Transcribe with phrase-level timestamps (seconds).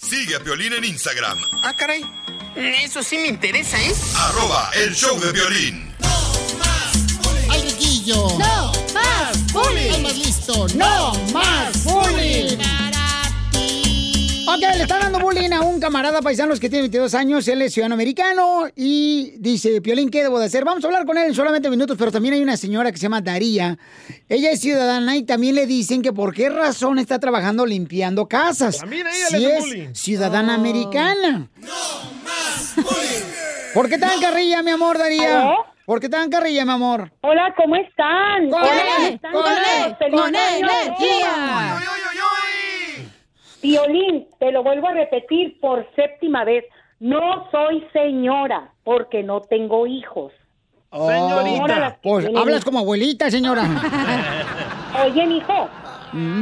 [0.00, 2.02] Sigue a Piolín en Instagram, Ah, caray.
[2.56, 3.94] Eso sí me interesa, ¿eh?
[4.16, 5.94] arroba el show de violín.
[7.50, 8.26] ¡Al riquillo!
[8.38, 9.90] ¡No más bullying!
[9.92, 10.66] ¿Estás listo?
[10.74, 12.58] ¡No más bullying!
[14.60, 17.94] Le está dando bullying a un camarada paisano que tiene 22 años, él es ciudadano
[17.94, 20.66] americano y dice, Piolín, ¿qué debo de hacer?
[20.66, 23.04] Vamos a hablar con él en solamente minutos, pero también hay una señora que se
[23.04, 23.78] llama Daría.
[24.28, 28.80] Ella es ciudadana y también le dicen que por qué razón está trabajando limpiando casas.
[28.80, 29.94] También ella si le es bullying.
[29.94, 31.48] ciudadana americana.
[33.72, 35.40] ¿Por qué tan carrilla, mi amor, Daría?
[35.40, 35.54] ¿Aló?
[35.86, 37.10] ¿Por qué tan carrilla, mi amor?
[37.22, 38.50] Hola, ¿cómo están?
[38.50, 39.42] Con Hola, E, ¿cómo están con
[39.98, 40.68] ¡Feliz con año!
[43.62, 46.64] Violín, te lo vuelvo a repetir por séptima vez.
[46.98, 50.32] No soy señora porque no tengo hijos.
[51.78, 53.62] Las que Pues hablas como abuelita, señora.
[55.04, 55.68] Oye, mijo,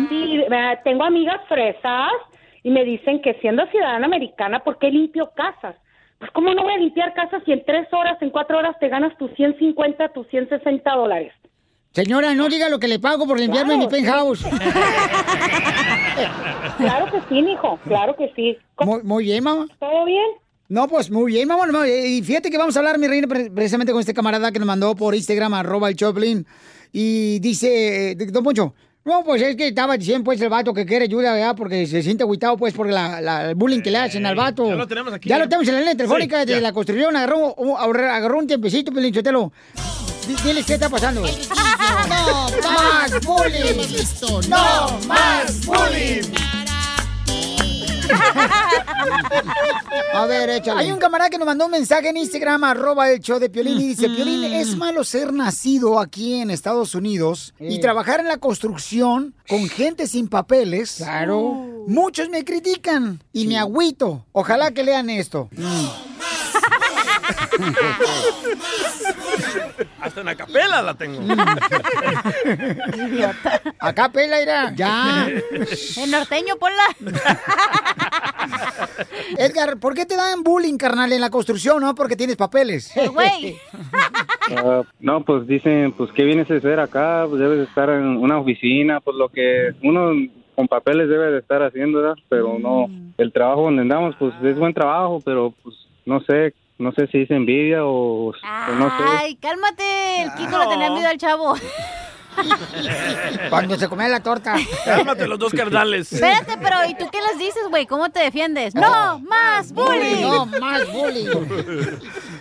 [0.08, 2.12] sí, eh, tengo amigas fresas
[2.62, 5.76] y me dicen que siendo ciudadana americana, ¿por qué limpio casas?
[6.18, 8.88] Pues cómo no voy a limpiar casas si en tres horas, en cuatro horas te
[8.88, 11.32] ganas tus 150, tus 160 dólares.
[11.92, 14.44] Señora, no diga lo que le pago por limpiarme Claro, mi penthouse.
[16.78, 18.56] Claro que sí, mijo, claro que sí.
[18.84, 19.66] Muy, muy bien, mamá.
[19.80, 20.24] ¿Todo bien?
[20.68, 21.88] No, pues muy bien, mamá.
[21.88, 24.66] Y fíjate que vamos a hablar, mi reina, pre- precisamente con este camarada que nos
[24.66, 26.46] mandó por Instagram, arroba el Choplin.
[26.92, 28.74] Y dice, eh, don Poncho,
[29.04, 31.56] no, pues es que estaba diciendo, pues, el vato que quiere ayuda, ¿verdad?
[31.56, 34.68] Porque se siente agüitado, pues, por la, la- el bullying que le hacen al vato.
[34.68, 35.28] ya lo tenemos aquí.
[35.28, 36.60] Ya lo tenemos en la línea telefónica Sí, de ya.
[36.60, 37.16] la construcción.
[37.16, 39.52] Agarró, un- agarró un tiempecito, Pelín Chotelo.
[40.28, 41.22] Di- Diles qué está pasando.
[42.08, 43.80] ¡No más bullying!
[44.48, 46.22] ¡No más bullying!
[50.14, 50.80] A ver, échale.
[50.80, 53.80] Hay un camarada que nos mandó un mensaje en Instagram, arroba el show de Piolín,
[53.80, 58.38] y dice, Piolín, es malo ser nacido aquí en Estados Unidos y trabajar en la
[58.38, 60.94] construcción con gente sin papeles.
[60.98, 61.66] Claro.
[61.86, 64.24] Muchos me critican y me agüito.
[64.32, 65.48] Ojalá que lean esto.
[70.00, 71.20] Hasta en capela la tengo.
[73.78, 74.72] Acá pela irá.
[74.74, 75.28] Ya.
[76.02, 76.82] El norteño, ponla.
[79.38, 81.94] Edgar, ¿por qué te dan bullying, carnal, en la construcción, no?
[81.94, 82.92] Porque tienes papeles.
[83.12, 83.56] Güey.
[84.56, 87.26] Ah, no, pues dicen, pues, ¿qué vienes a hacer acá?
[87.28, 90.12] Pues debes de estar en una oficina, pues lo que uno
[90.54, 92.16] con papeles debe de estar haciendo, ¿verdad?
[92.30, 92.86] Pero no,
[93.18, 97.22] el trabajo donde andamos, pues es buen trabajo, pero pues no sé, no sé si
[97.22, 98.32] es envidia o, o
[98.78, 99.04] no sé.
[99.18, 100.22] Ay, cálmate.
[100.22, 101.54] El Kiko le tenía miedo al chavo.
[103.50, 104.56] Cuando se come la torta.
[104.84, 106.12] Cálmate los dos carnales.
[106.12, 107.86] Espérate, pero ¿y tú qué les dices, güey?
[107.86, 108.74] ¿Cómo te defiendes?
[108.74, 110.22] ¡No más bullying!
[110.22, 111.28] No, más bullying.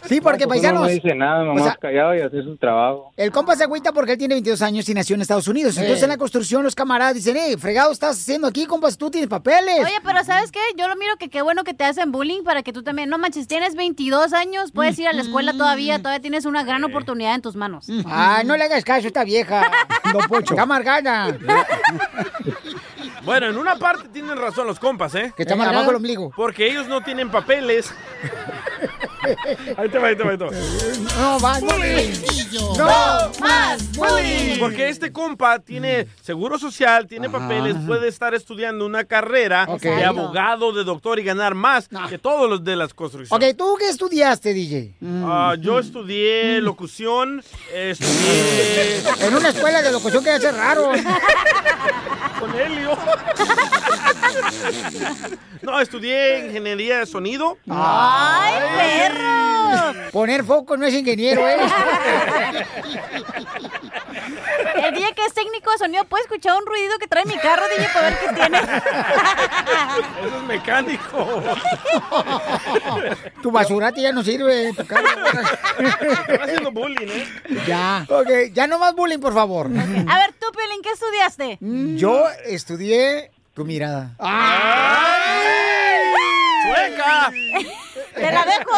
[0.08, 0.84] Sí, porque Pues paisanos.
[0.84, 3.14] no dice nada, nomás o sea, callado y hacer su trabajo.
[3.18, 5.78] El compa se agüita porque él tiene 22 años y nació en Estados Unidos.
[5.78, 9.30] Entonces en la construcción los camaradas dicen, eh, fregado estás haciendo aquí, compas, tú tienes
[9.30, 9.80] papeles.
[9.84, 10.60] Oye, pero ¿sabes qué?
[10.78, 13.18] Yo lo miro que qué bueno que te hacen bullying para que tú también, no
[13.18, 17.36] manches, tienes 22 años, puedes ir a la escuela todavía, todavía tienes una gran oportunidad
[17.36, 17.88] en tus manos.
[18.06, 19.70] Ay, no le hagas caso a esta vieja,
[20.14, 20.54] don Pocho.
[20.54, 21.38] Está amargada.
[23.24, 25.34] Bueno, en una parte tienen razón los compas, ¿eh?
[25.36, 26.32] Que está amargado el ombligo.
[26.34, 27.94] Porque ellos no tienen papeles.
[29.78, 30.52] ahí te va, ahí te va, ahí te va.
[31.18, 31.68] No, va, no.
[32.78, 32.86] ¡No
[33.40, 34.60] más bullying!
[34.60, 39.82] Porque este compa tiene seguro social, tiene papeles, puede estar estudiando una carrera Ok.
[39.82, 43.50] de abogado, de doctor y ganar más que todos los de las construcciones.
[43.52, 44.96] Ok, ¿tú qué estudiaste, DJ?
[45.24, 47.44] Ah, yo estudié locución,
[47.74, 50.92] estudié En una escuela de locución que hace raro.
[52.40, 52.98] con Helio.
[55.62, 57.58] No, estudié ingeniería de sonido.
[57.70, 58.54] ¡Ay,
[59.08, 60.12] perro!
[60.12, 61.58] Poner foco no es ingeniero, ¿eh?
[64.76, 67.64] El día que es técnico de sonido, ¿puedes escuchar un ruido que trae mi carro,
[67.76, 68.58] DJ, para ver qué tiene?
[68.60, 71.44] Eso es mecánico.
[73.42, 74.74] Tu basurati ya no sirve.
[74.74, 74.82] Tu.
[74.82, 75.04] Están
[76.42, 77.28] haciendo bullying, ¿eh?
[77.68, 78.06] Ya.
[78.10, 79.68] Ok, ya no más bullying, por favor.
[79.68, 81.58] A ver, tú, Piolín, ¿qué estudiaste?
[81.98, 84.12] Yo estudié tu mirada.
[86.64, 87.32] ¡Sueca!
[88.18, 88.78] ¡Te la dejo!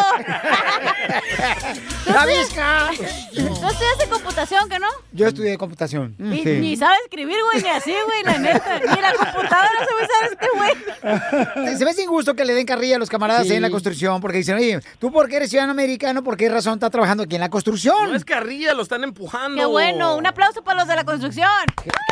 [2.12, 2.88] ¡La visca!
[3.34, 4.86] Tú estudiaste computación, ¿que no?
[5.12, 6.14] Yo estudié computación.
[6.18, 6.50] Ni, Sí.
[6.60, 8.78] ni sabe escribir, güey, ni así, güey, la neta.
[8.80, 11.76] Ni la computadora se me sabe este güey.
[11.78, 13.50] Se me hace injusto que le den carrilla a los camaradas Sí.
[13.52, 16.74] ahí en la construcción porque dicen, oye, tú porque eres ciudadano americano, ¿por qué razón
[16.74, 18.10] estás trabajando aquí en la construcción?
[18.10, 19.56] No es carrilla, lo están empujando.
[19.58, 21.48] Qué bueno, un aplauso para los de la construcción.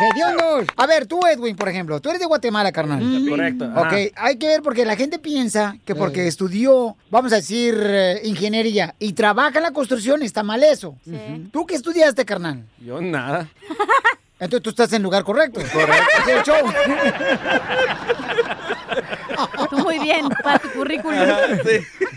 [0.01, 0.67] ¡Hediondos!
[0.77, 3.03] A ver, tú, Edwin, por ejemplo, tú eres de Guatemala, carnal.
[3.29, 3.65] Correcto.
[3.67, 3.97] Ok, ajá.
[4.17, 8.95] hay que ver porque la gente piensa que porque estudió, vamos a decir, eh, ingeniería
[9.01, 10.95] y trabaja en la construcción, está mal eso.
[11.51, 12.65] ¿Tú qué estudiaste, carnal?
[12.79, 13.49] Yo nada.
[14.39, 15.61] Entonces tú estás en el lugar correcto.
[15.73, 16.07] Correcto.
[16.21, 16.59] Es el show.
[19.71, 21.19] Tú muy bien, para tu currículum.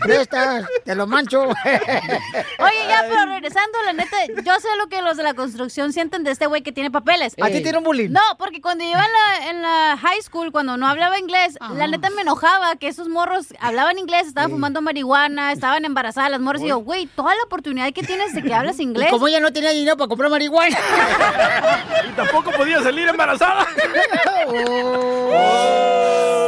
[0.00, 1.42] Prestas, te lo mancho.
[1.42, 6.24] Oye, ya, pero regresando, la neta, yo sé lo que los de la construcción sienten
[6.24, 7.34] de este güey que tiene papeles.
[7.40, 8.10] ¿A ti te dieron bullying?
[8.10, 11.86] No, porque cuando iba en la, en la high school, cuando no hablaba inglés, la
[11.86, 16.62] neta me enojaba que esos morros hablaban inglés, estaban fumando marihuana, estaban embarazadas las morras.
[16.62, 19.08] Y yo, güey, toda la oportunidad que tienes de que hablas inglés.
[19.08, 20.76] Y como ella no tenía dinero para comprar marihuana.
[22.08, 23.66] Y tampoco podía salir embarazada.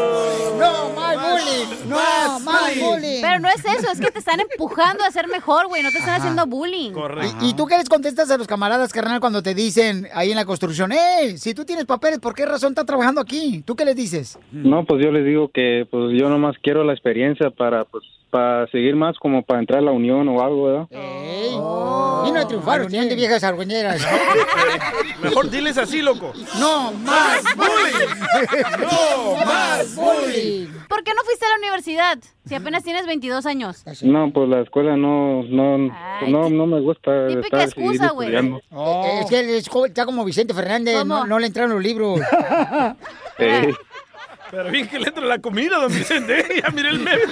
[0.64, 1.03] No más
[1.34, 1.88] bullying.
[1.88, 3.20] No más bullying.
[3.20, 5.98] Pero no es eso, es que te están empujando a ser mejor, güey, no te
[5.98, 6.92] están haciendo bullying.
[7.40, 10.36] ¿Y, y tú qué les contestas a los camaradas, carnal, cuando te dicen ahí en
[10.36, 13.62] la construcción, hey, si tú tienes papeles, ¿por qué razón estás trabajando aquí?
[13.66, 14.38] ¿Tú qué les dices?
[14.52, 18.04] No, pues yo les digo que pues yo nomás quiero la experiencia para pues
[18.34, 20.88] para seguir más como para entrar a la unión o algo, ¿verdad?
[20.90, 24.04] Vino a triunfar, unión de viejas argüeñeras.
[25.22, 26.32] Mejor diles así, loco.
[26.58, 28.08] No más bullying.
[28.80, 30.66] No más bullying.
[30.88, 33.84] ¿Por qué no fuiste a la universidad si apenas tienes 22 años?
[34.02, 38.34] No, pues la escuela no no pues, no, no me gusta Típica estar excusa, güey.
[38.34, 38.60] estudiando.
[39.20, 42.20] Es que él es está como Vicente Fernández, no, no le entraron los libros.
[43.36, 43.74] Eh,
[44.52, 46.44] Pero bien que le entra la comida, don Vicente.
[46.62, 47.22] Ya miré el meme.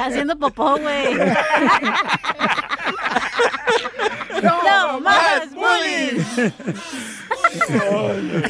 [0.00, 1.14] Haciendo popó, güey.
[4.42, 6.50] no, más bullying.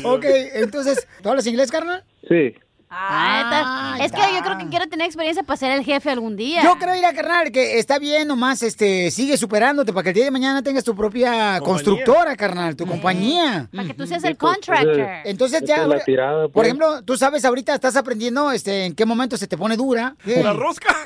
[0.04, 0.24] ok,
[0.54, 2.02] entonces, ¿tú hablas inglés, carnal?
[2.28, 2.54] sí.
[2.96, 4.04] Ah, neta.
[4.04, 6.62] es que yo creo que quiero tener experiencia para ser el jefe algún día.
[6.62, 10.14] Yo creo, ir a carnal, que está bien nomás, este, sigue superándote para que el
[10.14, 13.68] día de mañana tengas tu propia constructora, carnal, tu compañía.
[13.74, 15.00] Para que tú seas el pues, contractor.
[15.00, 16.66] eh, Entonces ya, es la ahora- tirada, por pues.
[16.68, 20.14] ejemplo, tú sabes ahorita, estás aprendiendo, este, en qué momento se te pone dura.
[20.24, 20.94] La rosca.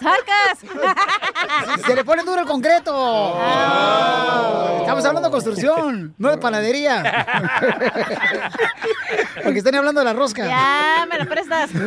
[0.00, 0.58] ¡Sacas!
[1.86, 2.92] Se le pone duro el concreto.
[3.36, 4.78] Ah.
[4.80, 7.02] Estamos hablando de construcción, no de panadería.
[9.44, 10.46] Porque están hablando de la rosca.
[10.46, 11.70] Ya, me la prestas.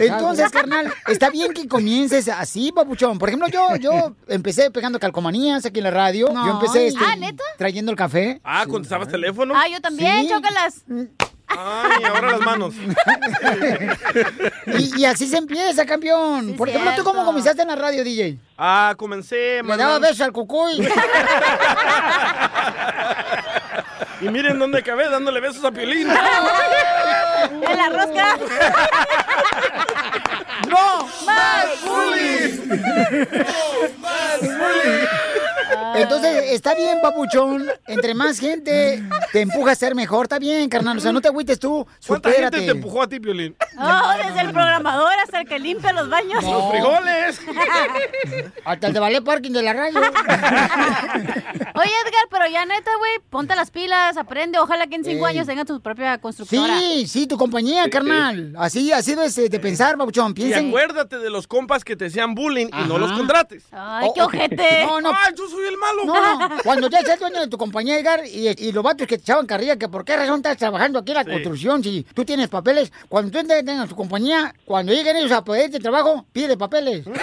[0.00, 3.18] Entonces, carnal, está bien que comiences así, papuchón.
[3.18, 6.32] Por ejemplo, yo, yo empecé pegando calcomanías aquí en la radio.
[6.32, 7.42] Yo empecé este, Ah, ¿neta?
[7.58, 8.40] trayendo el café.
[8.44, 9.54] Ah, ¿contestabas teléfono?
[9.56, 10.28] Ah, yo también, Sí.
[10.30, 10.84] chócalas.
[11.48, 12.74] Ay, ahora las manos.
[14.78, 16.48] Y, y así se empieza, campeón.
[16.48, 18.38] Sí, Por ejemplo, ¿tú cómo comenzaste en la radio, DJ?
[18.58, 19.62] Ah, comencé.
[19.62, 20.86] Le daba besos al cucuy.
[24.20, 26.08] Y miren dónde acabé, dándole besos a Piolín.
[27.50, 28.36] En la rosca.
[30.68, 31.08] ¡No!
[31.24, 31.66] ¡Más
[35.94, 37.66] Entonces, está bien, papuchón.
[37.86, 40.98] Entre más gente te empuja a ser mejor, está bien, carnal.
[40.98, 41.86] O sea, no te agüites tú.
[42.06, 42.56] ¿Cuánta Supérate.
[42.58, 43.56] gente te empujó a ti, Piolín?
[43.78, 46.42] Oh, desde el programador hasta el que limpia los baños.
[46.44, 47.40] Los frijoles.
[48.64, 50.00] Hasta el de Ballet Parking de la radio.
[51.74, 54.58] Oye, Edgar, pero ya neta, güey, ponte las pilas, aprende.
[54.58, 55.36] Ojalá que en cinco Ey.
[55.36, 56.78] años tengas tu propia constructora.
[56.78, 58.54] Sí, sí, tu compañía, carnal.
[58.58, 60.32] Así, así debes de pensar, papuchón.
[60.32, 60.68] Y Piensen.
[60.68, 63.64] acuérdate de los compas que te hacían bullying y no los contrates.
[63.70, 64.84] Ay, qué ojete.
[64.86, 65.10] No, no.
[65.10, 66.04] ¡Ay, yo soy el malo!
[66.04, 66.56] No, no.
[66.62, 69.46] Cuando ya seas dueño de tu compañía, Edgar, y, y los vatos que te echaban
[69.46, 71.30] carrilla, que por qué razón estás trabajando aquí en la Sí.
[71.30, 75.78] construcción si tú tienes papeles, cuando tú tengas tu compañía, cuando lleguen ellos a pedirte
[75.80, 77.04] trabajo, pide papeles.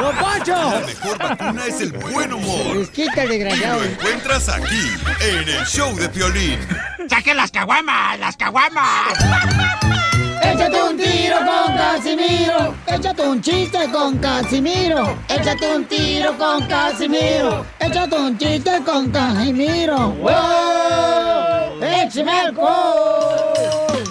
[0.00, 0.52] ¡No, Poncho!
[0.54, 2.76] La mejor vacuna es el buen humor.
[2.76, 3.78] Les quita el Y desgraciado.
[3.80, 4.90] lo encuentras aquí,
[5.20, 6.58] en el show de Piolín.
[7.08, 8.18] ¡Saquen las caguamas!
[8.18, 9.12] ¡Las caguamas!
[10.42, 12.74] Échate un tiro con Casimiro.
[12.86, 15.16] Échate un chiste con Casimiro.
[15.28, 17.64] Échate un tiro con Casimiro.
[17.80, 20.10] Échate un chiste con Casimiro.
[20.20, 21.82] ¡Wow!
[21.82, 24.02] ¡Échame alcohol!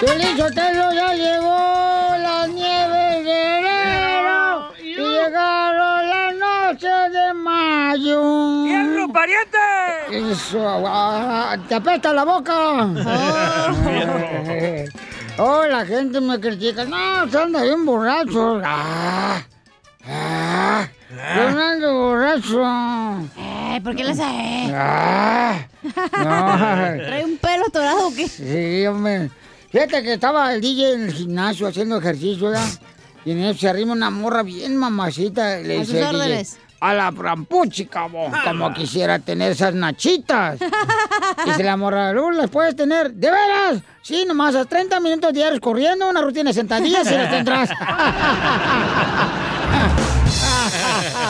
[0.00, 8.69] Piolín Sotelo ya llegó la nieve de enero y llegaron las noches de mayo.
[9.20, 10.32] Pariente!
[10.32, 12.88] Eso, ah, te apesta la boca.
[15.38, 16.84] Oh, la gente me critica.
[16.84, 18.60] No, se anda bien borracho.
[18.62, 19.42] Ah,
[20.06, 20.86] ah,
[21.36, 22.62] yo no ando borracho.
[23.38, 24.22] Eh, ¿por qué le hace?
[24.74, 27.04] Ah, no.
[27.06, 28.28] ¿Trae un pelo atorado o qué?
[28.28, 29.30] Sí, hombre.
[29.70, 32.68] Fíjate que estaba el DJ en el gimnasio haciendo ejercicio, ¿verdad?
[33.24, 35.58] Y en eso se arrima una morra bien mamacita.
[35.58, 36.58] Le A dice sus órdenes.
[36.80, 40.58] A la prampuchica, bo, como quisiera tener esas nachitas.
[41.44, 43.12] Dice la morra, ¿tú las puedes tener?
[43.12, 43.82] ¿De veras?
[44.02, 47.70] Sí, nomás a 30 minutos diarios corriendo, una rutina de sentadillas y las tendrás.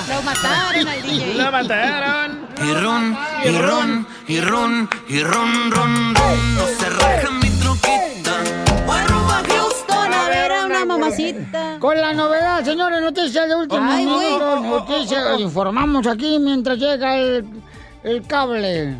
[0.08, 1.34] Lo mataron al DJ.
[1.34, 2.46] La mataron.
[2.62, 6.54] Y ron, y ron, y ron, y ron, ron, ron.
[6.54, 6.90] No se
[11.10, 11.76] mamacita.
[11.78, 17.44] Con la novedad, señores, noticias de último Ay, minuto, noticias, informamos aquí mientras llega el,
[18.02, 18.96] el cable.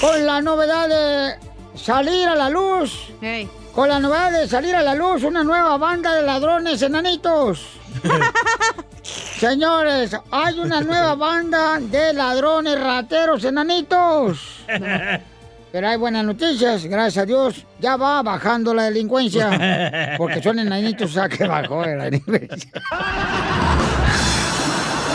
[0.00, 1.34] Con la novedad de
[1.76, 3.10] salir a la luz.
[3.20, 3.48] Hey.
[3.74, 7.66] Con la novedad de salir a la luz, una nueva banda de ladrones enanitos.
[9.38, 14.64] Señores, hay una nueva banda de ladrones rateros enanitos.
[15.70, 17.64] Pero hay buenas noticias, gracias a Dios.
[17.78, 20.14] Ya va bajando la delincuencia.
[20.16, 22.70] Porque son enanitos, o sea que bajó la delincuencia.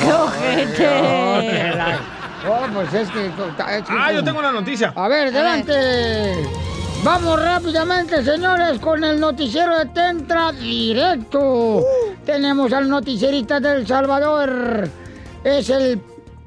[0.01, 0.88] ¡Qué ojete!
[2.48, 3.25] Oh, pues es que...
[3.27, 3.33] es
[3.83, 4.93] que Ah, yo tengo una noticia.
[4.95, 6.45] A ver, adelante.
[7.03, 11.83] Vamos rápidamente, señores, con el noticiero de Tentra Directo.
[12.25, 14.88] Tenemos al noticierista del Salvador.
[15.43, 16.01] Es el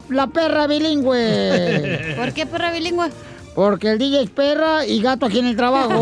[0.09, 2.15] la perra bilingüe.
[2.17, 3.11] ¿Por qué perra bilingüe?
[3.57, 5.99] Porque el DJ es perra y gato aquí en el trabajo.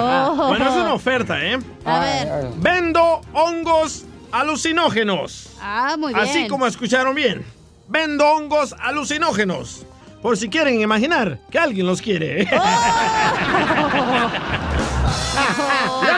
[0.00, 0.46] Oh.
[0.48, 1.58] Bueno, es una oferta, ¿eh?
[1.84, 2.28] A ver.
[2.56, 5.50] Vendo hongos alucinógenos.
[5.60, 6.26] Ah, muy bien.
[6.28, 7.44] Así como escucharon bien.
[7.88, 9.86] Vendo hongos alucinógenos.
[10.22, 12.44] Por si quieren imaginar que alguien los quiere.
[12.46, 12.58] ya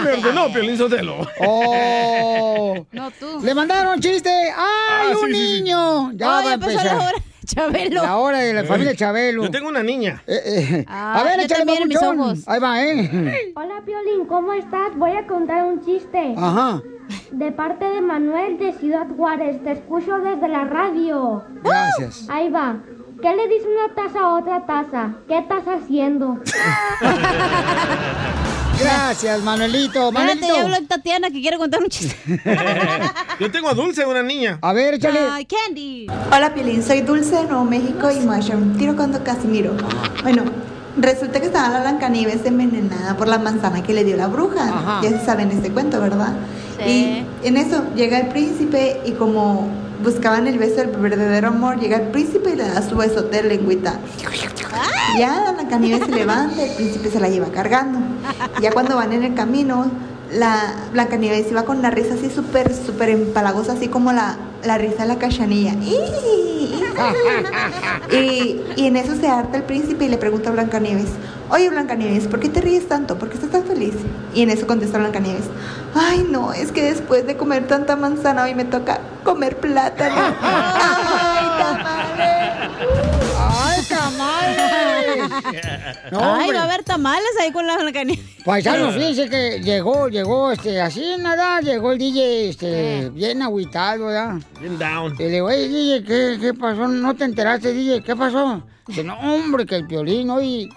[0.03, 1.27] me ordenó Piolín Sotelo.
[1.41, 2.85] Oh.
[2.93, 3.41] No tú.
[3.43, 4.29] Le mandaron chiste.
[4.31, 5.63] ¡Ay, Ah, un sí, sí, sí.
[5.63, 6.13] niño!
[6.13, 7.15] Ya Oh, va a empezar.
[7.57, 7.75] La hora.
[7.75, 8.03] Chabelo.
[8.03, 9.45] La hora de la familia Chabelo.
[9.45, 10.23] Yo tengo una niña.
[10.27, 10.85] Eh, eh.
[10.89, 12.41] Ah, a ver, échale mis ojos.
[12.47, 13.53] Ahí va, ¿eh?
[13.57, 14.97] Hola Piolín, ¿cómo estás?
[14.97, 16.35] Voy a contar un chiste.
[16.37, 16.83] Ajá.
[17.31, 21.45] De parte de Manuel de Ciudad Juárez, te escucho desde la radio.
[21.63, 22.27] Gracias.
[22.31, 22.77] Ahí va.
[23.21, 25.15] ¿Qué le dice una taza a otra taza?
[25.29, 26.39] ¿Qué estás haciendo?
[28.81, 30.09] Gracias, Manuelito.
[30.09, 30.55] Espérate, Manuelito.
[30.55, 32.17] ya habló Tatiana que quiere contar un chiste.
[33.41, 34.59] Yo tengo a Dulce, una niña.
[34.63, 35.21] A ver, échale.
[35.31, 36.07] Ay, Candy.
[36.33, 38.77] Hola Piolín, soy Dulce de Nuevo México y Mushroom.
[38.77, 39.75] Tiro con Casimiro.
[40.23, 40.43] Bueno,
[40.97, 44.69] resulta que estaba la Blancanieves envenenada por la manzana que le dio la bruja.
[44.69, 45.01] Ajá.
[45.03, 46.35] Ya se saben este cuento, ¿verdad?
[46.79, 47.25] Sí.
[47.43, 49.69] Y en eso llega el príncipe y como
[50.05, 53.49] buscaban el beso del verdadero amor, llega el príncipe y le da su besote de
[53.49, 53.99] lengüita.
[55.19, 57.99] Ya la Blancanieves se levanta, el príncipe se la lleva cargando.
[58.61, 59.91] Ya cuando van en el camino,
[60.33, 65.03] la Blancanieves iba con una risa así súper, súper empalagosa, así como la, la risa
[65.03, 65.75] de la cachanilla.
[68.13, 71.09] Y, y en eso se harta el príncipe y le pregunta a Blancanieves,
[71.51, 73.19] oye Blancanieves, ¿por qué te ríes tanto?
[73.19, 73.95] ¿Por qué estás tan feliz?
[74.35, 75.45] Y en eso contesta Blancanieves,
[75.95, 80.15] ay no, es que después de comer tanta manzana hoy me toca comer plátano.
[80.43, 82.34] ¡Ay, tamales!
[86.13, 86.57] No, Ay, hombre.
[86.59, 88.25] va a haber tamales ahí con la Blancanieves.
[88.45, 94.35] Paisanos, fíjense que llegó, llegó, este, así nada, llegó el DJ, este, bien agüitado, ¿verdad?
[94.61, 95.15] Bien down.
[95.15, 96.87] Y le digo, hey, DJ, ¿qué, ¿qué pasó?
[96.89, 98.03] ¿No te enteraste, DJ?
[98.03, 98.63] ¿Qué pasó?
[98.87, 100.69] Dice, no, hombre, que el Piolín hoy,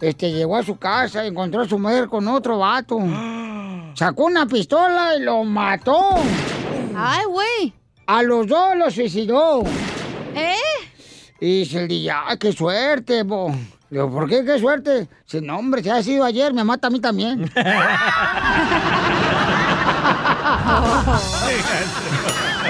[0.00, 2.98] este, llegó a su casa encontró a su mujer con otro vato.
[3.94, 6.14] Sacó una pistola y lo mató.
[6.96, 7.74] Ay, güey.
[8.06, 9.62] A los dos los suicidó.
[10.34, 10.54] ¿Eh?
[11.40, 13.54] Y dice el DJ, ¡ay, qué suerte, bo!
[13.92, 15.06] Le digo, ¿por qué qué suerte?
[15.26, 17.42] Dice, no, hombre, si ha sido ayer, me mata a mí también.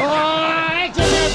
[0.02, 1.30] ¡Oh, échale,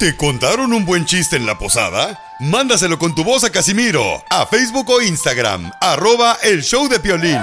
[0.00, 2.20] ¿Te contaron un buen chiste en la posada?
[2.40, 7.38] Mándaselo con tu voz a Casimiro, a Facebook o Instagram, arroba el show de Piolín.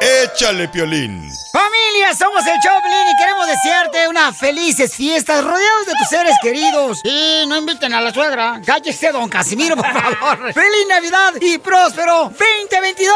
[0.00, 1.30] Échale, Piolín.
[1.52, 7.00] Familia, somos el Choplin y queremos desearte unas felices fiestas rodeados de tus seres queridos.
[7.04, 8.60] Y no inviten a la suegra.
[8.64, 10.52] Cállese, don Casimiro, por favor.
[10.52, 13.12] ¡Feliz Navidad y próspero 2022!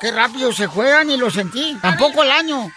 [0.00, 1.76] Qué rápido se juegan y lo sentí.
[1.82, 2.70] Tampoco el año.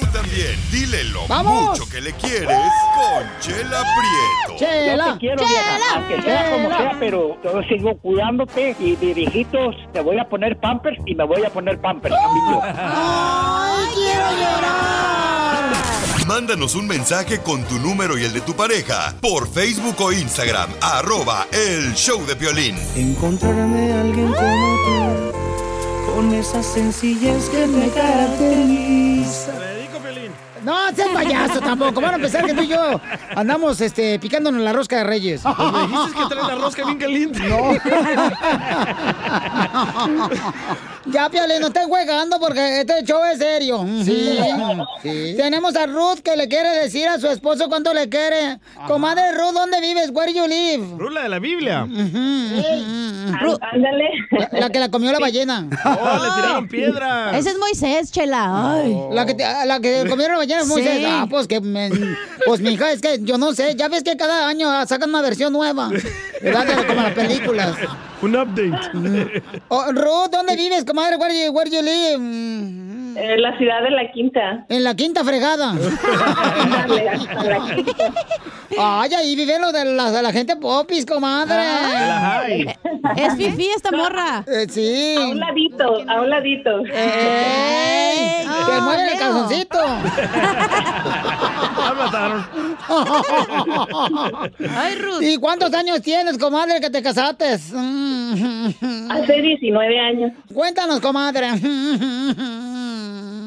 [0.00, 1.70] Tú también, dile lo ¡Vamos!
[1.70, 4.58] mucho que le quieres con Chela Prieto.
[4.58, 6.78] Chela, Yo te quiero, vieja, aunque sea como Chela.
[6.78, 11.24] sea, pero yo sigo cuidándote y de viejitos te voy a poner pampers y me
[11.24, 12.60] voy a poner pampers yo.
[12.62, 15.74] ¡Ay, quiero llorar!
[16.26, 20.70] Mándanos un mensaje con tu número y el de tu pareja por Facebook o Instagram,
[20.80, 22.76] arroba el show de Piolín.
[22.96, 29.52] Encontrarme a alguien como tú, con esa sencillez que me caracteriza.
[30.64, 32.00] No, seas payaso tampoco.
[32.00, 33.00] Van a pensar que tú y yo
[33.36, 35.42] andamos este, picándonos la rosca de Reyes.
[35.54, 37.38] Pues me dijiste que trae la rosca bien caliente.
[37.48, 37.72] No.
[41.06, 43.84] ya, Piolín, no estés jugando porque este show es serio.
[44.04, 44.38] Sí.
[45.02, 45.34] Sí.
[45.36, 48.58] Tenemos a Ruth que le quiere decir a su esposo cuánto le quiere.
[48.86, 50.10] Comadre Ruth, ¿dónde vives?
[50.12, 50.84] Where you live?
[50.98, 51.84] Rula de la Biblia.
[51.84, 54.10] Ruth, Ándale.
[54.30, 55.66] La, la que la comió la ballena.
[55.84, 57.36] Oh, le tiraron piedras.
[57.36, 58.72] Ese es Moisés, chela.
[58.74, 58.96] Ay.
[59.12, 59.34] La que,
[59.66, 60.98] la que comieron la ballena es Moisés.
[60.98, 61.04] Sí.
[61.06, 61.90] Ah, pues que me,
[62.46, 65.22] pues mi hija, es que yo no sé, ya ves que cada año sacan una
[65.22, 65.90] versión nueva.
[66.42, 66.86] ¿Verdad?
[66.86, 67.76] Como las películas.
[68.22, 69.42] Un update.
[69.68, 71.16] Oh, Ruth, ¿dónde vives, comadre?
[71.16, 73.03] Where you, where you live?
[73.16, 74.64] En la ciudad de La Quinta.
[74.68, 75.72] En la quinta fregada.
[75.74, 78.12] Hasta la quinta.
[78.78, 81.62] Ay, ahí viven los de la, de la gente popis, comadre.
[83.16, 84.44] Es fifí esta morra.
[84.46, 85.14] Eh, sí.
[85.18, 86.84] A un ladito, a un ladito.
[86.86, 88.44] ¡Ey!
[88.44, 89.78] ¡Te mueve el calzoncito!
[91.84, 92.46] La mataron.
[94.76, 95.22] Ay, Ruth.
[95.22, 97.44] ¿Y cuántos años tienes, comadre, que te casaste?
[97.54, 100.32] Hace 19 años.
[100.52, 101.50] Cuéntanos, comadre.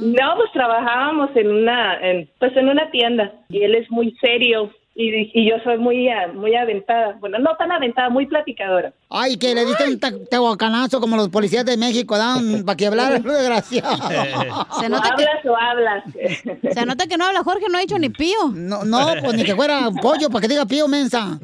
[0.01, 4.71] No, pues trabajábamos en una, en, pues en una tienda y él es muy serio
[4.99, 7.15] y, y yo soy muy, ah, muy aventada.
[7.19, 8.91] Bueno, no tan aventada, muy platicadora.
[9.09, 9.99] Ay, que le diste un
[10.29, 13.95] tehuacanazo como los policías de México, dan para que hablara, desgraciado.
[14.79, 16.03] Se ¿O nota que- hablas o hablas?
[16.73, 18.49] Se nota que no habla Jorge, no ha dicho ni pío.
[18.53, 21.39] No, no, pues ni que fuera pollo para que diga pío mensa.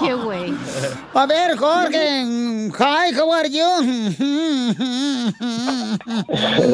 [0.00, 0.54] Qué güey.
[1.14, 2.22] A ver, Jorge.
[2.78, 3.66] Hi, how are you?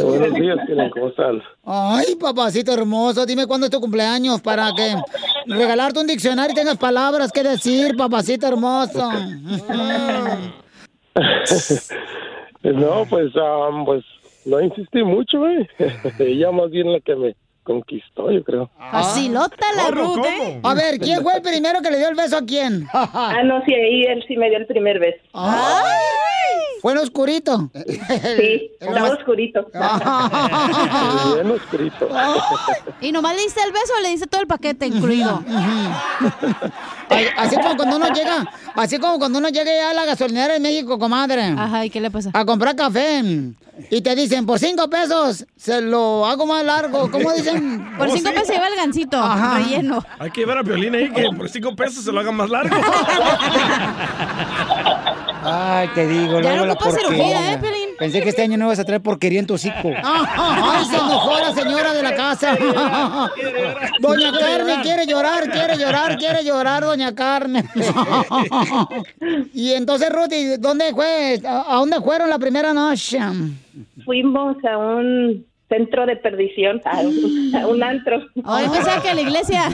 [0.05, 1.43] Buenos días, Piolín, ¿cómo están?
[1.65, 4.95] Ay, papacito hermoso, dime cuándo es tu cumpleaños para que
[5.47, 9.11] regalarte un diccionario y tengas palabras que decir, papacito hermoso.
[12.63, 14.05] no, pues, am, pues,
[14.45, 15.67] no insistí mucho, güey.
[16.19, 18.71] Ella más bien la que me conquistó, yo creo.
[18.91, 20.61] Facilota la Ruth, ¿eh?
[20.63, 22.87] A ver, ¿quién fue el primero que le dio el beso a quién?
[22.95, 25.21] Ah, no, sí, ahí él sí me dio el primer beso.
[26.81, 27.71] Fue en oscurito.
[27.87, 29.67] Sí, estaba oscurito.
[31.35, 32.09] Bien oscurito.
[33.01, 35.43] ¿Y nomás le diste el beso le diste todo el paquete incluido?
[37.37, 40.63] Así como cuando uno llega, así como cuando uno llega ya a la gasolinera en
[40.63, 41.55] México, comadre.
[41.57, 42.31] Ajá, ¿y qué le pasa?
[42.33, 43.23] A comprar café.
[43.91, 47.11] Y te dicen, por cinco pesos, se lo hago más largo.
[47.11, 47.91] ¿Cómo dicen?
[47.99, 48.35] Por cinco sí.
[48.35, 49.59] pesos lleva el gancito Ajá.
[49.59, 50.05] relleno.
[50.19, 52.77] Hay que ver a Piolín ahí que por cinco pesos se lo haga más largo.
[55.43, 57.55] Ay, te digo, Ya luego no la porquería.
[57.55, 57.89] ¿eh, Piolín?
[57.99, 59.91] Pensé que este año no ibas a traer porquería en tu hocico.
[60.05, 62.57] Ay, se enojó la señora de la casa.
[64.01, 67.69] Doña Carmen quiere llorar, quiere llorar, quiere llorar, doña Carmen.
[69.55, 71.41] y entonces, Ruth, ¿dónde fue?
[71.47, 73.19] ¿A a dónde fueron la primera noche?
[74.05, 78.21] Fuimos a un centro de perdición, a un, a un antro.
[78.45, 79.63] Ay, pensaba que a la iglesia.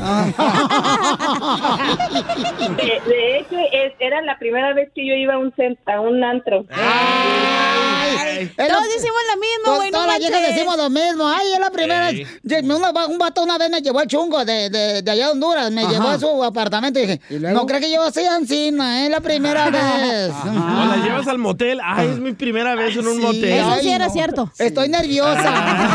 [2.77, 5.53] De, de hecho, es- era la primera vez que yo iba a un,
[5.87, 6.65] a un antro.
[6.71, 11.29] Ay, Todos decimos lo mismo, güey, Todas las viejas decimos lo mismo.
[11.29, 12.29] Ay, es la primera vez.
[13.09, 15.71] Un vato una vez me llevó al chungo de, de, de allá de Honduras.
[15.71, 15.93] Me Ajá.
[15.93, 19.71] llevó a su apartamento y dije, no creo que yo sea encina, es la primera
[19.71, 20.33] vez.
[20.45, 21.81] O la llevas al motel.
[21.83, 23.45] Ay, es mi primera vez en un Sí, motel.
[23.45, 24.13] Eso sí era no.
[24.13, 24.51] cierto.
[24.59, 25.88] Estoy nerviosa.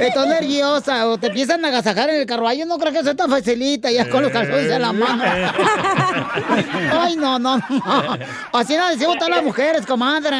[0.00, 1.08] Estoy nerviosa.
[1.08, 2.46] O te empiezan a agasajar en el carro.
[2.48, 5.22] Ay, yo no creo que sea tan facilita ya con los calzones en la mano.
[6.92, 7.56] Ay, no, no.
[7.58, 7.62] no.
[8.52, 10.36] Así nos decimos todas las mujeres, comadre.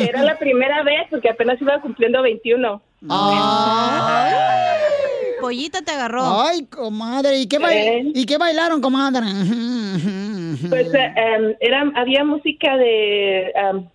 [0.00, 2.80] Era la primera vez porque apenas iba cumpliendo 21.
[3.08, 4.32] Ay.
[5.40, 6.40] Pollita te agarró.
[6.42, 8.02] Ay, comadre, ¿y qué, ba- ¿Eh?
[8.14, 9.26] ¿y qué bailaron, comadre?
[10.68, 13.88] Pues eh, em, era, había música de em,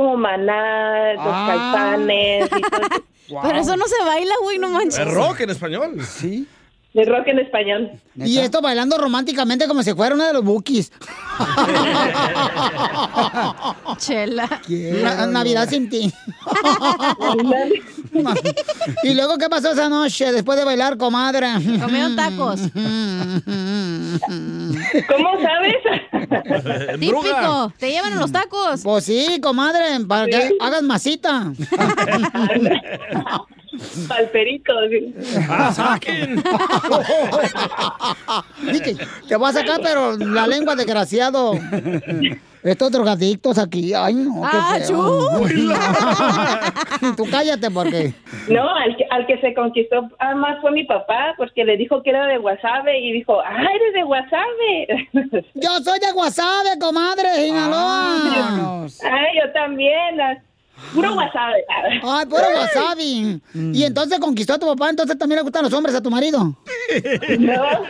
[0.00, 1.46] como Maná, Los Ah.
[1.48, 3.04] Caifanes, y todo eso,
[3.42, 4.98] Pero eso no se baila, güey, no manches.
[4.98, 6.00] Es rock en español.
[6.04, 6.48] Sí.
[6.92, 7.90] De rock en español.
[8.16, 10.90] Y esto bailando románticamente como si fuera uno de los bookies.
[13.98, 14.60] Chela.
[15.02, 16.12] Na- Navidad sin ti.
[19.04, 21.46] ¿Y luego qué pasó esa noche después de bailar, comadre?
[21.80, 22.60] Comieron tacos.
[25.08, 25.76] ¿Cómo sabes?
[26.98, 27.72] Típico.
[27.78, 28.80] Te llevan a los tacos.
[28.82, 31.52] Pues sí, comadre, para que hagas masita.
[34.08, 34.72] Palperico.
[35.48, 36.36] ¡Ah, saquen!
[38.72, 38.96] Dije,
[39.28, 41.52] Te voy a sacar, pero la lengua, desgraciado.
[42.62, 45.40] Estos drogadictos aquí, ay no, qué Ah, feo.
[47.16, 48.12] Tú cállate porque...
[48.48, 52.02] No, al que, al que se conquistó ah, más fue mi papá, porque le dijo
[52.02, 55.08] que era de Guasave y dijo, ah, eres de Guasave.
[55.54, 58.84] Yo soy de Guasave, comadre, Sinaloa.
[59.10, 60.18] Ay, yo también.
[60.94, 61.64] Puro Guasave.
[62.02, 63.40] Ay, puro wasabi.
[63.54, 66.54] Y entonces conquistó a tu papá, entonces también le gustan los hombres a tu marido.
[67.38, 67.62] No.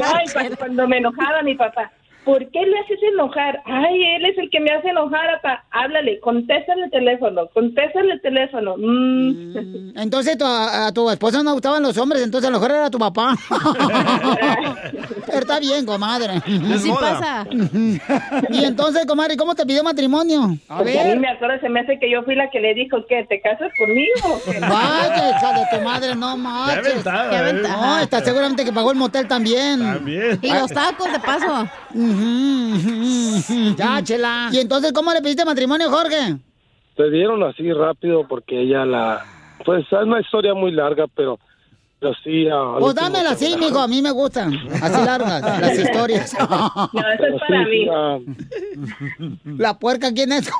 [0.00, 1.90] No, y cuando me enojaba mi papá,
[2.30, 3.60] ¿por qué le haces enojar?
[3.64, 5.64] Ay, él es el que me hace enojar, papá.
[5.72, 8.76] Háblale, contéstale el teléfono, contéstale el teléfono.
[8.78, 9.98] Mm.
[9.98, 12.90] Entonces tu- a, a tu esposa no gustaban los hombres, entonces a lo mejor era
[12.90, 13.34] tu papá.
[15.26, 16.34] Pero está bien, comadre.
[16.74, 17.46] Así pasa.
[18.50, 20.56] Y entonces, comadre, ¿cómo te pidió matrimonio?
[20.68, 21.20] A Porque a mí ver.
[21.20, 23.70] me acuerdo, se me hace que yo fui la que le dijo que te casas
[23.78, 24.40] conmigo.
[24.60, 27.76] Vaya, hija de tu madre, no aventada, Qué aventada.
[27.86, 29.80] No, está seguramente que pagó el motel también.
[29.80, 30.38] También.
[30.42, 31.68] Y los tacos, de paso.
[33.76, 34.48] Ya, chela.
[34.52, 36.36] Y entonces, ¿cómo le pediste matrimonio, Jorge?
[36.96, 39.24] Se dieron así rápido porque ella la...
[39.64, 41.38] Pues es una historia muy larga, pero,
[41.98, 42.46] pero sí...
[42.52, 44.52] ah, Pues dámela así, mijo, a mí me gustan.
[44.82, 46.34] Así largas, las historias.
[46.38, 47.88] No, eso es para Sí, mí.
[47.92, 48.18] ah,
[49.58, 50.50] La puerca, ¿quién es?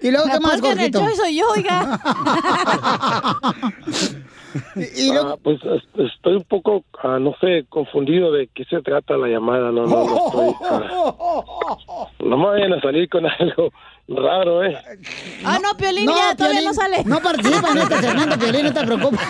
[0.00, 1.00] y luego, La ¿qué más, Jorgito?
[1.00, 2.00] show soy yo, oiga.
[4.76, 9.16] Y ah, pues es- estoy un poco, ah, no sé, confundido de qué se trata
[9.16, 9.70] la llamada.
[9.72, 10.54] No, no, no estoy...
[10.70, 13.70] ah, no me vayan a salir con algo
[14.08, 14.76] raro, ¿eh?
[15.44, 17.02] Ah, no, Piolín, ya todavía no sale.
[17.04, 19.20] No participa en este segmento, Piolín, no te preocupes.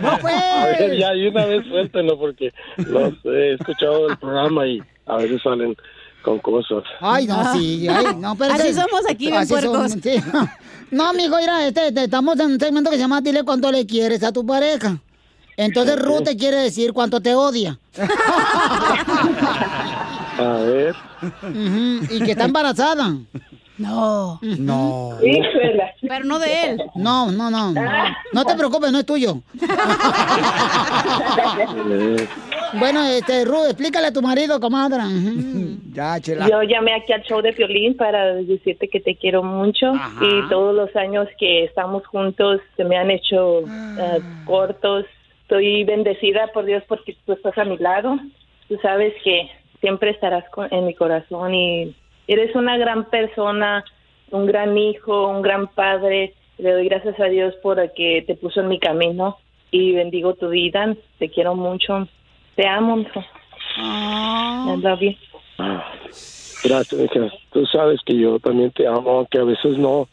[0.00, 0.34] No, pues.
[0.34, 4.80] A ver, ya, y una vez suéltenlo porque no sé, he escuchado el programa y
[5.06, 5.76] a veces salen
[6.24, 6.82] con cosas.
[7.00, 8.54] Ay, no, sí, ay, no, pero...
[8.54, 9.90] Así somos aquí, bien así puercos.
[9.90, 10.16] somos, sí.
[10.90, 13.86] No, mijo, mira, este, este, estamos en un segmento que se llama Dile cuánto le
[13.86, 14.98] quieres a tu pareja.
[15.56, 17.78] Entonces Ruth te quiere decir cuánto te odia.
[20.38, 20.94] A ver.
[22.10, 23.16] Y que está embarazada.
[23.78, 24.38] No.
[24.42, 25.18] No.
[25.20, 26.82] Pero no de él.
[26.94, 27.72] No, no, no.
[27.72, 27.82] No,
[28.32, 29.38] No te preocupes, no es tuyo.
[32.76, 34.98] Bueno, este, Ruth, explícale a tu marido, comadre.
[35.04, 35.74] Ujú.
[35.94, 36.48] Ya, chela.
[36.48, 40.74] Yo llamé aquí al show de Piolín para decirte que te quiero mucho y todos
[40.74, 45.04] los años que estamos juntos se me han hecho eh, cortos.
[45.42, 48.16] Estoy bendecida por Dios porque tú estás a mi lado.
[48.66, 49.48] Tú sabes que
[49.80, 51.94] siempre estarás con- en mi corazón y
[52.26, 53.84] eres una gran persona,
[54.30, 56.34] un gran hijo, un gran padre.
[56.58, 59.38] Le doy gracias a Dios por el que te puso en mi camino
[59.70, 60.94] y bendigo tu vida.
[61.18, 62.08] Te quiero mucho.
[62.54, 63.04] Te amo.
[63.76, 65.14] I love you.
[66.64, 67.30] Gracias, hija.
[67.52, 70.08] Tú sabes que yo también te amo, aunque a veces no,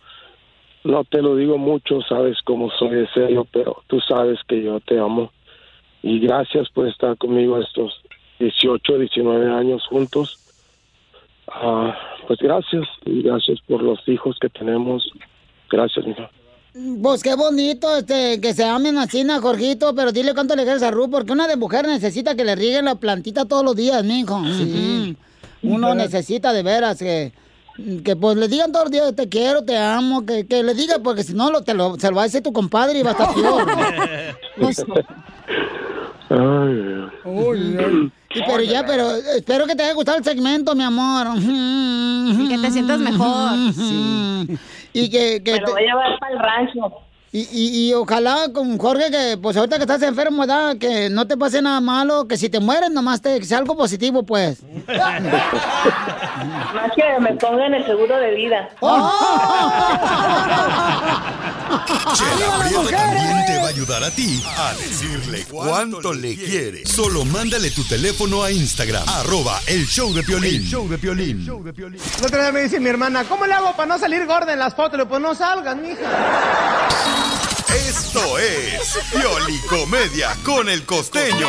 [0.83, 4.79] no te lo digo mucho, sabes cómo soy de serio, pero tú sabes que yo
[4.81, 5.31] te amo.
[6.03, 8.01] Y gracias por estar conmigo estos
[8.39, 10.50] 18, 19 años juntos.
[11.53, 11.93] Ah,
[12.27, 15.03] pues gracias, y gracias por los hijos que tenemos.
[15.69, 16.29] Gracias, hija.
[17.03, 20.83] Pues qué bonito este, que se amen así, ¿no, Jorgito, pero dile cuánto le quieres
[20.83, 24.03] a Ruth, porque una de mujer necesita que le rieguen la plantita todos los días,
[24.05, 24.37] mijo.
[24.37, 25.15] Ujú.
[25.63, 27.33] Uno necesita de veras que,
[28.03, 30.95] que pues le digan todos los días te quiero, te amo, que, que le diga,
[31.03, 33.11] porque si no lo, te lo, se lo va a decir tu compadre y va
[33.11, 33.65] a estar peor.
[34.59, 34.83] Pues,
[36.29, 37.07] Ay,
[38.33, 41.27] y pero ya, pero espero que te haya gustado el segmento, mi amor.
[41.37, 43.51] Y que te sientas mejor.
[44.93, 46.81] Y que, que Me lo te- voy a llevar para el rancho.
[47.33, 50.75] Y, y, y ojalá con Jorge que, pues ahorita que estás enfermo, ¿verdad?
[50.77, 53.77] Que no te pase nada malo, que si te mueres nomás te, que sea algo
[53.77, 54.57] positivo, pues.
[54.87, 55.21] Más
[56.93, 58.69] que me ponga en el seguro de vida.
[62.13, 66.85] Chela Prieto también te va a ayudar a ti a decirle cuánto le quiere.
[66.85, 70.63] Solo mándale tu teléfono a Instagram, arroba el show de Piolín.
[70.63, 71.45] El show de Piolín.
[71.47, 74.59] La otra vez me dice mi hermana, ¿cómo le hago para no salir gorda en
[74.59, 74.99] las fotos?
[75.07, 76.01] Pues no salgas, mija.
[77.87, 81.47] Esto es Piolicomedia con el costeño.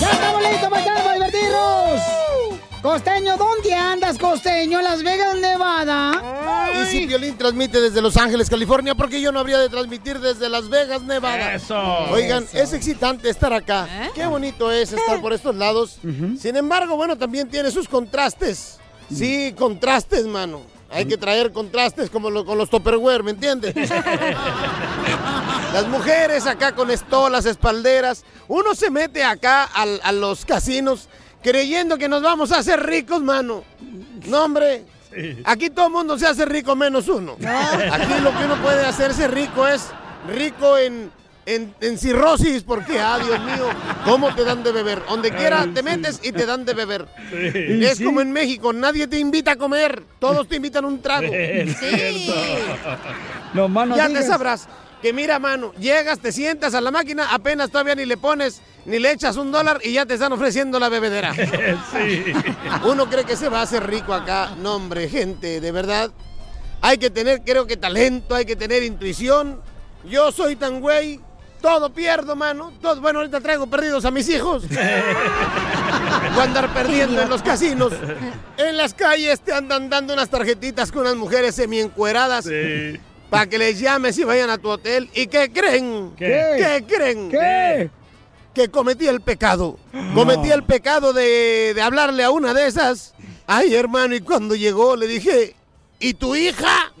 [0.00, 2.02] ¡Ya estamos listos para para divertirnos!
[2.82, 4.78] Costeño, ¿dónde andas, costeño?
[4.78, 6.12] ¿En Las Vegas, Nevada?
[6.80, 10.48] Y si Violín transmite desde Los Ángeles, California, porque yo no habría de transmitir desde
[10.48, 11.54] Las Vegas, Nevada.
[11.54, 11.76] Eso.
[12.12, 12.56] Oigan, Eso.
[12.58, 13.88] es excitante estar acá.
[14.14, 15.98] Qué bonito es estar por estos lados.
[16.40, 18.78] Sin embargo, bueno, también tiene sus contrastes.
[19.12, 20.77] Sí, contrastes, mano.
[20.90, 23.74] Hay que traer contrastes como lo- con los Tupperware, ¿me entiendes?
[25.72, 28.24] Las mujeres acá con estolas, espalderas.
[28.48, 31.08] Uno se mete acá a los casinos
[31.42, 33.64] creyendo que nos vamos a hacer ricos, mano.
[34.26, 34.84] No, hombre.
[35.44, 37.36] Aquí todo el mundo se hace rico menos uno.
[37.92, 39.86] Aquí lo que uno puede hacerse rico es
[40.34, 41.10] rico en,
[41.54, 43.68] en, en cirrosis, porque, ah, Dios mío,
[44.04, 45.02] ¿cómo te dan de beber?
[45.08, 47.06] Donde quiera te metes y te dan de beber.
[47.30, 47.84] Sí.
[47.84, 48.04] Es Sí.
[48.04, 51.32] como en México, nadie te invita a comer, todos te invitan un trago.
[51.32, 52.34] Es cierto.
[53.54, 54.22] No, mano, ya digas.
[54.22, 54.68] te sabrás.
[55.02, 58.98] Que mira, mano, llegas, te sientas a la máquina, apenas todavía ni le pones, ni
[58.98, 61.32] le echas un dólar y ya te están ofreciendo la bebedera.
[61.92, 62.24] Sí.
[62.84, 64.50] Uno cree que se va a hacer rico acá.
[64.60, 66.10] No, hombre, gente, de verdad.
[66.80, 69.60] Hay que tener, creo que talento, hay que tener intuición.
[70.04, 71.20] Yo soy tan güey,
[71.60, 72.72] todo pierdo, mano.
[72.80, 74.68] Todo, bueno, ahorita traigo perdidos a mis hijos.
[74.68, 77.92] Voy a andar perdiendo en los casinos.
[78.56, 82.48] En las calles te andan dando unas tarjetitas con unas mujeres semi-encueradas.
[83.30, 85.10] Para que les llames y vayan a tu hotel.
[85.14, 86.12] ¿Y qué creen?
[86.16, 86.56] ¿Qué?
[86.56, 87.30] ¿Qué creen?
[87.30, 87.90] ¿Qué?
[88.54, 89.78] Que cometí el pecado.
[90.14, 93.14] Cometí el pecado de, de hablarle a una de esas.
[93.46, 95.54] Ay, hermano, y cuando llegó le dije,
[96.00, 96.92] ¿y tu hija?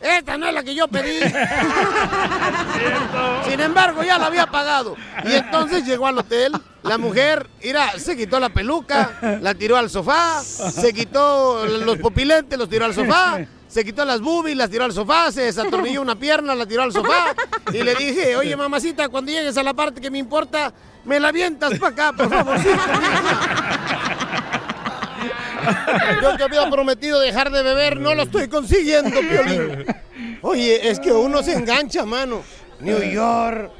[0.00, 1.18] Esta no es la que yo pedí.
[3.48, 4.96] Sin embargo, ya la había pagado.
[5.24, 6.52] Y entonces llegó al hotel.
[6.82, 12.56] La mujer, mira, se quitó la peluca, la tiró al sofá, se quitó los pupilentes,
[12.56, 16.16] los tiró al sofá, se quitó las boobies, las tiró al sofá, se desatornilló una
[16.16, 17.34] pierna, la tiró al sofá.
[17.72, 20.72] Y le dije, oye, mamacita, cuando llegues a la parte que me importa,
[21.04, 22.56] me la avientas para acá, por favor.
[26.22, 29.84] Yo que había prometido dejar de beber, no lo estoy consiguiendo, Piolín.
[30.42, 32.42] Oye, es que uno se engancha, mano.
[32.80, 33.70] New York,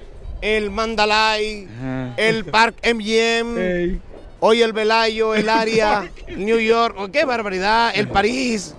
[0.40, 1.68] el Mandalay,
[2.16, 4.00] el Park MGM,
[4.40, 8.74] hoy el Velayo, el área, New York, oh, qué barbaridad, el París.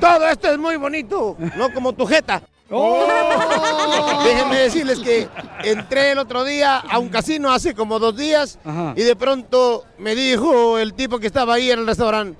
[0.00, 2.42] Todo esto es muy bonito, no como tu jeta.
[4.24, 5.28] Déjenme decirles que
[5.64, 8.58] entré el otro día a un casino hace como dos días
[8.96, 12.38] y de pronto me dijo el tipo que estaba ahí en el restaurante,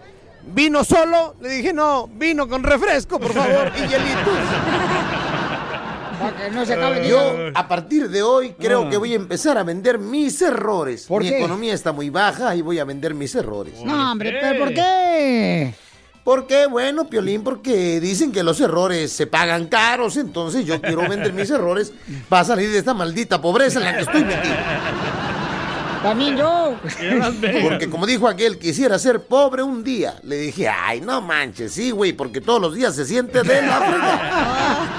[0.52, 1.36] ¿vino solo?
[1.40, 4.34] Le dije, no, vino con refresco, por favor, y hielitos.
[6.20, 7.20] Para que no se acabe Yo,
[7.54, 8.90] a partir de hoy, creo Ah.
[8.90, 11.04] que voy a empezar a vender mis errores.
[11.06, 11.38] ¿Por Mi qué?
[11.38, 13.74] economía está muy baja y voy a vender mis errores.
[13.84, 15.74] No, hombre, ¿pero por qué?
[16.26, 16.66] ¿Por qué?
[16.66, 21.48] Bueno, Piolín, porque dicen que los errores se pagan caros, entonces yo quiero vender mis
[21.50, 21.92] errores
[22.28, 24.56] para salir de esta maldita pobreza en la que estoy metido.
[26.02, 26.74] También yo.
[27.62, 30.16] Porque como dijo aquel, quisiera ser pobre un día.
[30.24, 33.76] Le dije, ay, no manches, sí, güey, porque todos los días se siente de la
[33.78, 34.96] fregada.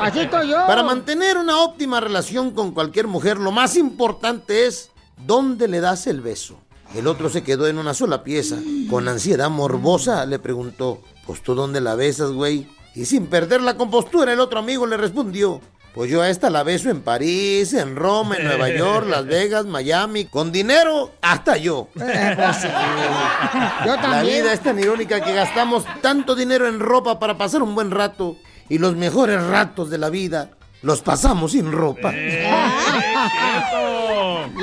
[0.00, 0.64] Así estoy yo.
[0.68, 4.90] Para mantener una óptima relación con cualquier mujer, lo más importante es
[5.26, 6.56] dónde le das el beso.
[6.94, 8.56] El otro se quedó en una sola pieza.
[8.88, 12.68] Con ansiedad morbosa le preguntó, pues tú dónde la besas, güey.
[12.94, 15.60] Y sin perder la compostura, el otro amigo le respondió,
[15.94, 19.66] pues yo a esta la beso en París, en Roma, en Nueva York, Las Vegas,
[19.66, 21.88] Miami, con dinero, hasta yo.
[22.00, 22.62] Eh, pues.
[23.86, 27.74] Yo La vida es tan irónica que gastamos tanto dinero en ropa para pasar un
[27.74, 28.36] buen rato
[28.68, 30.50] y los mejores ratos de la vida
[30.82, 32.12] los pasamos sin ropa.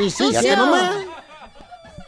[0.01, 0.93] Y sí, Ya.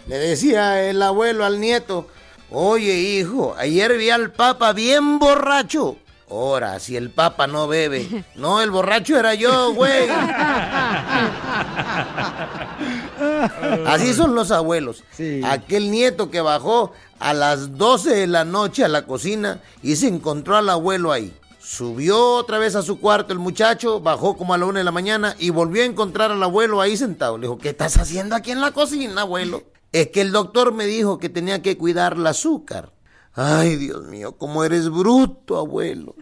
[0.07, 2.07] Le decía el abuelo al nieto,
[2.51, 5.97] oye hijo, ayer vi al papa bien borracho.
[6.29, 8.23] Ahora, si el papa no bebe.
[8.35, 10.09] No, el borracho era yo, güey.
[13.85, 15.03] Así son los abuelos.
[15.43, 20.07] Aquel nieto que bajó a las 12 de la noche a la cocina y se
[20.07, 21.33] encontró al abuelo ahí.
[21.59, 24.91] Subió otra vez a su cuarto el muchacho, bajó como a la una de la
[24.91, 27.37] mañana y volvió a encontrar al abuelo ahí sentado.
[27.37, 29.63] Le dijo, ¿qué estás haciendo aquí en la cocina, abuelo?
[29.95, 32.91] Es que el doctor me dijo que tenía que cuidar el azúcar.
[33.33, 36.17] Ay, Dios mío, cómo eres bruto, abuelo.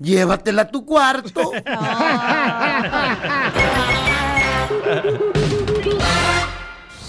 [0.00, 1.52] Llévatela a tu cuarto.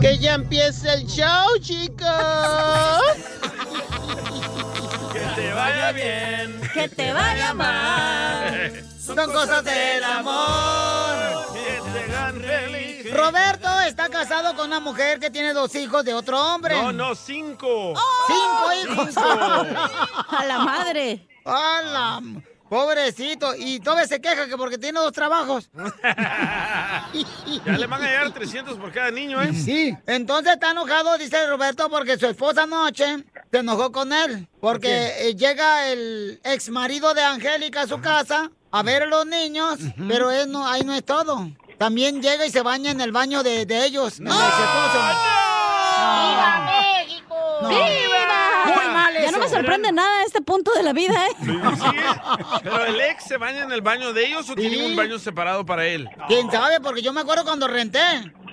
[0.00, 2.06] Que ya empiece el show, chicos.
[5.12, 6.60] Que te vaya bien.
[6.72, 8.84] Que te vaya mal.
[9.00, 11.54] Son cosas del amor.
[11.54, 11.78] Te.
[13.12, 16.74] Roberto está casado con una mujer que tiene dos hijos de otro hombre.
[16.80, 17.94] No, no, cinco.
[18.26, 19.16] Cinco hijos.
[19.16, 21.26] A la madre.
[21.44, 22.22] A la...
[22.68, 23.54] Pobrecito.
[23.56, 25.70] Y todavía se queja que porque tiene dos trabajos.
[27.64, 29.52] Ya le van a llegar 300 por cada niño, ¿eh?
[29.54, 29.96] Sí.
[30.06, 34.46] Entonces está enojado, dice Roberto, porque su esposa anoche se enojó con él.
[34.60, 39.78] Porque llega el ex marido de Angélica a su casa a ver a los niños,
[40.08, 41.50] pero él no, ahí no es todo.
[41.78, 44.98] También llega y se baña en el baño de, de ellos, el ex esposo.
[45.98, 47.36] ¡Viva México!
[47.68, 48.47] ¡Viva!
[49.12, 51.34] Ya no me sorprende nada a este punto de la vida, ¿eh?
[52.62, 55.64] Pero el ex se baña en el baño de ellos o tienen un baño separado
[55.64, 56.08] para él.
[56.28, 56.80] ¿Quién sabe?
[56.80, 57.98] Porque yo me acuerdo cuando renté.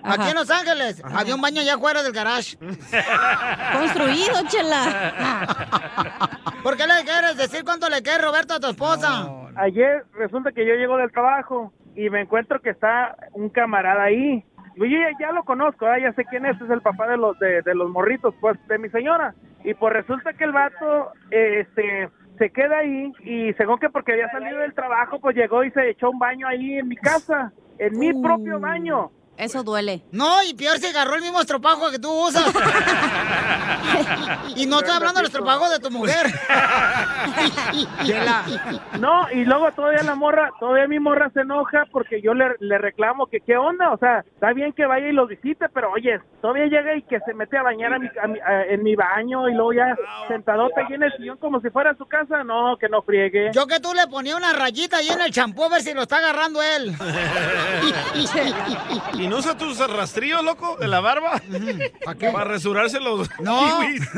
[0.04, 1.02] Aquí en Los Ángeles.
[1.04, 2.58] Había un baño allá afuera del garage.
[2.58, 6.30] Construido, chela.
[6.63, 9.28] ¿Por qué le quieres decir cuánto le quieres, Roberto, a tu esposa?
[9.56, 14.44] Ayer resulta que yo llego del trabajo y me encuentro que está un camarada ahí.
[14.75, 16.01] Yo ya, ya lo conozco, ¿eh?
[16.01, 18.77] ya sé quién es, es el papá de los de, de los morritos, pues, de
[18.77, 19.33] mi señora.
[19.63, 24.29] Y pues resulta que el vato, este, se queda ahí y según que porque había
[24.31, 27.97] salido del trabajo, pues llegó y se echó un baño ahí en mi casa, en
[27.97, 29.11] mi propio baño.
[29.38, 30.02] Eso duele.
[30.12, 32.45] No, y peor se agarró el mismo estropajo que tú usas.
[34.56, 36.26] y no estoy hablando del estropajo de tu mujer.
[39.00, 42.78] No, y luego todavía la morra, todavía mi morra se enoja porque yo le, le
[42.78, 46.19] reclamo que qué onda, o sea, está bien que vaya y lo visite, pero oye,
[46.41, 48.95] todavía llega y que se mete a bañar a mi- a mi- a- en mi
[48.95, 49.95] baño y luego ya
[50.28, 53.52] sentadota ahí en el sillón como si fuera su casa, no, que no friegue.
[53.54, 56.04] Yo que tú le ponía una rayita ahí en el champú a ver si lo
[56.04, 56.95] está agarrando él.
[59.25, 61.41] ¿Y no usa tus rastrillos, loco, de la barba?
[62.05, 62.29] ¿Para qué?
[62.29, 63.79] Para resurarse los No.
[63.81, 64.07] kiwis.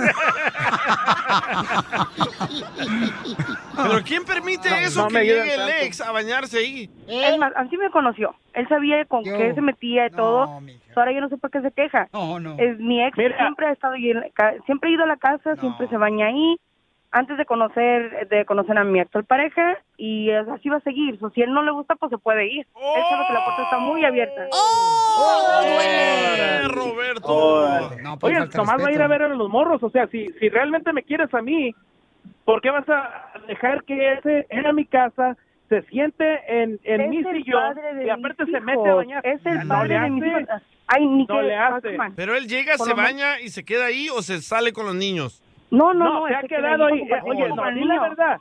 [3.76, 5.74] ¿Pero quién permite No, eso no que llegue el tanto.
[5.82, 6.90] ex a bañarse ahí?
[7.08, 8.36] Es más, así me conoció.
[8.54, 10.62] Él sabía con qué se metía y todo.
[10.96, 12.08] Ahora yo no sé por qué se queja.
[12.12, 12.56] No, no.
[12.58, 13.38] Es mi ex Mira.
[13.38, 15.96] siempre ha estado ahí en la ca- siempre ha ido a la casa, siempre se
[15.98, 16.58] baña ahí.
[17.18, 21.18] Antes de conocer de conocer a mi actual pareja y así va a seguir.
[21.20, 22.68] So, si él no le gusta, pues se puede ir.
[22.76, 24.46] Él sabe que la puerta está muy abierta.
[25.74, 27.90] ¡Eh, Roberto!
[28.02, 30.08] No, pues, Oye, falta nomás va a ir a ver a los morros, o sea,
[30.08, 31.74] si, si realmente me quieres a mí,
[32.46, 35.36] ¿por qué vas a dejar que ese en mi casa
[35.70, 38.94] se siente en, en Es mi el sillón padre de y aparte se mete a
[38.96, 39.26] bañar?
[39.26, 40.44] Es el No padre de mis hijos.
[40.88, 41.98] Ay, ni No que- le hace.
[42.16, 44.96] Pero él llega, Por se baña y se queda ahí o se sale con los
[44.96, 45.44] niños.
[45.72, 47.00] No, no, No, se ha que quedado ahí.
[47.02, 48.38] Eh, Oye, no, di la verdad.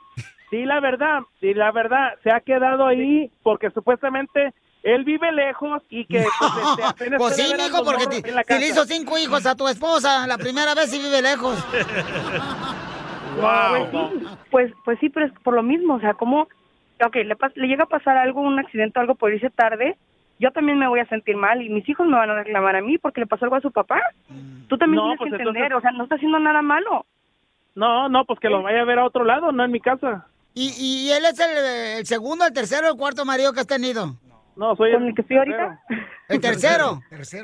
[0.51, 2.13] Di la verdad, di la verdad.
[2.23, 7.35] Se ha quedado ahí porque supuestamente él vive lejos y que pues, este, apenas Pues
[7.35, 10.89] sí, mijo, porque la si le hizo cinco hijos a tu esposa, la primera vez
[10.89, 11.57] sí vive lejos.
[13.39, 16.41] Pues sí, pues, pues sí, pero es por lo mismo, o sea, como,
[17.05, 19.95] ok, le, pas- le llega a pasar algo, un accidente, algo por irse tarde,
[20.39, 22.81] yo también me voy a sentir mal y mis hijos me van a reclamar a
[22.81, 24.01] mí porque le pasó algo a su papá.
[24.67, 27.05] Tú también No, tienes pues que entender, entonces- o sea, no está haciendo nada malo.
[27.77, 30.25] No, no, pues que lo vaya a ver a otro lado, no en mi casa.
[30.55, 34.15] ¿Y, y él es el, el segundo, el tercero, el cuarto marido que has tenido?
[34.55, 35.79] No, soy ¿Con el que estoy ahorita?
[36.27, 36.99] ¿El tercero?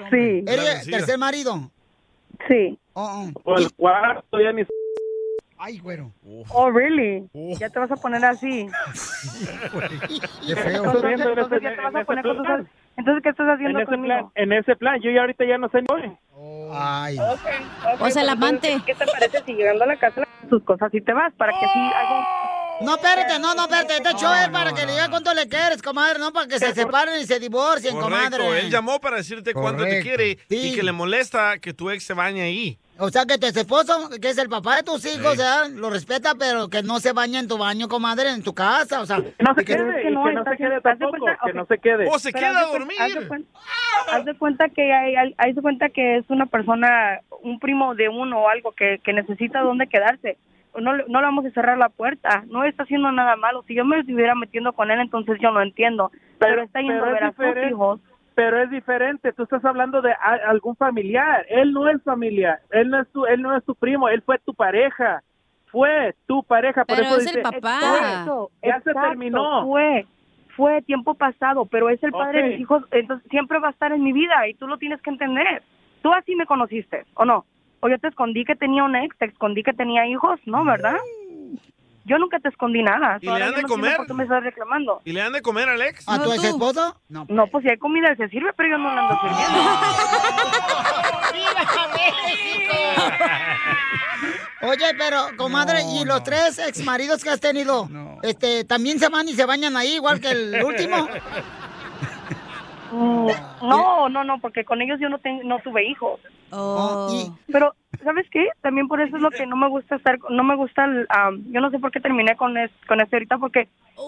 [0.10, 0.43] Sí.
[0.48, 1.69] ¿Eres el tercer marido?
[2.48, 2.80] Sí.
[2.93, 4.63] Oh, O el cuarto, ya ni...
[5.60, 6.12] Ay, güero.
[6.50, 7.30] Oh, really?
[7.60, 8.67] Ya te vas a poner así.
[10.48, 10.84] Qué feo.
[10.84, 12.38] En Entonces ese- ya te vas en a ese poner plan.
[12.38, 12.65] cosas.
[12.98, 14.06] Entonces, ¿qué estás En haciendo ese conmigo?
[14.06, 15.88] plan, en ese plan, yo ya ahorita ya no sé ni
[16.72, 17.18] Ay.
[18.00, 18.82] O sea, el amante.
[18.86, 21.66] ¿Qué te parece si llegando a la casa sus cosas y te vas para que
[21.66, 22.26] así hago...
[22.82, 23.98] No, espérate, no, no, espérate.
[23.98, 26.74] Este show es para que le diga cuánto le quieres, comadre, no para que se
[26.74, 28.60] separen y se divorcien, Correcto, comadre.
[28.62, 30.04] él llamó para decirte cuánto te Correcto.
[30.04, 30.76] quiere y Sí.
[30.76, 32.78] que le molesta que tu ex se bañe ahí.
[32.99, 35.67] O sea, que tu esposo, que es el papá de tus hijos, ¿verdad?
[35.73, 39.06] lo respeta, pero que no se baña en tu baño, comadre, en tu casa, o
[39.06, 39.17] sea.
[39.17, 41.53] No se que- quede, que no está se quede haciendo- haz de tampoco, cuenta- que
[41.53, 42.08] no se quede.
[42.08, 42.97] O se Pero queda haz a dormir.
[43.01, 43.45] Haz de, cuen-
[44.12, 47.95] haz de cuenta que hay, hay- haz de cuenta que es una persona, un primo
[47.95, 50.38] de uno o algo que, que necesita dónde quedarse.
[50.79, 52.43] No, le- no le vamos a cerrar la puerta.
[52.47, 53.63] No está haciendo nada malo.
[53.67, 56.12] Si yo me estuviera metiendo con él, entonces yo no entiendo.
[56.39, 57.99] Pero, está yendo pero a es ver a sus hijos.
[58.36, 62.89] Pero es diferente, tú estás hablando de a- algún familiar, él no es familiar, él
[62.89, 65.22] no es tu, él no es tu primo, él fue tu pareja,
[65.67, 67.80] fue tu pareja, por Pero eso es el papá.
[67.96, 69.63] Exacto, ya se terminó.
[69.67, 70.06] Fue,
[70.56, 73.91] fue tiempo pasado, pero es el padre de mis hijos, entonces siempre va a estar
[73.91, 75.62] en mi vida y tú lo tienes que entender.
[76.02, 77.46] Tú así me conociste, ¿o no?
[77.82, 80.63] O yo te escondí que tenía un ex, te escondí que tenía hijos, ¿no?
[80.63, 80.98] ¿Verdad?
[82.06, 83.18] Yo nunca te escondí nada.
[83.22, 83.98] ¿Y le Ahora yo de no comer?
[83.98, 85.02] ¿Por qué me estás reclamando?
[85.06, 86.08] ¿Y le han de comer al ex?
[86.08, 87.00] ¿A tu ex esposo?
[87.08, 87.26] No.
[87.30, 89.60] No, pues si hay comida se sirve, pero yo no la ando sirviendo.
[94.64, 97.89] Oye, pero, comadre, ¿y los tres ex maridos que has tenido?
[98.22, 101.10] Este, ¿también se van y se bañan ahí igual que el último?
[102.94, 103.28] Mm,
[103.68, 106.20] No, no, no, porque con ellos yo no, ten- no tuve hijos.
[106.52, 107.36] Oh.
[107.52, 107.74] Pero,
[108.04, 108.48] ¿sabes qué?
[108.62, 111.44] También por eso es lo que no me gusta estar, no me gusta, el, am,
[111.52, 113.68] yo no sé por qué terminé con, es- con este ahorita, porque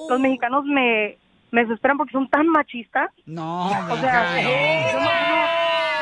[0.09, 1.17] los mexicanos me,
[1.51, 3.09] me desesperan porque son tan machistas.
[3.25, 5.15] No, O sea, mija, yo no- no.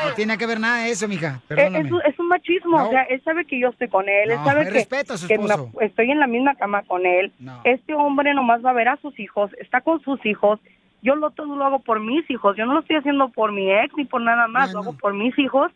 [0.08, 1.40] No tiene que ver nada de eso, mija.
[1.44, 1.86] Eh, Perdóname.
[1.86, 2.88] Es, un- es un machismo, No.
[2.88, 5.26] o sea, él sabe que yo estoy con él, él sabe que, respeta a su
[5.26, 5.70] que esposo.
[5.80, 7.32] estoy en la misma cama con él.
[7.64, 10.60] Este hombre nomás va a ver a sus hijos, está con sus hijos.
[11.04, 13.70] Yo lo todo lo hago por mis hijos, yo no lo estoy haciendo por mi
[13.70, 15.70] ex ni por nada más, lo hago por mis hijos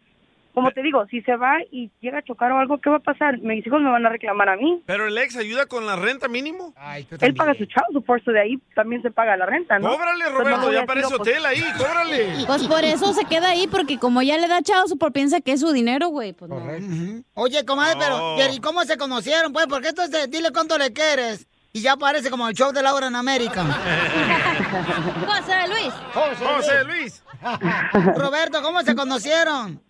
[0.58, 3.00] como te digo, si se va y llega a chocar o algo, ¿qué va a
[3.00, 3.38] pasar?
[3.38, 4.82] Mis hijos me van a reclamar a mí.
[4.86, 6.74] ¿Pero el ex ayuda con la renta mínimo?
[7.20, 9.88] Él paga su child support, so de ahí también se paga la renta, ¿no?
[9.90, 12.44] Cóbrale, no Roberto, a ya decir, parece "Oh, pues, hotel ahí, cóbrale.
[12.44, 15.52] Pues por eso se queda ahí, porque como ya le da chao, por piensa que
[15.52, 16.32] es su dinero, güey.
[16.32, 16.60] Pues no.
[17.34, 18.00] Oye, comadre, No.
[18.00, 19.52] pero pero, ¿y cómo se conocieron?
[19.52, 21.46] Pues, porque entonces dile cuánto le quieres.
[21.78, 23.62] Y ya parece como el show de Laura en América.
[25.28, 25.94] José Luis.
[26.12, 27.22] José Luis.
[28.16, 29.80] Roberto, ¿cómo se conocieron?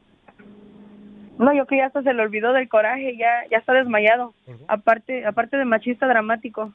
[1.39, 4.34] No, yo que ya hasta se le olvidó del coraje, ya ya está desmayado.
[4.66, 6.74] Aparte aparte de machista dramático.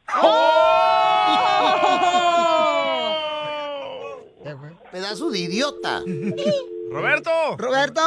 [4.93, 6.01] Pedazo de idiota.
[6.91, 7.31] Roberto.
[7.57, 8.01] Roberto,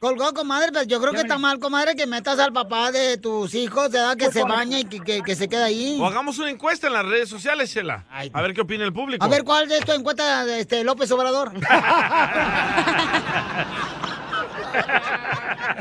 [0.00, 3.54] colgó, comadre, pero yo creo que está mal, comadre, que metas al papá de tus
[3.54, 5.96] hijos, de edad que se baña y que, que- que se queda ahí.
[6.00, 8.04] O hagamos una encuesta en las redes sociales, Chela.
[8.10, 9.24] A ver qué opina el público.
[9.24, 11.52] A ver, ¿cuál de esto encuesta de este López Obrador?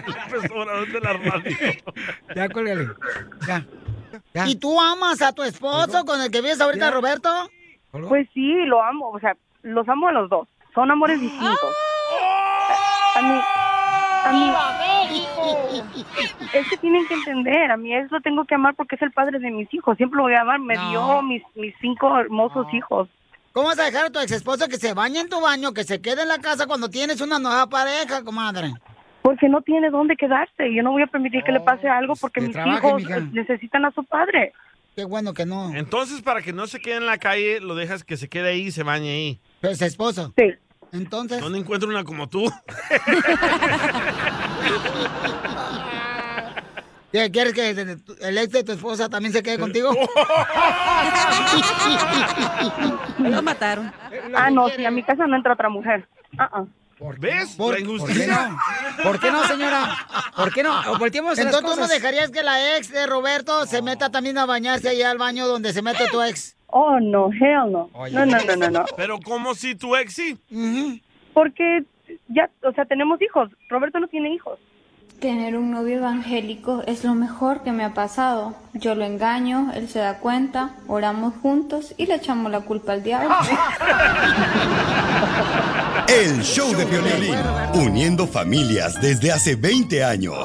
[0.06, 1.58] López Obrador de la radio.
[2.36, 2.90] ya, cuélgale.
[3.48, 3.66] Ya.
[4.48, 7.30] ¿Y tú amas a tu esposo con el que vives ahorita, Roberto?
[7.92, 9.36] Pues sí, lo amo, o sea,
[9.66, 10.48] los amo a los dos.
[10.74, 11.76] Son amores distintos.
[13.16, 13.40] A mí,
[14.26, 14.52] a mí,
[16.54, 19.12] es que tienen que entender, a mi ex lo tengo que amar porque es el
[19.12, 19.96] padre de mis hijos.
[19.98, 20.90] Siempre lo voy a amar, me No.
[20.90, 23.08] dio mis, mis cinco hermosos hijos.
[23.54, 25.86] ¿Cómo vas a dejar a tu ex esposo que se bañe en tu baño, que
[25.86, 28.74] se quede en la casa cuando tienes una nueva pareja, comadre?
[29.22, 30.74] Porque no tiene dónde quedarse.
[30.74, 33.18] Yo no voy a permitir que le pase algo porque que mis trabaje, hijos mija.
[33.18, 34.52] eh, necesitan a su padre.
[34.96, 35.74] Qué bueno que no.
[35.74, 38.62] Entonces, para que no se quede en la calle, lo dejas que se quede ahí
[38.68, 39.40] y se bañe ahí.
[39.66, 40.32] Pero es esposo.
[40.38, 40.54] Sí.
[40.92, 41.42] Entonces.
[41.42, 42.46] ¿Dónde encuentro una como tú?
[47.12, 49.90] ¿Qué, ¿Quieres que el ex de tu esposa también se quede contigo?
[53.18, 53.92] Lo mataron.
[54.36, 56.08] Ah, no, si a mi casa no entra otra mujer.
[56.38, 56.66] Ah, ah.
[57.18, 57.56] ¿Ves?
[57.56, 58.60] ¿Por, La ¿por qué no?
[59.04, 59.98] ¿Por qué no, señora?
[60.36, 60.80] ¿Por qué no?
[60.92, 61.90] O volteemos las Entonces, ¿tú no cosas.
[61.90, 65.74] dejarías que la ex de Roberto se meta también a bañarse allá al baño donde
[65.74, 66.55] se mete tu ex?
[66.78, 67.90] Oh, no, hell no.
[68.12, 68.86] No, no, no, no, no.
[68.98, 70.38] Pero como si tu ex sí.
[71.34, 71.86] Porque
[72.28, 73.50] ya, o sea, tenemos hijos.
[73.70, 74.60] Roberto no tiene hijos.
[75.22, 78.56] Tener un novio evangélico es lo mejor que me ha pasado.
[78.74, 83.04] Yo lo engaño, él se da cuenta, oramos juntos y le echamos la culpa al
[83.04, 83.34] diablo.
[86.10, 87.36] El show de violín,
[87.74, 90.44] uniendo familias desde hace 20 años.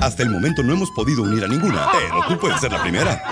[0.00, 3.22] Hasta el momento no hemos podido unir a ninguna, pero tú puedes ser la primera.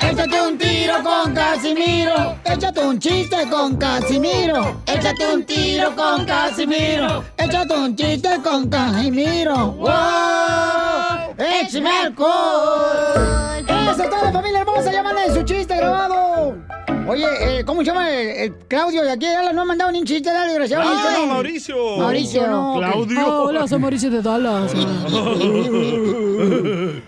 [0.00, 2.36] Échate un tiro con Casimiro.
[2.44, 4.82] Échate un chiste con Casimiro.
[4.86, 7.24] Échate un tiro con Casimiro.
[7.36, 9.72] Échate un chiste con Casimiro.
[9.72, 11.34] ¡Wow!
[11.38, 13.64] ¡Échame alcohol!
[13.66, 14.92] ¡Eso es toda la familia hermosa!
[14.92, 16.71] ¡Llámale su chiste grabado!
[17.08, 17.26] Oye,
[17.58, 19.26] eh, ¿cómo se llama el, el Claudio de aquí?
[19.26, 20.84] Dale, no ha mandado ni un chiste, dale, desgraciado.
[20.86, 21.26] Ah, Dice, no.
[21.26, 21.96] Mauricio.
[21.98, 22.74] Mauricio, no.
[22.78, 23.20] Claudio.
[23.20, 24.72] Ah, hola, soy Mauricio de Dallas.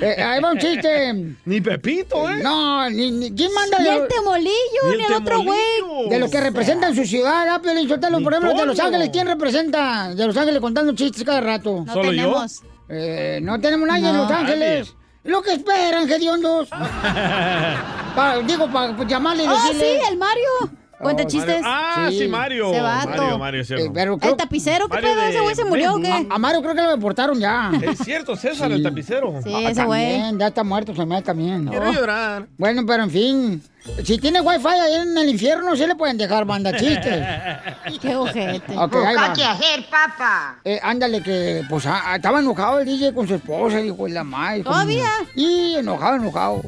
[0.00, 1.36] Eh, ahí va un chiste.
[1.44, 2.40] Ni Pepito, ¿eh?
[2.42, 3.78] No, ni, ni- ¿quién manda?
[3.78, 4.50] Ni de- el temolillo,
[4.86, 6.08] Ni el ni el otro güey.
[6.10, 8.20] De los que representan su ciudad, ¿ah, Piolín Sotelo?
[8.20, 8.80] Por ejemplo, de Los.
[8.80, 10.12] Ángeles, ¿quién representa?
[10.12, 11.84] De Los Ángeles contando chistes cada rato.
[11.86, 12.20] No ¿Solo yo?
[12.22, 12.62] tenemos.
[12.88, 14.22] Eh, no tenemos nadie en No.
[14.24, 14.94] Los Ángeles.
[15.24, 16.68] Lo que esperan, hediondos.
[18.14, 20.00] Pa- digo, para llamarle y Oh, decirle...
[20.00, 20.50] sí, el Mario.
[21.00, 21.60] Cuenta Oh, chistes.
[21.64, 22.70] Ah, sí, Mario.
[22.72, 23.08] Ese vato.
[23.08, 23.84] Mario, Mario, cierto.
[23.86, 25.20] Eh, pero El tapicero, ¿qué Mario pedo?
[25.22, 26.26] de ¿Ese güey se murió o qué?
[26.30, 27.72] A Mario creo que lo deportaron ya.
[27.82, 29.40] Es cierto, César, el tapicero.
[29.42, 30.12] Sí, Ah, ese güey.
[30.12, 31.66] también, ya está muerto, se me hace también.
[31.66, 31.92] Quiero Oh.
[31.92, 32.46] llorar.
[32.56, 33.62] Bueno, pero en fin,
[34.04, 37.24] si tiene wifi ahí en el infierno, sí le pueden dejar banda chistes.
[38.00, 38.76] Qué ojete.
[38.78, 39.26] Ok, ahí va.
[39.32, 40.58] hacer, papá?
[40.64, 44.62] Eh, ándale, que pues ah, estaba enojado el DJ con su esposa, dijo la madre.
[44.62, 45.08] como- ¿Todavía?
[45.34, 46.62] Y enojado, enojado.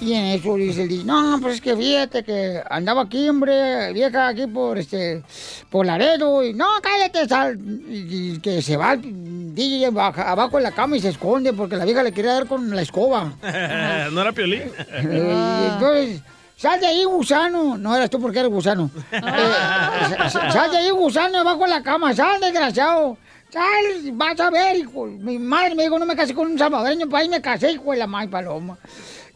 [0.00, 3.92] Y en eso dice el DJ, no, pues es que fíjate que andaba aquí, hombre,
[3.92, 5.22] vieja, aquí por este,
[5.70, 10.56] por Laredo, y no, cállate, sal, y, y que se va el DJ baja- abajo
[10.58, 13.32] de la cama y se esconde porque la vieja le quería dar con la escoba.
[14.12, 14.62] ¿No era Piolín?
[14.62, 16.20] Eh, y entonces,
[16.56, 17.78] sal de ahí, gusano.
[17.78, 18.90] No eras tú porque eres gusano.
[19.12, 22.12] Eh, sa- sa- sal de ahí, gusano, debajo de la cama.
[22.14, 23.16] Sal, desgraciado.
[23.50, 25.06] Sal, vas a ver, hijo.
[25.06, 27.92] Mi madre me dijo, no me casé con un salvadoreño, pues ahí me casé, hijo
[27.92, 28.76] de la madre paloma.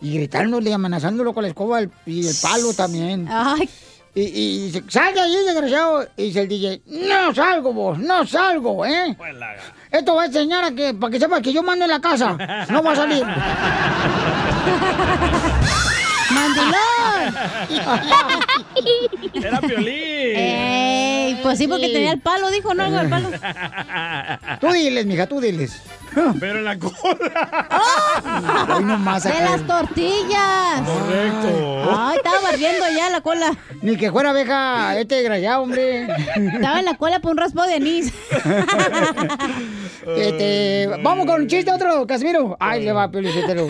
[0.00, 3.26] Y gritándole, amenazándolo con la escoba el- y el palo también.
[3.30, 3.68] Ay,
[4.14, 6.06] Y, y dice, sal de ahí, desgraciado.
[6.16, 9.16] Y dice el DJ, no salgo vos, no salgo, ¿eh?
[9.92, 12.36] Esto va a enseñar a que, para que sepas que yo mando en la casa.
[12.70, 13.24] No va a salir.
[16.30, 17.34] ¡Mandilón!
[19.34, 19.88] Era Piolín.
[20.36, 23.30] Ey, pues sí, porque tenía el palo, dijo, no, algo del palo.
[24.60, 25.80] Tú diles, mija, tú diles.
[26.40, 28.68] Pero en la cola.
[28.74, 30.80] Hoy nomás ¡De las tortillas!
[30.84, 31.90] Correcto.
[31.96, 33.56] Ay, estaba barriendo ya la cola.
[33.82, 36.08] Ni que fuera abeja este desgraciado, hombre.
[36.36, 38.12] Estaba en la cola por un raspo de anís.
[40.16, 42.56] Este, vamos con un chiste otro, Casimiro.
[42.60, 43.66] Ay, le va, Pelicetero.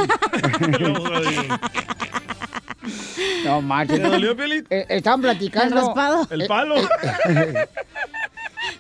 [3.45, 4.01] No, marches.
[4.01, 4.67] ¿Te dolió, Piolín?
[4.71, 5.77] Eh, estaban platicando.
[5.77, 6.27] El raspado.
[6.31, 6.77] El palo.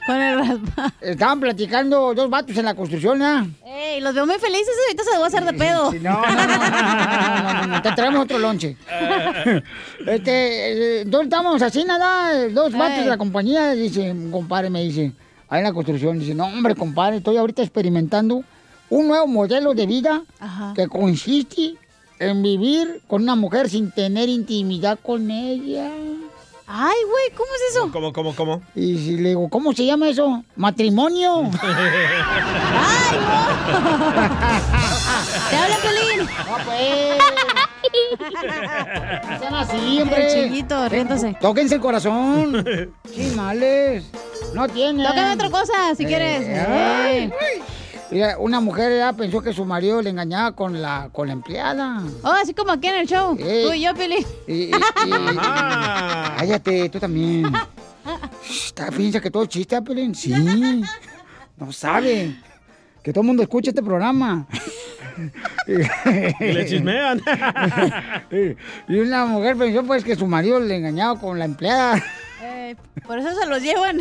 [0.09, 0.91] Con el raspado.
[1.03, 3.47] Estaban platicando dos vatos en la construcción, ¿ya?
[3.67, 5.93] Ey, los veo muy felices, ahorita se a hacer de pedo.
[6.01, 8.75] No, no, no, no, no, no, no, no, te traemos otro lonche.
[10.07, 15.13] Este, eh, entonces estamos así, nada, dos vatos de la compañía, dice, compadre me dice,
[15.51, 18.43] ahí en la construcción, dice, no, hombre, compadre, estoy ahorita experimentando
[18.89, 20.73] un nuevo modelo de vida Ajá.
[20.75, 21.75] que consiste
[22.19, 25.91] en vivir con una mujer sin tener intimidad con ella.
[26.71, 27.91] Ay, güey, ¿cómo es eso?
[27.91, 28.61] ¿Cómo, cómo, cómo?
[28.75, 30.45] Y si le digo, ¿cómo se llama eso?
[30.55, 31.51] Matrimonio.
[35.51, 36.27] ¡Te habla Pelín!
[36.27, 37.19] No, pues.
[39.31, 40.29] No sean así, hombre.
[40.31, 41.35] Chiquito, riéndose.
[41.41, 42.93] Tóquense el corazón.
[43.15, 44.05] Chimales.
[44.53, 45.05] No tiene.
[45.05, 46.67] Tócame otra cosa, si quieres.
[46.69, 47.27] ay.
[47.27, 47.35] Mira,
[48.39, 52.03] una mujer ya pensó que su marido le engañaba con la, con la empleada.
[52.23, 53.37] Oh, así como aquí en el show.
[53.39, 53.65] Ey.
[53.67, 53.91] Tú y yo.
[54.47, 54.71] Y, y- y-
[56.37, 57.53] cállate, tú también.
[58.97, 60.15] Piensa que todo es chiste, Pelín.
[60.15, 60.33] Sí.
[61.57, 62.35] No sabe.
[63.03, 64.47] Que todo el mundo escucha este programa.
[65.67, 65.73] Y
[66.53, 67.21] le chismean.
[68.89, 72.03] y una mujer pensó pues que su marido le engañaba con la empleada.
[72.43, 74.01] Eh, por eso se los llevan.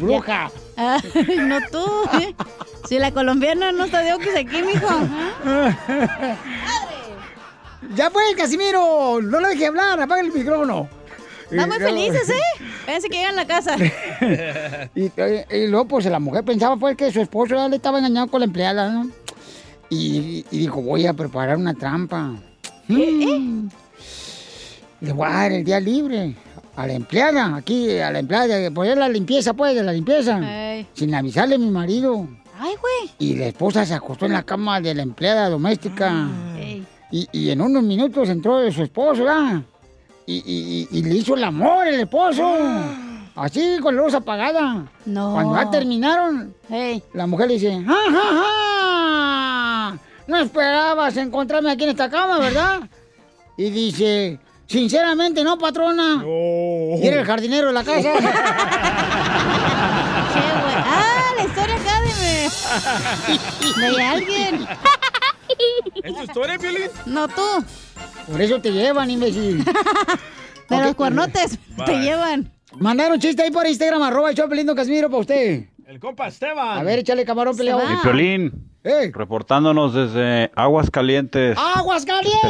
[0.00, 0.50] Bruja.
[0.76, 1.00] Ay,
[1.38, 1.86] no tú.
[2.20, 2.34] ¿eh?
[2.88, 4.88] Si la colombiana no está de oquis aquí, mijo.
[7.94, 10.88] Ya pues, Casimiro, no lo deje hablar, apaga el micrófono.
[11.50, 12.64] Están muy felices, ¿eh?
[12.86, 13.76] Pensé que llegan a la casa.
[14.94, 17.98] y, eh, y luego, pues, la mujer pensaba, pues, que su esposo ya le estaba
[17.98, 19.10] engañando con la empleada, ¿no?
[19.88, 22.34] Y, y dijo, voy a preparar una trampa.
[22.86, 23.68] Mm.
[25.00, 26.36] Le voy a dar el día libre
[26.76, 30.38] a la empleada, aquí, a la empleada, poner la limpieza, pues, de la limpieza.
[30.74, 30.86] Ey.
[30.94, 32.26] Sin avisarle a mi marido.
[32.58, 33.10] Ay, güey.
[33.18, 36.28] Y la esposa se acostó en la cama de la empleada doméstica.
[36.56, 36.86] Ey.
[37.10, 39.62] Y, y en unos minutos entró su esposo, ¿verdad?
[40.26, 42.56] Y, y- y- le hizo el amor el esposo.
[43.34, 44.86] Así, con la luz apagada.
[45.06, 45.32] No.
[45.32, 46.54] Cuando ya terminaron,
[47.14, 48.22] la mujer le dice, ¡Ja, ja,
[49.94, 49.98] ja!
[50.26, 52.80] No esperabas encontrarme aquí en esta cama, ¿verdad?
[53.56, 54.38] Y dice,
[54.70, 56.24] sinceramente no, patrona.
[56.24, 58.12] Y era el jardinero de la casa.
[60.32, 60.74] Che, güey.
[60.76, 64.54] Ah, la historia acá de, de alguien.
[66.04, 66.88] ¿Es tu historia, Piolín?
[67.06, 67.64] No tú.
[68.30, 69.64] Por eso te llevan, imbécil.
[70.68, 72.52] De los cuernotes te llevan.
[72.78, 75.64] Mandaron chiste ahí por Instagram, arroba el show Casimiro para usted.
[75.84, 76.78] El compa Esteban.
[76.78, 77.82] A ver, échale camarón peleado.
[77.92, 81.58] Y Piolín, reportándonos desde Aguas Calientes.
[81.58, 82.42] ¡Aguas calientes!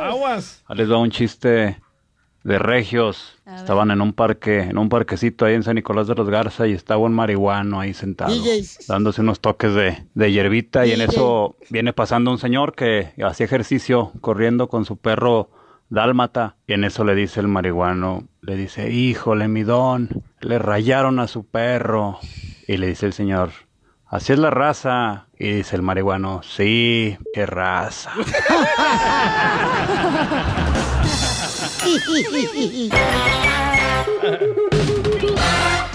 [0.00, 0.62] Aguas.
[0.66, 1.80] Ahí les va un chiste
[2.44, 3.38] de regios.
[3.46, 6.72] Estaban en un parque, en un parquecito ahí en San Nicolás de los Garza y
[6.72, 8.86] estaba un marihuano ahí sentado, DJs.
[8.88, 13.46] dándose unos toques de, de hierbita y en eso viene pasando un señor que hacía
[13.46, 15.50] ejercicio corriendo con su perro
[15.88, 20.08] dálmata y en eso le dice el marihuano, le dice, híjole mi don,
[20.40, 22.18] le rayaron a su perro
[22.66, 23.50] y le dice el señor,
[24.12, 28.12] así es la raza y dice el marihuano, sí, qué raza.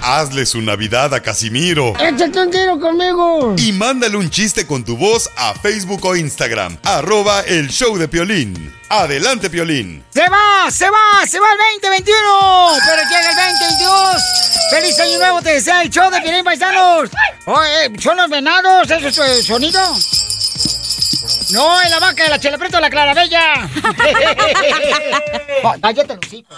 [0.10, 1.94] Hazle su Navidad a Casimiro.
[2.00, 3.54] ¡Échate un tiro conmigo!
[3.58, 6.78] Y mándale un chiste con tu voz a Facebook o Instagram.
[6.86, 8.74] Arroba el show de Piolín.
[8.88, 10.06] Adelante, Piolín.
[10.14, 10.72] ¡Se va!
[10.72, 11.28] ¡Se va!
[11.28, 12.80] ¡Se va el 2021!
[12.86, 14.24] ¡Pero llega el 2022!
[14.70, 15.42] ¡Feliz año nuevo!
[15.42, 17.10] Te desea el show de Piolín Paisanos.
[17.46, 18.90] Oye, ¿son los venados?
[18.90, 19.82] ¿Eso es el sonido?
[21.52, 23.70] No, es la vaca de la de la clarabella.
[25.64, 26.58] Oh, Cállate los hijos.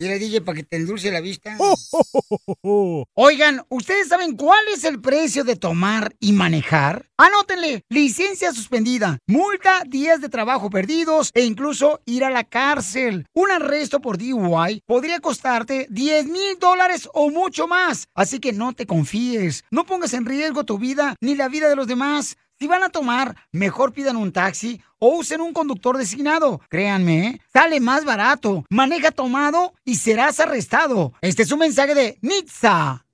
[0.00, 1.58] Dile, DJ, para que te endulce la vista.
[3.14, 7.10] Oigan, ¿ustedes saben cuál es el precio de tomar y manejar?
[7.18, 13.26] Anótenle, licencia suspendida, multa, días de trabajo perdidos e incluso ir a la cárcel.
[13.34, 18.06] Un arresto por DUI podría costarte 10 mil dólares o mucho más.
[18.14, 21.76] Así que no te confíes, no pongas en riesgo tu vida ni la vida de
[21.76, 22.38] los demás.
[22.60, 26.60] Si van a tomar, mejor pidan un taxi o usen un conductor designado.
[26.68, 27.40] Créanme, ¿eh?
[27.50, 28.66] sale más barato.
[28.68, 31.14] Maneja tomado y serás arrestado.
[31.22, 33.06] Este es un mensaje de Nitza.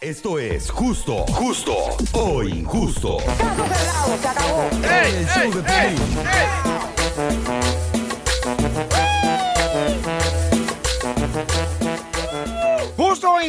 [0.00, 1.72] Esto es justo, justo
[2.14, 3.18] o injusto.
[4.82, 5.98] ¡Ey, show de Piolín.
[7.16, 7.45] Justo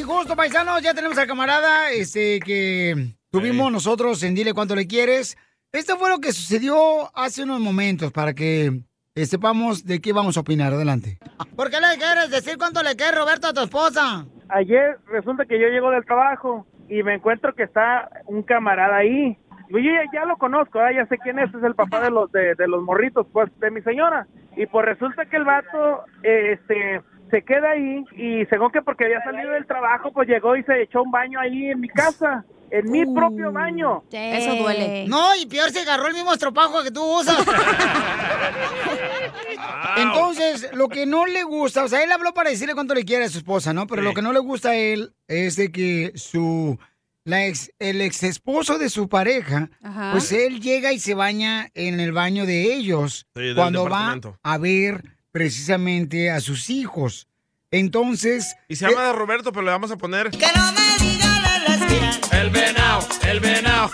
[0.03, 0.81] o gusto, paisanos.
[0.81, 5.37] Ya tenemos al camarada este, que tuvimos nosotros en Dile Cuánto Le Quieres.
[5.71, 6.75] Esto fue lo que sucedió
[7.15, 8.81] hace unos momentos para que
[9.15, 10.73] eh, sepamos de qué vamos a opinar.
[10.73, 11.17] Adelante.
[11.55, 14.25] ¿Por qué le quieres decir cuánto le quieres, Roberto, a tu esposa?
[14.49, 19.37] Ayer resulta que yo llego del trabajo y me encuentro que está un camarada ahí.
[19.69, 20.95] Yo ya, ya lo conozco, ¿eh?
[20.95, 23.71] ya sé quién es, es el papá de los de, de los morritos, pues, de
[23.71, 24.27] mi señora.
[24.55, 29.05] Y pues resulta que el vato, eh, este, se queda ahí y según que porque
[29.05, 32.45] había salido del trabajo, pues llegó y se echó un baño ahí en mi casa,
[32.71, 34.03] en mi propio baño.
[34.11, 35.05] Eso duele.
[35.07, 37.37] No, y peor se agarró el mismo estropajo que tú usas.
[39.97, 43.25] Entonces, lo que no le gusta, o sea, él habló para decirle cuánto le quiere
[43.25, 43.87] a su esposa, ¿no?
[43.87, 46.77] Pero lo que no le gusta a él es de que su
[47.23, 50.11] la ex, el ex esposo de su pareja, Ajá.
[50.13, 54.57] pues él llega y se baña en el baño de ellos Sí, cuando va a
[54.57, 57.27] ver precisamente a sus hijos.
[57.69, 60.31] Entonces, Y se llama Roberto, pero le vamos a poner.
[60.31, 63.91] ¡Que no me diga la El venado, el venado.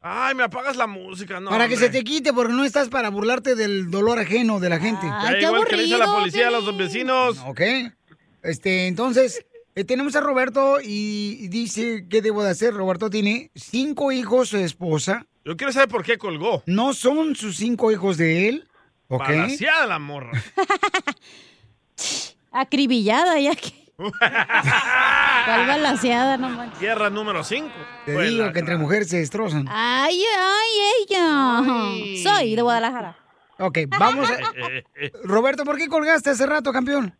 [0.00, 1.50] Ay, me apagas la música, no.
[1.50, 2.00] para que se hombre.
[2.00, 5.06] te quite, porque no estás para burlarte del dolor ajeno de la gente.
[5.06, 7.38] Ya igual que le dice a la policía a los vecinos.
[7.46, 7.60] Ok.
[8.42, 9.44] Este, entonces,
[9.76, 12.74] eh, tenemos a Roberto y dice, ¿qué debo de hacer?
[12.74, 15.26] Roberto tiene cinco hijos, su esposa.
[15.44, 16.64] Yo quiero saber por qué colgó.
[16.66, 18.67] No son sus cinco hijos de él.
[19.08, 19.28] ¿Ok?
[19.28, 20.32] Balaseada la morra.
[22.52, 23.72] Acribillada ya que.
[23.98, 26.78] ¿Cuál balaseada, no manches?
[26.80, 27.68] Guerra número 5.
[28.06, 29.66] Te digo que entre mujeres se destrozan.
[29.68, 30.70] Ay, ay,
[31.10, 31.62] ella.
[32.22, 33.16] Soy de Guadalajara.
[33.58, 34.36] Ok, vamos a...
[35.24, 37.12] Roberto, ¿por qué colgaste hace rato, campeón?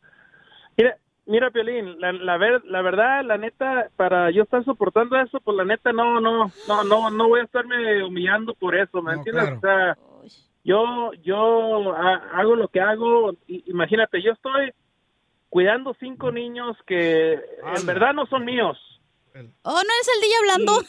[0.77, 5.41] Mira, mira, Piolín, la, la, ver- la verdad, la neta, para yo estar soportando eso,
[5.41, 9.15] pues la neta no, no, no, no, no voy a estarme humillando por eso, ¿me
[9.15, 9.51] entiendes?
[9.57, 9.99] O sea,
[10.65, 14.73] yo, yo ha- hago lo que hago, i- imagínate, yo estoy
[15.49, 17.33] cuidando cinco niños que
[17.77, 18.79] en verdad no son míos.
[19.63, 20.83] Oh, ¿no es el DJ hablando?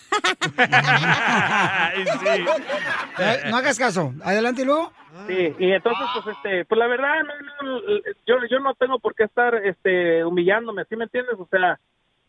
[3.19, 4.13] Eh, No hagas caso.
[4.23, 4.91] Adelante y luego.
[5.27, 7.33] Sí, y entonces, pues, este, pues la verdad, no,
[7.71, 7.81] no,
[8.25, 11.35] yo, yo no tengo por qué estar, este, humillándome, ¿sí me entiendes?
[11.37, 11.79] O sea,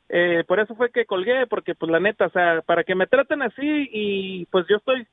[0.09, 3.07] eh, por eso fue que colgué, porque, pues, la neta, o sea, para que me
[3.07, 5.07] traten así y, pues, yo estoy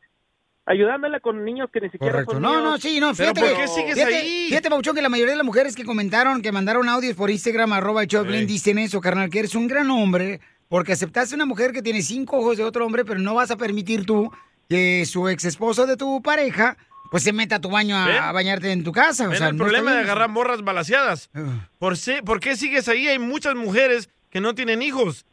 [0.68, 2.34] ayudándole con niños que ni siquiera Correcto.
[2.34, 2.64] son No, míos.
[2.64, 3.42] no, sí, no, fíjate.
[3.42, 7.16] que- fíjate, Fíjate, Pauchón, que la mayoría de las mujeres que comentaron, que mandaron audios
[7.16, 10.40] por Instagram, arroba el de Piolín, dicen eso, carnal, que eres un gran hombre,
[10.70, 13.56] porque aceptaste una mujer que tiene cinco ojos de otro hombre, pero no vas a
[13.58, 14.32] permitir tú
[14.70, 16.78] que su ex esposo de tu pareja,
[17.10, 18.18] pues se meta a tu baño a, ¿Ven?
[18.18, 19.28] a bañarte en tu casa.
[19.28, 21.30] O Ven sea, el no problema de agarrar morras balaseadas.
[21.80, 23.08] ¿Por, si- ¿Por qué sigues ahí?
[23.08, 25.26] Hay muchas mujeres que no tienen hijos.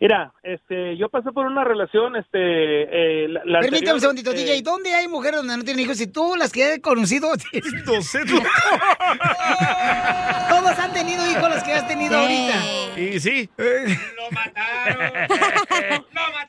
[0.00, 4.34] Mira, este, yo pasé por una relación, este, eh, la, la Permítame un segundito, eh,
[4.34, 4.62] DJ.
[4.62, 5.96] ¿Dónde hay mujeres donde no tienen hijos?
[5.96, 7.32] Si tú las que he conocido.
[10.48, 12.54] Todos han tenido hijos los que has tenido ahorita.
[12.96, 13.48] Y sí.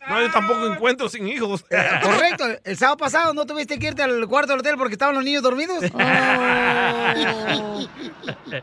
[0.09, 1.65] No, yo tampoco encuentro sin hijos.
[2.03, 2.45] Correcto.
[2.63, 5.43] El sábado pasado no tuviste que irte al cuarto del hotel porque estaban los niños
[5.43, 5.83] dormidos.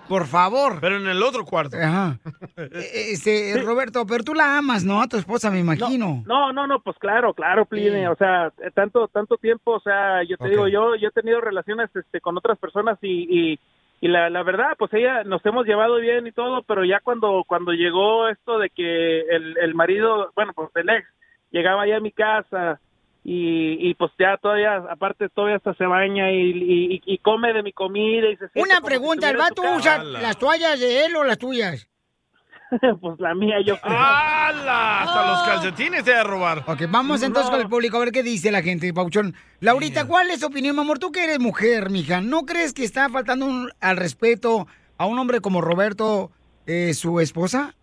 [0.09, 0.79] Por favor.
[0.81, 1.77] Pero en el otro cuarto.
[1.77, 2.19] Ajá.
[2.57, 5.01] Eh, Este, Roberto, pero tú la amas, ¿no?
[5.03, 6.23] A tu esposa, me imagino.
[6.27, 10.23] No, no, no, pues claro, claro, Pline, o sea, eh, tanto tanto tiempo, o sea,
[10.25, 13.61] yo te digo, yo yo he tenido relaciones este con otras personas y y,
[14.01, 17.45] y la, la verdad, pues ella nos hemos llevado bien y todo, pero ya cuando
[17.47, 21.07] cuando llegó esto de que el, el marido, bueno, pues el ex
[21.51, 22.81] llegaba ya a mi casa
[23.29, 27.65] y, y pues ya todavía, aparte todavía hasta se baña y, y, y come de
[27.65, 31.37] mi comida y se Una pregunta, ¿el vato usa las toallas de él o las
[31.39, 31.89] tuyas?
[33.01, 33.97] pues la mía, yo creo.
[33.97, 35.03] ¡Hala!
[35.03, 36.65] Hasta los calcetines te va a robar.
[36.67, 39.35] Ok, vamos entonces con el público a ver qué dice la gente, Pauchón.
[39.61, 40.99] Laurita, ¿cuál es tu opinión, mi amor?
[40.99, 44.67] Tú que eres mujer, mija, ¿no crees que está faltando un- al respeto
[44.99, 46.31] a un hombre como Roberto,
[46.67, 47.75] eh, su esposa?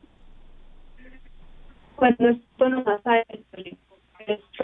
[1.98, 3.12] Bueno, esto no pasa.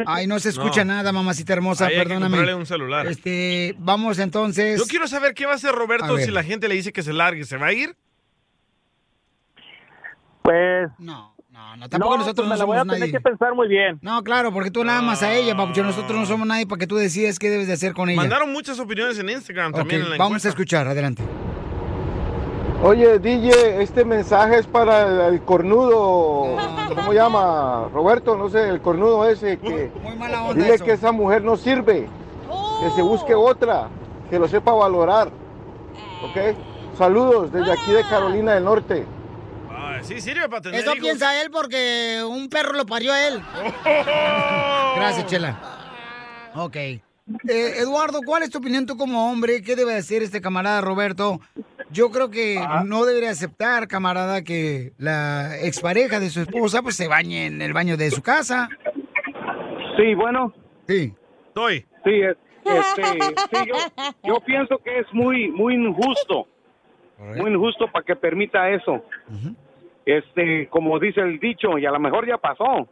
[0.06, 0.94] Ay, no se escucha No.
[0.94, 2.54] nada, mamacita hermosa, Ahí hay que perdóname.
[2.56, 3.08] un celular.
[3.08, 4.80] Este, vamos entonces.
[4.80, 7.14] Yo quiero saber qué va a hacer Roberto si la gente le dice que se
[7.14, 7.44] largue.
[7.46, 7.96] ¿Se va a ir?
[10.50, 10.90] Pues.
[10.98, 13.12] No, no, no, tampoco No, nosotros pues no la voy a somos tener nadie.
[13.12, 14.00] que pensar muy bien.
[14.02, 15.86] No, claro, porque tú la amas a ella, papuchón.
[15.86, 18.18] Nosotros no somos nadie para que tú decidas qué debes de hacer con ella.
[18.18, 20.48] Mandaron muchas opiniones en Instagram también en la vamos encuesta.
[20.48, 21.24] a escuchar, adelante.
[22.82, 26.58] Oye, DJ, este mensaje es para el cornudo.
[26.96, 27.90] ¿Cómo llama?
[27.94, 29.60] Roberto, no sé, el cornudo ese.
[29.60, 30.86] Que, onda dile eso.
[30.86, 32.08] que esa mujer no sirve.
[32.82, 33.90] Que se busque otra.
[34.30, 35.28] Que lo sepa valorar.
[36.24, 36.56] ¿Ok?
[36.98, 39.06] Saludos desde aquí de Carolina del Norte.
[40.04, 41.04] Sí, sirve para tener Eso hijos.
[41.04, 43.42] piensa él porque un perro lo parió a él.
[44.96, 45.60] Gracias, Chela.
[46.56, 46.76] Ok.
[46.76, 47.02] Eh,
[47.48, 49.62] Eduardo, ¿cuál es tu opinión tú como hombre?
[49.62, 51.40] ¿Qué debe hacer este camarada Roberto
[51.92, 57.08] yo creo que no debería aceptar, camarada, que la expareja de su esposa pues se
[57.08, 58.70] bañe en el baño de su casa.
[59.98, 60.54] Sí, bueno.
[60.88, 61.14] Sí.
[61.48, 61.86] Estoy.
[62.04, 63.76] Sí, es- este, sí, yo,
[64.24, 66.48] yo pienso que es muy, muy injusto.
[67.18, 69.04] Muy injusto para que permita eso.
[70.18, 72.88] Este, como dice el dicho, y a lo mejor ya pasó.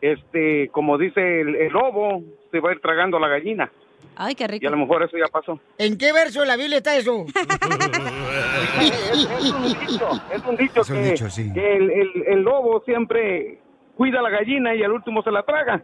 [0.00, 3.70] Este, como dice el, el lobo, se va a ir tragando la gallina.
[4.16, 4.68] Ay, qué Y rico.
[4.68, 5.58] a lo mejor eso ya pasó.
[5.78, 7.24] ¿En qué verso de la Biblia está eso?
[7.26, 7.34] es,
[9.10, 11.52] es un dicho, es un dicho Es un que, dicho, sí.
[11.52, 13.58] que el, el- el lobo siempre
[13.96, 15.82] cuida la gallina y al último se la traga.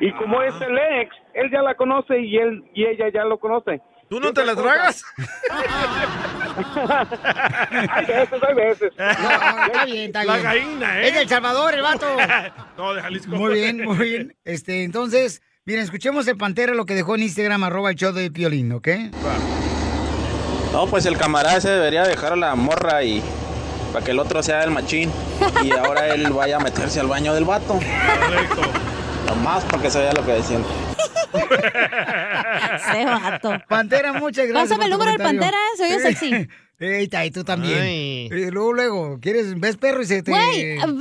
[0.00, 3.38] Y como es el ex, él ya la conoce y él y ella ya lo
[3.38, 3.80] conoce.
[4.08, 5.02] ¿Tú no te la tragas?
[7.90, 8.90] hay veces, hay veces.
[8.96, 10.44] está bien, está La bien.
[10.44, 11.08] gallina, ¿eh?
[11.08, 12.06] Es de El Salvador, el vato.
[12.78, 13.36] no, de Jalisco.
[13.36, 14.36] Muy bien, muy bien.
[14.44, 18.30] Este, entonces, miren, escuchemos el Pantera lo que dejó en Instagram, arroba el show de
[18.30, 18.88] Piolín, ¿ok?
[20.72, 23.22] No, pues el camarada se debería dejar a la morra y
[23.92, 25.10] para que el otro sea el machín
[25.64, 27.74] y ahora él vaya a meterse al baño del vato.
[27.74, 28.62] Correcto.
[29.28, 30.64] Nomás para que se vea lo que decían.
[32.90, 33.52] Ese vato.
[33.68, 34.68] Pantera, muchas gracias.
[34.68, 35.20] Pásame el número del.
[35.20, 36.48] Pantera, se oye sexy.
[36.80, 37.80] Está, y tú también.
[37.80, 38.28] Ay.
[38.30, 40.30] Eh, luego, luego, ¿quieres, ves perro y se te...
[40.30, 40.94] Güey, hablan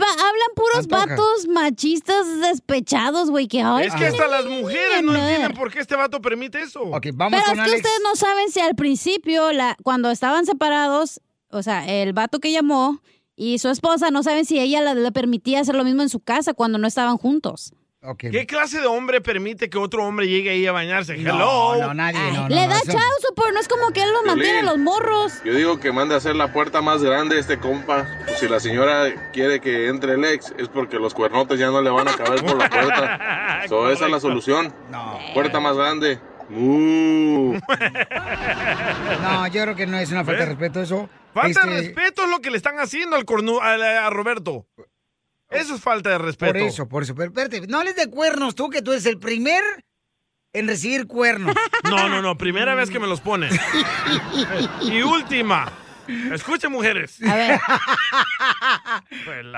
[0.55, 1.05] puros antoja.
[1.05, 5.80] vatos machistas despechados, güey, que ay, Es que hasta las mujeres no entienden por qué
[5.80, 6.82] este vato permite eso.
[6.82, 7.75] Ok, vamos Pero con es que Alex.
[7.86, 11.21] ustedes no saben si al principio, la, cuando estaban separados,
[11.51, 12.99] o sea, el vato que llamó
[13.36, 16.19] y su esposa no saben si ella la- le permitía hacer lo mismo en su
[16.21, 17.71] casa cuando no estaban juntos.
[18.20, 21.18] ¿Qué clase de hombre permite que otro hombre llegue ahí a bañarse?
[21.18, 21.34] No,
[21.76, 21.88] Hello.
[21.88, 24.64] no, nadie, no, Le da chauzo, pero no es como que él lo mantiene a
[24.64, 25.41] los morros.
[25.43, 28.08] Yo digo que mande a hacer la puerta más grande este compa.
[28.38, 31.89] Si la señora quiere que entre el ex, es porque los cuernotes ya no le
[31.89, 33.64] van a caber por la puerta.
[33.68, 34.74] So, esa es la solución.
[35.34, 36.20] Puerta más grande.
[36.50, 37.58] Uh.
[39.22, 41.10] No, yo creo que no es una falta de respeto eso.
[41.34, 43.74] Falta de Este, respeto es lo que le están haciendo al cornu a,
[44.06, 44.66] a Roberto.
[45.50, 46.54] Eso es falta de respeto.
[46.54, 47.16] Por eso, por eso.
[47.16, 49.64] Pero espérate, no hables de cuernos tú, que tú eres el primer
[50.54, 51.56] en recibir cuernos.
[51.84, 52.38] No, no, no.
[52.38, 53.50] Primera vez que me los pone.
[54.82, 55.72] y última.
[56.34, 57.22] Escuchen, mujeres.
[57.24, 57.60] A ver.
[59.26, 59.52] El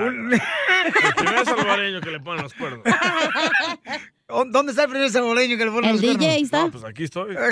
[1.15, 2.83] primer salvadoreño que le ponen los cuernos.
[4.27, 6.19] ¿Dónde está el primer salvadoreño que le pone El los cuernos?
[6.19, 6.59] DJ ahí está.
[6.59, 7.35] No, pues aquí estoy.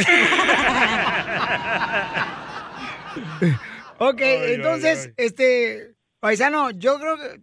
[4.00, 7.42] Ok, entonces, este, paisano, yo creo que.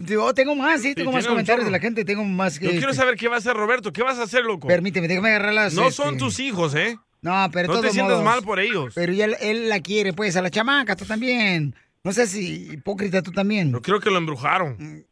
[0.00, 2.66] Yo tengo más, sí, tengo más comentarios de la gente, tengo más que.
[2.66, 3.92] Yo quiero saber qué va a hacer Roberto.
[3.92, 4.66] ¿Qué vas a hacer, loco?
[4.66, 5.74] Permíteme, déjame agarrar las.
[5.74, 6.98] No este, son tus hijos, ¿eh?
[7.22, 8.94] No, pero No te sientas modos, mal por ellos.
[8.94, 11.74] Pero ya él, él la quiere, pues, a la chamaca, tú también.
[12.02, 13.72] No sé si hipócrita tú también.
[13.72, 15.04] Yo creo que lo embrujaron.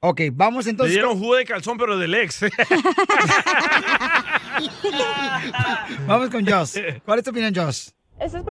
[0.00, 0.92] Ok, vamos Le entonces.
[0.92, 2.40] dieron jugo de calzón, pero del ex.
[6.06, 6.78] Vamos con Joss.
[7.04, 7.94] ¿Cuál es tu opinión, Joss?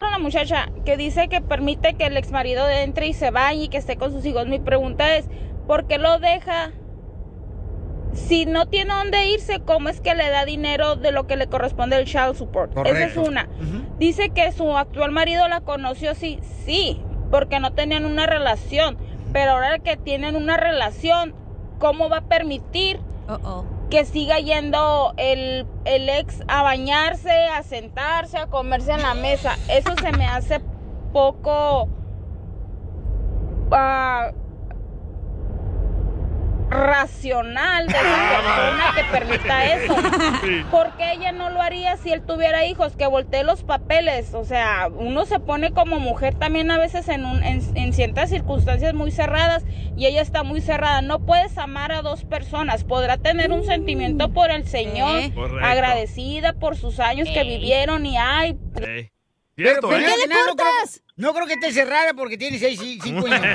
[0.00, 3.78] Una muchacha que dice que permite que el exmarido entre y se vaya y que
[3.78, 4.46] esté con sus hijos.
[4.46, 5.28] Mi pregunta es,
[5.66, 6.72] ¿por qué lo deja
[8.12, 11.46] si no tiene dónde irse, ¿cómo es que le da dinero de lo que le
[11.46, 12.76] corresponde el child support?
[12.84, 13.48] Esa es una.
[13.98, 18.96] Dice que su actual marido la conoció, sí, sí, porque no tenían una relación.
[19.32, 21.34] Pero ahora que tienen una relación,
[21.78, 22.98] ¿cómo va a permitir
[23.90, 29.56] que siga yendo el, el ex a bañarse, a sentarse, a comerse en la mesa?
[29.68, 30.60] Eso se me hace
[31.12, 31.88] poco...
[33.72, 34.30] ah,
[36.70, 39.94] racional de esa persona que permita eso.
[40.42, 40.64] Sí.
[40.70, 42.94] ¿Por qué ella no lo haría si él tuviera hijos?
[42.96, 44.34] Que voltee los papeles.
[44.34, 48.30] O sea, uno se pone como mujer también a veces en, un, en, en ciertas
[48.30, 49.64] circunstancias muy cerradas
[49.96, 51.02] y ella está muy cerrada.
[51.02, 52.84] No puedes amar a dos personas.
[52.84, 55.32] Podrá tener un sentimiento por el Señor, Eh.
[55.62, 58.56] Agradecida por sus años que vivieron y ay.
[58.74, 59.08] Pero,
[59.56, 60.06] Cierto, pero ¿eh?
[60.06, 60.70] al final no creo-
[61.16, 63.46] No creo que esté cerrada porque tiene seis, y cinco años.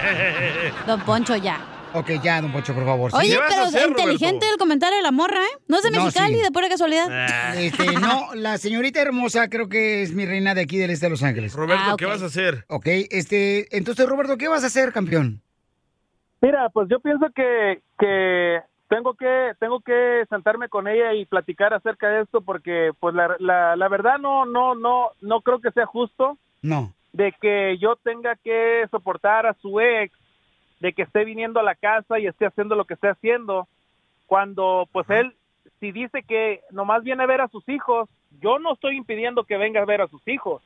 [0.85, 1.65] Don Poncho, ya.
[1.95, 3.11] Ok, ya, don Poncho, por favor.
[3.11, 3.17] sí.
[3.17, 5.57] Oye, pero es inteligente el comentario de la morra, ¿eh?
[5.67, 6.41] No es de No, Mexicali, sí.
[6.41, 7.55] de pura casualidad.
[7.57, 11.09] Este, no, la señorita hermosa creo que es mi reina de aquí del este de
[11.11, 11.53] Los Ángeles.
[11.53, 12.65] Roberto, Ah, ¿qué vas a hacer?
[12.67, 15.41] Ok, este, entonces, Roberto, ¿qué vas a hacer, campeón?
[16.41, 21.73] Mira, pues yo pienso que, que tengo que tengo que sentarme con ella y platicar
[21.73, 25.71] acerca de esto porque pues la, la, la verdad no no no no creo que
[25.71, 26.93] sea justo No.
[27.13, 30.13] de que yo tenga que soportar a su ex
[30.85, 33.67] de que esté viniendo a la casa y esté haciendo lo que esté haciendo
[34.27, 35.35] cuando pues él
[35.79, 38.07] si dice que nomás viene a ver a sus hijos
[38.39, 40.61] yo no estoy impidiendo que venga a ver a sus hijos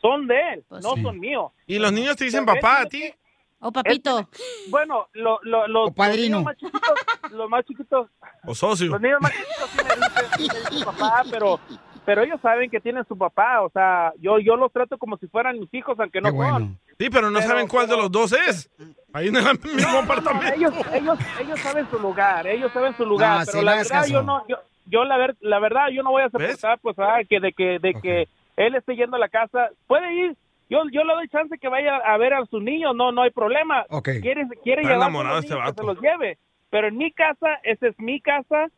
[0.00, 3.12] son de él no son míos ¿Y los niños te dicen Pero papá a ti?
[3.60, 4.26] O papito.
[4.70, 6.38] bueno, lo, lo, los, padrino.
[6.38, 8.08] los niños más chiquitos, los más chiquitos,
[8.46, 8.86] ¿O socio?
[8.92, 11.60] los niños más chiquitos sí me dicen, me dicen papá, pero,
[12.08, 15.26] pero ellos saben que tienen su papá, o sea, yo, yo los trato como si
[15.26, 16.78] fueran mis hijos, aunque no son.
[16.98, 18.70] Sí, pero no Pero- saben cuál de los dos es.
[19.12, 20.54] Ahí en el mismo apartamento.
[20.56, 23.90] ellos, ellos, ellos saben su lugar, ellos saben su lugar, No, pero sí, la verdad
[23.90, 24.10] caso.
[24.10, 24.56] yo no, yo,
[24.86, 27.78] yo la, ver, la verdad yo no voy a soportar, pues, ah, que de que,
[27.78, 30.34] de que él esté yendo a la casa, puede ir.
[30.70, 33.32] Yo, yo le doy chance que vaya a ver a sus niños, no, no hay
[33.32, 33.84] problema.
[33.90, 34.08] Ok.
[34.22, 36.38] Quiere, quiere Está llevar enamorado a los este que se los lleve.
[36.70, 38.68] Pero en mi casa, esa es mi casa,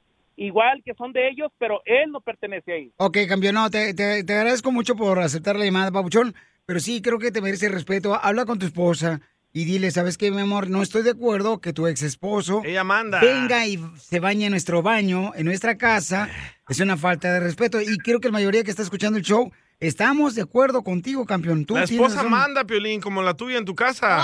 [0.47, 2.93] igual que son de ellos, pero él no pertenece ahí.
[2.97, 6.35] Ok, campeón, no, te, te- te agradezco mucho por aceptar la llamada, Pabuchón,
[6.67, 8.15] pero sí creo que te merece respeto.
[8.21, 9.21] Habla con tu esposa
[9.53, 10.71] y dile, ¿sabes qué, mi amor?
[10.71, 13.21] No estoy de acuerdo que tu ex esposo Ella manda.
[13.21, 16.29] venga y se bañe en nuestro baño, en nuestra casa.
[16.69, 19.51] Es una falta de respeto y creo que la mayoría que está escuchando el show
[19.81, 21.65] estamos de acuerdo contigo, campeón.
[21.67, 22.31] Tú La esposa razón.
[22.31, 24.19] manda, Piolín, como la tuya en tu casa.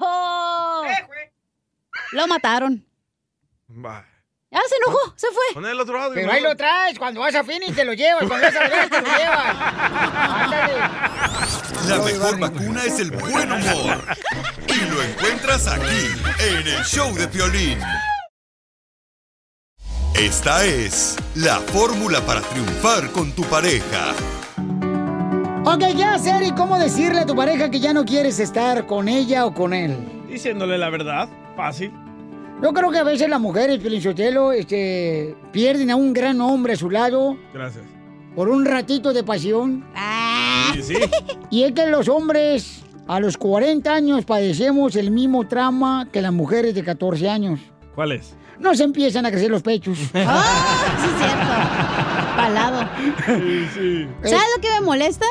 [0.00, 0.84] Oh.
[2.12, 2.84] Lo mataron.
[3.70, 4.04] Va.
[4.50, 5.54] Ya se enojó, se fue.
[5.54, 6.14] Pon el otro audio.
[6.14, 8.90] Pero ahí lo traes, cuando vas a Phoenix te lo llevas, cuando vas a Vegas
[8.90, 9.56] te lo llevas.
[10.42, 10.72] Ándale.
[11.86, 14.04] La mejor vacuna es el buen humor.
[14.66, 16.06] Y lo encuentras aquí,
[16.40, 17.78] en el show de Piolín.
[20.14, 24.14] Esta es la fórmula para triunfar con tu pareja.
[25.64, 29.08] Ok, ¿qué hacer y cómo decirle a tu pareja que ya no quieres estar con
[29.08, 30.24] ella o con él?
[30.26, 31.92] Diciéndole la verdad, fácil.
[32.62, 36.76] Yo creo que a veces las mujeres, Pilinchotelo, este, pierden a un gran hombre a
[36.76, 37.84] su lado Gracias.
[38.34, 39.84] por un ratito de pasión.
[40.74, 40.94] Sí, sí.
[41.50, 46.32] Y es que los hombres a los 40 años padecemos el mismo trauma que las
[46.32, 47.60] mujeres de 14 años.
[47.94, 48.34] ¿Cuál es?
[48.58, 49.96] Nos empiezan a crecer los pechos.
[52.36, 52.88] Palado.
[53.26, 54.08] Sí, sí.
[54.22, 55.26] ¿Sabes lo que me molesta?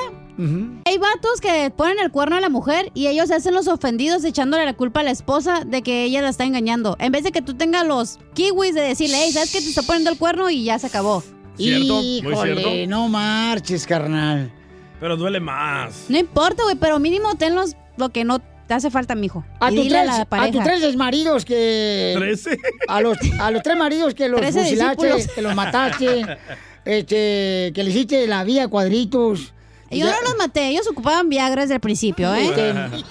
[0.85, 4.23] Hay vatos que ponen el cuerno a la mujer y ellos se hacen los ofendidos
[4.23, 6.95] echándole la culpa a la esposa de que ella la está engañando.
[6.99, 9.81] En vez de que tú tengas los kiwis de decirle, hey, ¿sabes que te está
[9.81, 10.49] poniendo el cuerno?
[10.49, 11.23] Y ya se acabó.
[11.55, 12.89] Cierto, muy Híjole, cierto.
[12.89, 14.51] no marches, carnal.
[14.99, 16.05] Pero duele más.
[16.07, 19.43] No importa, güey, pero mínimo ten los, lo que no te hace falta, mijo.
[19.59, 22.13] A, tus a tres, a tus tres maridos que...
[22.17, 22.57] ¿Trece?
[22.87, 26.37] A los, a los tres maridos que los fusilaste, que los mataste,
[26.85, 29.53] este, que le hiciste la vida a cuadritos.
[29.91, 33.03] Yo no los maté, ellos ocupaban Viagra desde el principio, ¿eh?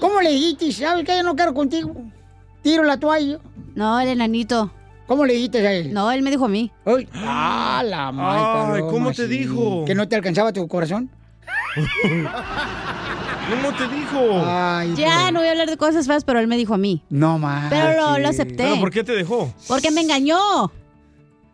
[0.00, 0.72] ¿Cómo le dijiste?
[0.72, 1.94] ¿Sabes que yo no quiero contigo?
[2.62, 3.38] Tiro la toalla.
[3.74, 4.72] No, el enanito.
[5.06, 5.92] ¿Cómo le dijiste a él?
[5.92, 6.72] No, él me dijo a mí.
[6.84, 8.82] Ay, ah, la madre.
[8.82, 9.84] Ay, ¿cómo te dijo?
[9.84, 11.10] ¿Que no te alcanzaba tu corazón?
[13.48, 14.42] ¿Cómo te dijo?
[14.44, 17.02] Ay, Ya, no voy a hablar de cosas feas, pero él me dijo a mí.
[17.08, 17.70] No más.
[17.70, 18.64] Pero lo, lo acepté.
[18.64, 19.52] ¿Pero por qué te dejó?
[19.68, 20.72] Porque me engañó.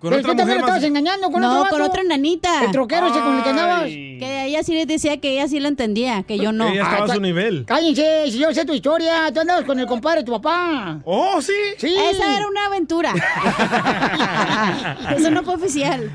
[0.02, 1.90] ¿Con ¿Pero otra tú también estabas engañando con no, otro con vato?
[1.92, 2.64] otra enanita.
[2.64, 3.84] ¿El troquero ese con el que andabas?
[3.84, 6.66] Que ella sí le decía que ella sí lo entendía, que yo no.
[6.68, 7.64] Ella estaba a Ah, su nivel.
[7.64, 9.30] Cállense, si yo sé tu historia.
[9.32, 10.98] Tú andabas con el compadre de tu papá.
[11.04, 11.52] Oh, sí.
[11.78, 11.94] Sí.
[11.96, 13.14] Esa era una aventura.
[15.16, 16.10] Eso no fue oficial.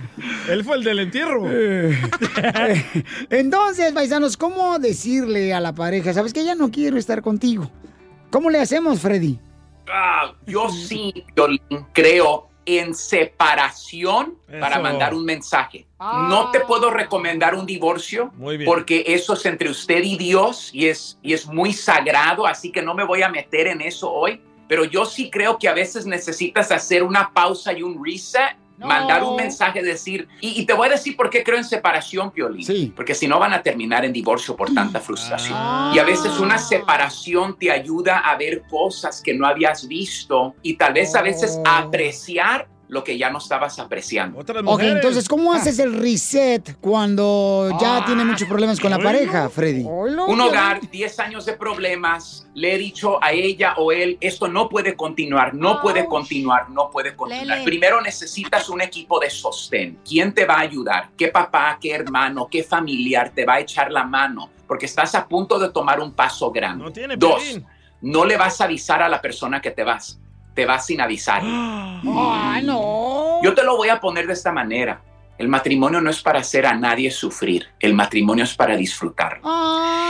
[0.49, 1.45] Él fue el del entierro.
[3.29, 6.13] Entonces, paisanos, ¿cómo decirle a la pareja?
[6.13, 7.69] ¿Sabes que ya no quiero estar contigo?
[8.31, 9.39] ¿Cómo le hacemos, Freddy?
[9.89, 11.61] ah, yo sí Piolín,
[11.93, 15.87] creo en separación para mandar un mensaje.
[15.97, 18.31] No te puedo recomendar un divorcio
[18.65, 22.81] porque eso es entre usted y Dios y es, y es muy sagrado, así que
[22.81, 24.41] no me voy a meter en eso hoy.
[24.67, 29.23] Pero yo sí creo que a veces necesitas hacer una pausa y un reset, mandar
[29.23, 32.93] un mensaje, decir, y, y te voy a decir por qué creo en separación, Piolín.
[32.95, 35.57] Porque si no van a terminar en divorcio por tanta frustración.
[35.93, 40.75] Y a veces una separación te ayuda a ver cosas que no habías visto y
[40.75, 44.39] tal vez a veces apreciar lo que ya no estabas apreciando.
[44.65, 49.83] Ok, entonces, ¿cómo haces el reset cuando ya tiene muchos problemas con la pareja, Freddy?
[49.83, 54.69] Un hogar, 10 años de problemas, le he dicho a ella o él, esto no
[54.69, 57.57] puede continuar, no puede continuar, no puede continuar.
[57.57, 57.65] Lele.
[57.65, 59.99] Primero necesitas un equipo de sostén.
[60.07, 61.09] ¿Quién te va a ayudar?
[61.17, 64.49] ¿Qué papá, qué hermano, qué familiar te va a echar la mano?
[64.65, 66.89] Porque estás a punto de tomar un paso grande.
[66.91, 67.59] tiene Dos,
[68.01, 70.19] no le vas a avisar a la persona que te vas.
[70.57, 71.43] Te vas sin avisar.
[71.45, 73.43] ¡Ay, no!
[73.43, 74.99] Yo te lo voy a poner de esta manera.
[75.37, 77.67] El matrimonio no es para hacer a nadie sufrir.
[77.79, 79.39] El matrimonio es para disfrutar.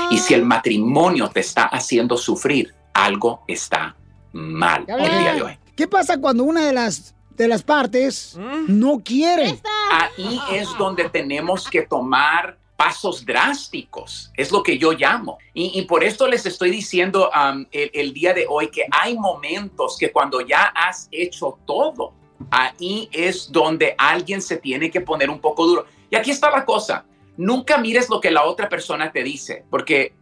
[0.10, 3.98] Y si el matrimonio te está haciendo sufrir, algo está
[4.32, 5.60] mal Ya el día de hoy.
[5.76, 8.40] ¿Qué pasa cuando una de las de las partes
[8.70, 9.62] no quiere?
[9.92, 14.32] Ahí es donde tenemos que tomar pasos drásticos.
[14.38, 15.40] Es lo que yo llamo.
[15.54, 19.18] Y, y por esto les estoy diciendo um, el, el día de hoy que hay
[19.18, 22.14] momentos que cuando ya has hecho todo,
[22.52, 25.86] ahí es donde alguien se tiene que poner un poco duro.
[26.10, 27.06] Y aquí está la cosa.
[27.36, 30.14] Nunca mires lo que la otra persona te dice, porque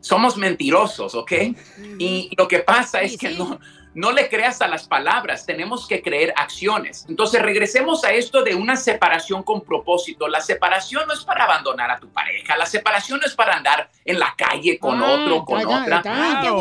[0.00, 1.32] somos mentirosos, ¿ok?
[1.98, 3.58] Y lo que pasa es que no,
[3.94, 7.06] no le creas a las palabras, tenemos que creer acciones.
[7.08, 10.28] Entonces regresemos a esto de una separación con propósito.
[10.28, 13.90] La separación no es para abandonar a tu pareja, la separación no es para andar
[14.04, 16.02] en la calle con Ah, otro, con otra.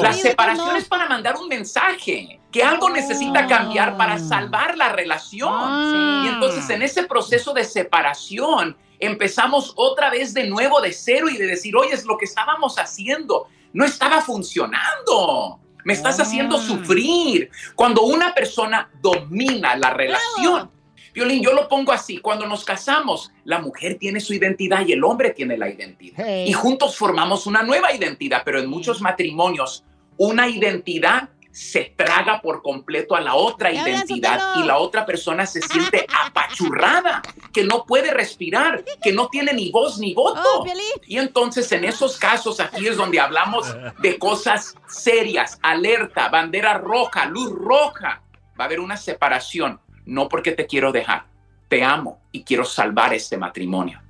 [0.02, 6.26] La separación es para mandar un mensaje, que algo necesita cambiar para salvar la relación.
[6.26, 11.38] Y entonces en ese proceso de separación empezamos otra vez de nuevo de cero y
[11.38, 15.60] de decir, oye, es lo que estábamos haciendo, no estaba funcionando.
[15.90, 17.50] Me estás haciendo sufrir.
[17.74, 20.70] Cuando una persona domina la relación,
[21.16, 25.04] Violín, yo lo pongo así, cuando nos casamos, la mujer tiene su identidad y el
[25.04, 26.24] hombre tiene la identidad.
[26.24, 26.46] Hey.
[26.48, 29.84] Y juntos formamos una nueva identidad, pero en muchos matrimonios,
[30.16, 35.62] una identidad se traga por completo a la otra identidad y la otra persona se
[35.62, 37.22] siente apachurrada,
[37.52, 40.42] que no puede respirar, que no tiene ni voz ni voto.
[40.42, 40.66] Oh,
[41.06, 43.68] y entonces en esos casos aquí es donde hablamos
[44.00, 48.22] de cosas serias, alerta, bandera roja, luz roja.
[48.60, 51.26] Va a haber una separación, no porque te quiero dejar,
[51.68, 54.02] te amo y quiero salvar este matrimonio.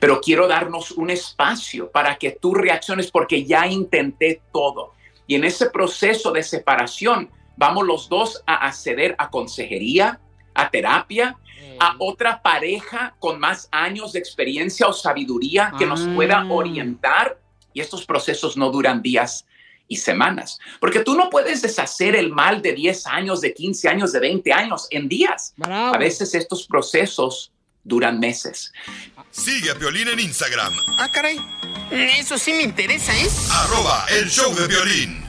[0.00, 4.94] Pero quiero darnos un espacio para que tú reacciones porque ya intenté todo.
[5.30, 10.18] Y en ese proceso de separación vamos los dos a acceder a consejería,
[10.54, 11.38] a terapia,
[11.78, 17.38] a otra pareja con más años de experiencia o sabiduría que nos pueda orientar.
[17.72, 19.46] Y estos procesos no duran días
[19.86, 24.10] y semanas, porque tú no puedes deshacer el mal de 10 años, de 15 años,
[24.10, 25.54] de 20 años en días.
[25.62, 27.52] A veces estos procesos
[27.84, 28.72] duran meses.
[29.30, 31.38] Sigue a Piolín en Instagram, Ah, caray.
[31.90, 33.28] Eso sí me interesa, ¿eh?
[33.50, 35.24] arroba el show de violín.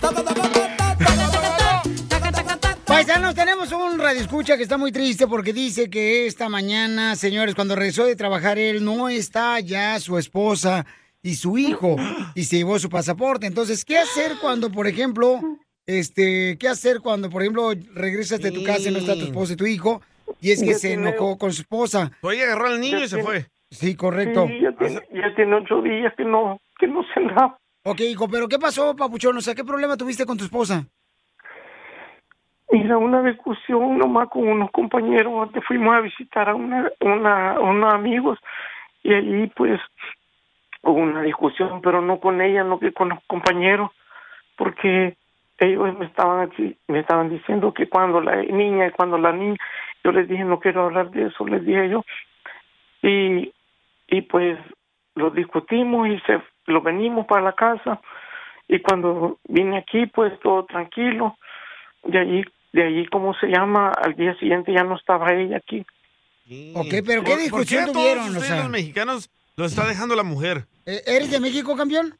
[2.85, 7.75] Paisanos, tenemos un radioescucha que está muy triste porque dice que esta mañana, señores, cuando
[7.75, 10.85] regresó de trabajar, él no está ya su esposa
[11.23, 11.95] y su hijo
[12.35, 13.47] y se llevó su pasaporte.
[13.47, 15.39] Entonces, ¿qué hacer cuando, por ejemplo,
[15.85, 19.53] este, qué hacer cuando, por ejemplo, regresas de tu casa y no está tu esposa
[19.53, 20.01] y tu hijo
[20.39, 22.11] y es que Ya se tiene- enojó con su esposa?
[22.21, 23.45] Oye, agarró al niño y se fue.
[23.69, 24.47] Sí, correcto.
[24.47, 27.57] Sí, ya, tiene, ya tiene ocho días que no, que no se da.
[27.83, 29.37] Ok, hijo, pero ¿qué pasó, papuchón?
[29.37, 30.85] O sea, ¿qué problema tuviste con tu esposa?
[32.71, 37.93] Mira, una discusión nomás con unos compañeros que fuimos a visitar a una, una, unos
[37.93, 38.39] amigos
[39.03, 39.79] y allí pues
[40.83, 43.91] hubo una discusión, pero no con ella, no que con los compañeros,
[44.57, 45.17] porque
[45.59, 49.57] ellos me estaban aquí, me estaban diciendo que cuando la niña y cuando la niña,
[50.03, 52.03] yo les dije no quiero hablar de eso, les dije yo,
[53.03, 53.51] y,
[54.07, 54.57] y pues
[55.15, 57.99] lo discutimos y se lo venimos para la casa.
[58.67, 61.37] Y cuando vine aquí pues todo tranquilo.
[62.03, 62.43] De allí
[62.73, 65.85] de allí cómo se llama al día siguiente ya no estaba ella aquí.
[66.73, 68.25] Ok, pero ¿qué ¿Por- discusión ¿Por qué a tuvieron?
[68.33, 70.65] todos O sea, los mexicanos los está dejando la mujer?
[70.85, 72.15] ¿e- ¿Eres de México, campeón?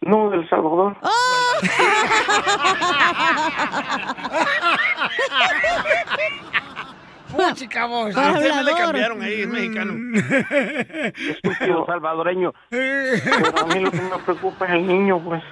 [0.00, 0.96] no del Salvador
[7.36, 8.16] puchica vos.
[8.16, 9.94] A usted me le cambiaron ahí, es mexicano.
[11.28, 12.52] Estúpido salvadoreño.
[12.70, 15.42] Pero a mí lo que me preocupa es el niño, pues.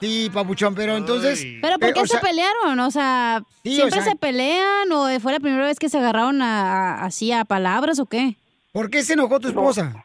[0.00, 1.46] Sí, papuchón, pero entonces...
[1.60, 2.80] ¿Pero por eh, qué o se sea, pelearon?
[2.80, 5.98] O sea, Sí, ¿siempre o sea- se pelean o fue la primera vez que se
[5.98, 6.62] agarraron a-
[7.02, 8.36] a- así a palabras o qué?
[8.72, 10.02] ¿Por qué se enojó tu esposa?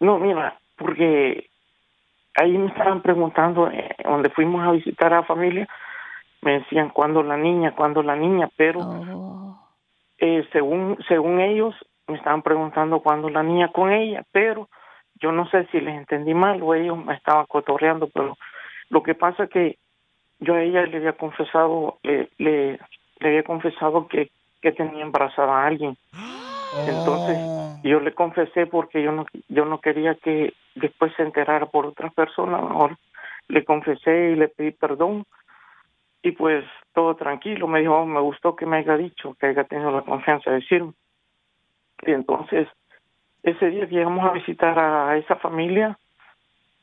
[0.00, 1.48] No, mira, porque
[2.34, 5.68] ahí me estaban preguntando, eh, donde fuimos a visitar a la familia,
[6.42, 9.49] me decían cuándo la niña, cuándo la niña, pero Oh.
[10.20, 11.74] Eh, según según ellos
[12.06, 14.68] me estaban preguntando cuándo la niña con ella, pero
[15.20, 18.36] yo no sé si les entendí mal o ellos me estaban cotorreando, pero
[18.90, 19.78] lo que pasa que
[20.38, 22.78] yo a ella le había confesado, le, le,
[23.18, 25.96] le había confesado que, que tenía embarazada a alguien.
[26.86, 27.38] Entonces
[27.82, 32.12] yo le confesé porque yo no yo no quería que después se enterara por otras
[32.14, 32.62] personas.
[32.62, 32.96] Mejor
[33.48, 35.24] le confesé y le pedí perdón
[36.22, 37.66] y pues todo tranquilo.
[37.66, 40.56] Me dijo, "Oh, me gustó que me haya dicho, que haya tenido la confianza de
[40.56, 40.92] decirme.
[42.06, 42.68] Y entonces
[43.42, 45.98] ese día que llegamos a visitar a esa familia,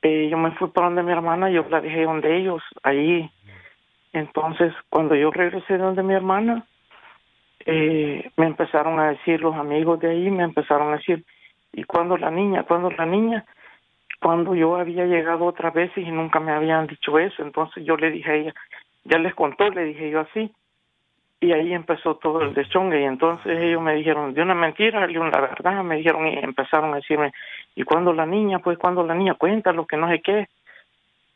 [0.02, 3.30] eh, yo me fui para donde mi hermana, yo la dejé donde ellos, ahí.
[4.14, 6.66] Entonces cuando yo regresé de donde mi hermana,
[7.66, 11.26] eh, me empezaron a decir los amigos de ahí, me empezaron a decir,
[11.74, 12.64] ¿y cuándo la niña?
[12.64, 13.46] ¿Cuándo la niña?
[14.22, 18.10] Cuando yo había llegado otras veces y nunca me habían dicho eso, entonces yo le
[18.10, 18.54] dije a ella,
[19.10, 20.52] ya les contó, le dije yo así,
[21.40, 25.20] y ahí empezó todo el deschongue, y entonces ellos me dijeron, de una mentira, de
[25.20, 27.32] una verdad, me dijeron y empezaron a decirme,
[27.76, 28.60] ¿y cuándo la niña?
[28.60, 30.48] Pues cuando la niña cuenta lo que no sé qué.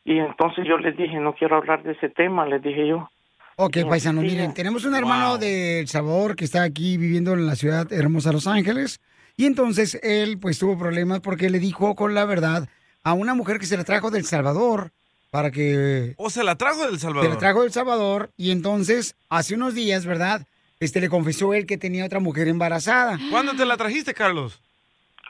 [0.04, 3.08] Y entonces yo les dije, no quiero hablar de ese tema, les dije yo.
[3.56, 7.54] Ok, paisano, miren, tenemos un hermano de El Salvador que está aquí viviendo en la
[7.54, 9.00] ciudad hermosa Los Ángeles.
[9.36, 12.68] Y entonces él, pues, tuvo problemas porque le dijo con la verdad
[13.04, 14.90] a una mujer que se la trajo del Salvador
[15.32, 17.30] para que ¿O se la trajo del se Salvador?
[17.30, 18.30] la trajo del Salvador.
[18.36, 20.46] Y entonces, hace unos días, ¿verdad?
[20.78, 23.18] Este le confesó él que tenía otra mujer embarazada.
[23.30, 24.60] ¿Cuándo te la trajiste, Carlos?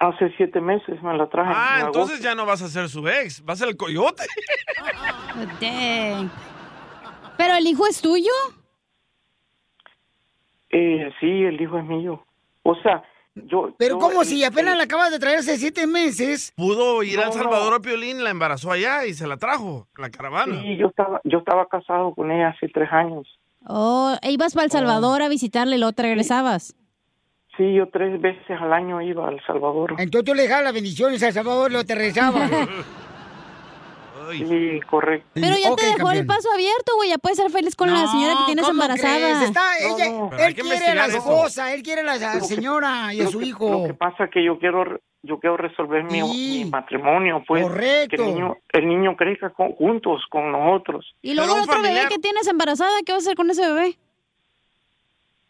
[0.00, 1.52] Hace siete meses me la traje.
[1.54, 4.24] Ah, en entonces ya no vas a ser su ex, vas a ser el coyote.
[5.60, 6.28] Dang.
[7.38, 8.32] ¿Pero el hijo es tuyo?
[10.70, 12.26] Eh, sí, el hijo es mío.
[12.64, 13.04] O sea,
[13.34, 13.74] yo...
[13.78, 16.52] Pero yo- ¿cómo si apenas la acabas de traer hace siete meses?
[16.56, 17.34] Pudo ir No, al no.
[17.34, 20.60] Salvador a Piolín, la embarazó allá y se la trajo, la caravana.
[20.62, 23.26] Sí, yo estaba, yo estaba casado con ella hace tres años.
[23.66, 26.74] Oh, e ibas para El Salvador a visitarle y luego te regresabas.
[27.56, 29.94] Sí, yo tres veces al año iba al Salvador.
[29.98, 32.48] Entonces tú le dejabas las bendiciones a El Salvador y lo te regresaba.
[34.30, 35.28] Sí, correcto.
[35.34, 37.10] Pero ya te dejó el paso abierto, güey.
[37.10, 39.44] Ya puedes ser feliz con la señora que tienes ¿cómo embarazada.
[39.44, 40.30] Está, ella, no.
[40.38, 41.18] Él quiere a la eso.
[41.18, 43.70] esposa, él quiere a la señora y a su que- hijo.
[43.82, 46.62] Lo que pasa es que yo quiero yo quiero resolver mi, Sí.
[46.64, 47.62] mi matrimonio, pues.
[47.62, 48.16] Correcto.
[48.16, 51.14] Que el niño, el niño crezca con- juntos con nosotros.
[51.22, 53.96] Y luego el otro bebé que tienes embarazada, ¿qué vas a hacer con ese bebé?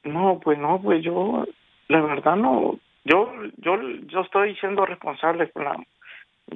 [0.04, 1.46] No, pues no, pues yo,
[1.88, 2.78] la verdad no.
[3.04, 3.76] Yo, yo,
[4.08, 5.76] yo estoy siendo responsable con la.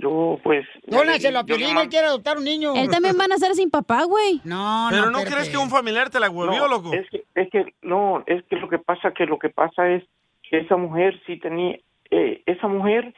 [0.00, 0.66] Yo, pues.
[0.86, 2.74] Dónaselo a Piolín, él quiere adoptar un niño.
[2.74, 4.40] Él también van a ser sin papá, güey.
[4.44, 5.34] No, Pero no, no espérate.
[5.34, 6.92] crees que un familiar te la huevió, No, loco.
[6.92, 10.04] Es que, es que, no, es que lo que pasa, que lo que pasa es
[10.42, 11.78] que esa mujer sí tenía,
[12.10, 13.14] eh, esa mujer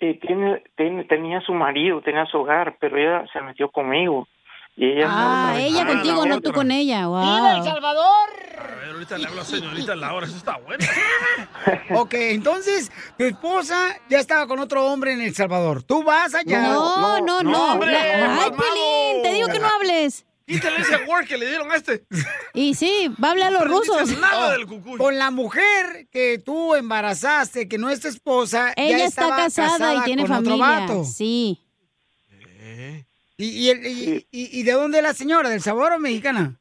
[0.00, 4.28] eh, tiene, tiene, tenía su marido, tenía su hogar, pero ella se metió conmigo.
[4.76, 7.06] Y ella Ah, no, ella Ah, contigo, no tú con ella.
[7.06, 7.64] ¡Viva El Wow.
[7.64, 8.28] Salvador!
[8.58, 10.84] A ver, ahorita le hablo a señorita Laura, eso está bueno.
[11.94, 15.82] Ok, entonces tu esposa ya estaba con otro hombre en El Salvador.
[15.82, 16.60] Tú vas allá.
[16.62, 17.72] No, no, no, no.
[17.72, 18.50] hombre, La- Ay.
[18.50, 20.24] Pelín, te digo que no hables.
[20.46, 22.04] Quítale ese word que le dieron a este.
[22.54, 24.16] Y sí, va a hablar a los rusos.
[24.20, 24.96] nada Oh, del cucuy.
[24.98, 29.94] Con la mujer que tú embarazaste, que no es tu esposa, ya Ella está casada,
[29.96, 30.80] y tiene con otro familia.
[30.86, 31.04] vato.
[31.04, 31.65] Sí.
[33.38, 35.48] ¿Y, y, el- y- y- y de dónde es la señora?
[35.50, 36.54] ¿Del Salvador o mexicana?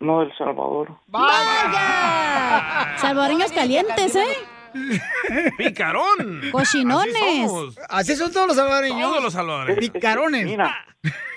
[0.00, 0.88] no del Salvador.
[1.06, 2.96] ¡Vaya!
[2.98, 4.36] Salvadoreños calientes, ¿eh?
[5.58, 6.40] Picarón.
[6.50, 7.78] Cochinones.
[7.88, 9.08] Así son todos los salvadoreños.
[9.10, 9.76] Todos los salvadores.
[9.78, 10.44] Picarones.
[10.46, 10.74] Mira,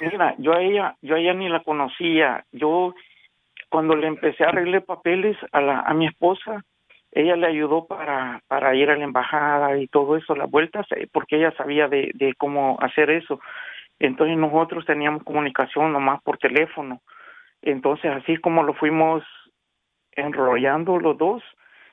[0.01, 2.43] mira, yo a ella, yo a ella ni la conocía.
[2.51, 2.95] Yo
[3.69, 6.63] cuando le empecé a arreglar papeles a la, a mi esposa,
[7.11, 11.07] ella le ayudó para, para ir a la embajada y todo eso, las vueltas, eh,
[11.11, 13.39] porque ella sabía de, de cómo hacer eso.
[13.99, 17.01] Entonces nosotros teníamos comunicación nomás por teléfono.
[17.61, 19.23] Entonces así como lo fuimos
[20.11, 21.43] enrollando los dos,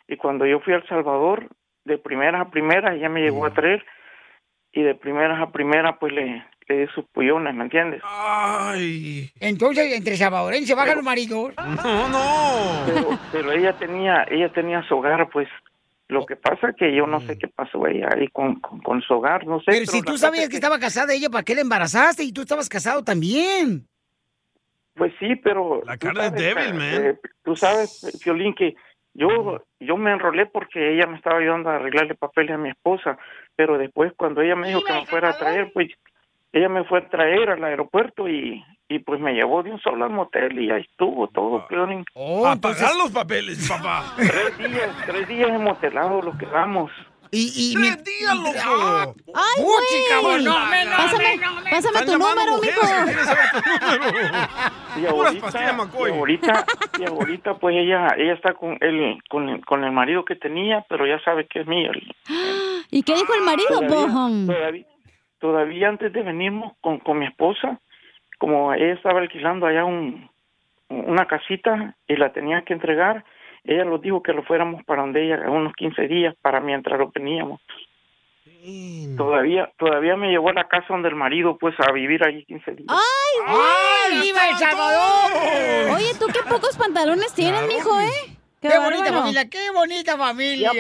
[0.09, 1.49] y cuando yo fui a El Salvador,
[1.85, 3.85] de primeras a primeras, ella me llegó a traer,
[4.73, 8.01] y de primeras a primeras, pues le, le di sus pullones, ¿me entiendes?
[8.05, 9.31] Ay.
[9.41, 11.55] Entonces, entre salvadoreños se bajan los maridos.
[11.57, 12.87] No, no.
[12.87, 15.49] Pero, pero ella tenía, ella tenía su hogar, pues.
[16.13, 19.15] Lo que pasa que yo no sé qué pasó ella ahí con, con, con su
[19.15, 19.67] hogar, no sé.
[19.67, 22.23] Pero si la tú sabías es que estaba casada ella, ¿para qué la embarazaste?
[22.23, 23.87] Y tú estabas casado también.
[24.95, 25.83] Pues sí, pero...
[25.87, 27.07] La carne es débil, eh, man.
[27.07, 28.75] eh, tú sabes, Fiolín, que,
[29.15, 33.19] Yo, yo me enrolé porque ella me estaba ayudando a arreglarle papeles a mi esposa,
[33.57, 35.89] pero después cuando ella me dijo que me fuera a traer, pues
[36.53, 40.05] ella me fue a traer al aeropuerto y, y pues me llevó de un solo
[40.05, 42.05] al motel y ahí estuvo todo, Piolín.
[42.47, 44.05] a pagar los papeles, papá.
[44.17, 46.91] Tres días, tres días en motelado lo quedamos.
[47.35, 49.15] Y, y ¡Tres días, loco!
[49.35, 50.45] ¡Ay, güey!
[50.45, 52.83] no, me- no, Pásame, me- pásame tu número, mijo.
[54.95, 55.63] Y Puras ahorita,
[55.99, 56.67] y ahorita,
[56.99, 60.85] y ahorita, pues ella, ella está con el, con el, con el marido que tenía,
[60.91, 61.91] pero ya sabe que es mío.
[62.91, 64.47] ¿Y qué dijo el marido, Todavía, Bohom?
[64.47, 64.85] todavía,
[65.43, 67.81] todavía antes de venirnos con, con mi esposa,
[68.39, 70.31] como ella estaba alquilando allá un,
[70.89, 73.25] una casita y la tenía que entregar,
[73.65, 77.11] ella nos dijo que lo fuéramos para donde ella, unos 15 días, para mientras lo
[77.11, 77.61] teníamos.
[79.17, 82.71] Todavía, todavía me llevó a la casa donde el marido, pues, a vivir allí 15
[82.73, 82.89] días.
[82.89, 84.23] ¡Ay, ¡Ay, güey!
[84.23, 85.97] viva El Salvador!
[85.97, 88.37] Oye, tú qué pocos pantalones tienes, mijo, ¿eh?
[88.63, 89.49] ¡Qué, bonita familia!
[89.49, 90.71] ¡Qué bonita familia!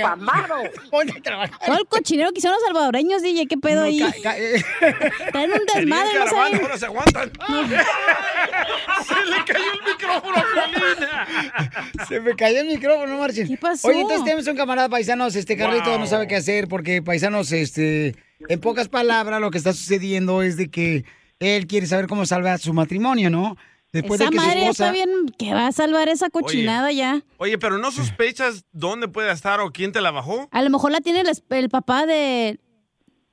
[0.91, 1.59] Ponte a trabajar.
[1.67, 4.01] Todo el cochinero que hicieron los salvadoreños, DJ, ¿qué pedo No, ahí?
[4.01, 4.63] eh.
[5.33, 6.61] Traen un desmadre, no saben.
[6.63, 7.33] ahora se aguantan.
[9.07, 12.07] Se le cayó el micrófono a.
[12.07, 13.49] Se me cayó el micrófono, no marchen.
[13.49, 13.89] ¿Qué pasó?
[13.89, 15.99] Oye, entonces tenemos un camarada paisanos, este Carlito Wow.
[15.99, 18.15] no sabe qué hacer porque paisanos, este,
[18.49, 21.05] en pocas palabras, lo que está sucediendo es de que
[21.41, 23.57] él quiere saber cómo salvar su matrimonio, ¿no?
[23.93, 24.85] Después Esa de que su madre esposa...
[24.86, 27.20] está bien, que va a salvar esa cochinada ya.
[27.36, 30.48] Oye, pero ¿no sospechas dónde puede estar o quién te la bajó?
[30.51, 32.59] A lo mejor la tiene el, papá de...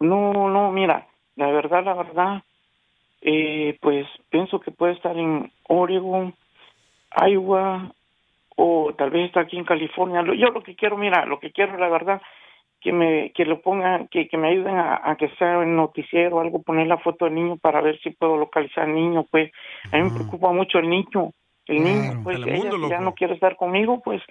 [0.01, 1.07] No, no, mira,
[1.37, 2.43] la verdad, la verdad,
[3.21, 6.35] eh, pues pienso que puede estar en Oregon,
[7.27, 7.93] Iowa,
[8.55, 10.21] o tal vez está aquí en California.
[10.21, 12.21] Lo- Yo lo que quiero, mira, lo que quiero, la verdad,
[12.81, 16.37] que me que lo pongan, que, que me ayuden a, a que sea en noticiero
[16.37, 19.51] o algo, poner la foto del niño para ver si puedo localizar al niño, pues.
[19.91, 21.31] A mí me preocupa mucho el niño,
[21.65, 24.21] el niño, pues, ella ya no quiere estar conmigo, pues,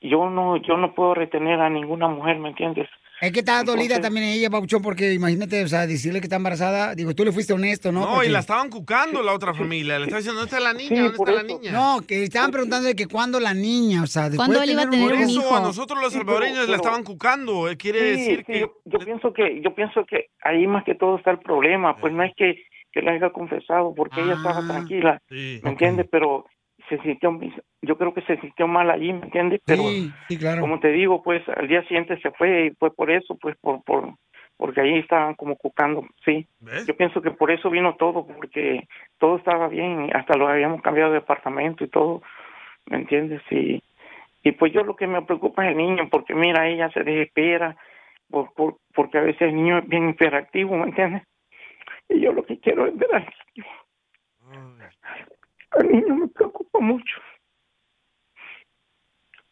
[0.00, 2.88] yo no, yo no puedo retener a ninguna mujer, ¿me entiendes?
[3.22, 6.34] Es que está dolida Entonces- también ella, Pabuchón, porque imagínate, o sea, decirle que está
[6.36, 6.96] embarazada.
[6.96, 8.00] Digo, tú le fuiste honesto, ¿no?
[8.00, 9.96] No, Porque- y la estaban cucando la otra familia.
[10.00, 11.02] Le estaba diciendo, ¿dónde está la niña?
[11.02, 11.70] ¿Dónde está la niña?
[11.70, 14.70] No, que estaban preguntando de que cuándo la niña, o sea, después ¿Cuándo de él
[14.72, 15.40] iba a tener Por un hijo.
[15.40, 17.68] eso a nosotros los Sí, salvadoreños pero- la estaban cucando.
[17.68, 18.60] eh, Quiere Sí, decir sí, que...
[18.60, 22.12] yo, yo pienso que yo pienso que ahí más que todo está el problema pues
[22.12, 22.56] no es que,
[22.90, 25.60] que le haya confesado porque ella estaba tranquila Sí.
[25.62, 26.44] me entiendes pero
[26.96, 27.38] se sintió
[27.80, 30.60] yo creo que se sintió mal allí me entiendes pero Sí, sí, claro.
[30.60, 33.82] como te digo pues al día siguiente se fue y fue por eso pues por
[33.84, 34.14] por
[34.56, 36.86] porque ahí estaban como cucando sí ¿Ves?
[36.86, 38.86] yo pienso que por eso vino todo porque
[39.18, 42.22] todo estaba bien y hasta lo habíamos cambiado de departamento y todo
[42.86, 43.82] me entiendes y
[44.44, 47.76] y pues yo lo que me preocupa es el niño porque mira ella se desespera
[48.28, 51.22] por, por, porque a veces el niño es bien hiperactivo ¿me entiendes?
[52.08, 53.66] y yo lo que quiero es ver al niño
[55.78, 57.14] al niño me preocupa mucho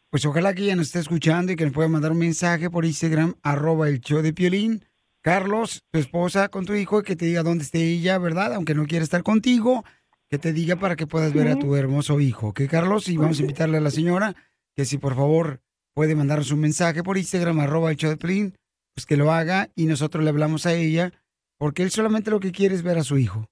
[0.09, 2.85] Pues ojalá que ella nos esté escuchando y que nos pueda mandar un mensaje por
[2.85, 4.85] Instagram, arroba el show de Piolín.
[5.21, 8.55] Carlos, tu esposa con tu hijo, que te diga dónde esté ella, ¿verdad?
[8.55, 9.85] Aunque no quiera estar contigo,
[10.29, 13.07] que te diga para que puedas ver a tu hermoso hijo, ¿ok, Carlos?
[13.07, 14.35] Y vamos a invitarle a la señora
[14.75, 15.61] que si por favor
[15.93, 18.55] puede mandarnos un mensaje por Instagram, arroba el show de Piolín,
[18.95, 21.13] pues que lo haga y nosotros le hablamos a ella,
[21.57, 23.50] porque él solamente lo que quiere es ver a su hijo.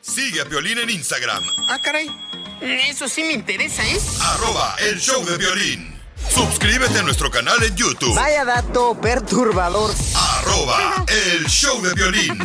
[0.00, 2.08] Sigue a Piolín en Instagram, Ah, caray.
[2.60, 3.98] Eso sí me interesa, ¿eh?
[4.20, 5.94] arroba el show de violín.
[6.34, 9.94] Suscríbete a nuestro canal en YouTube, Vaya dato perturbador.
[10.14, 12.38] arroba el show de violín.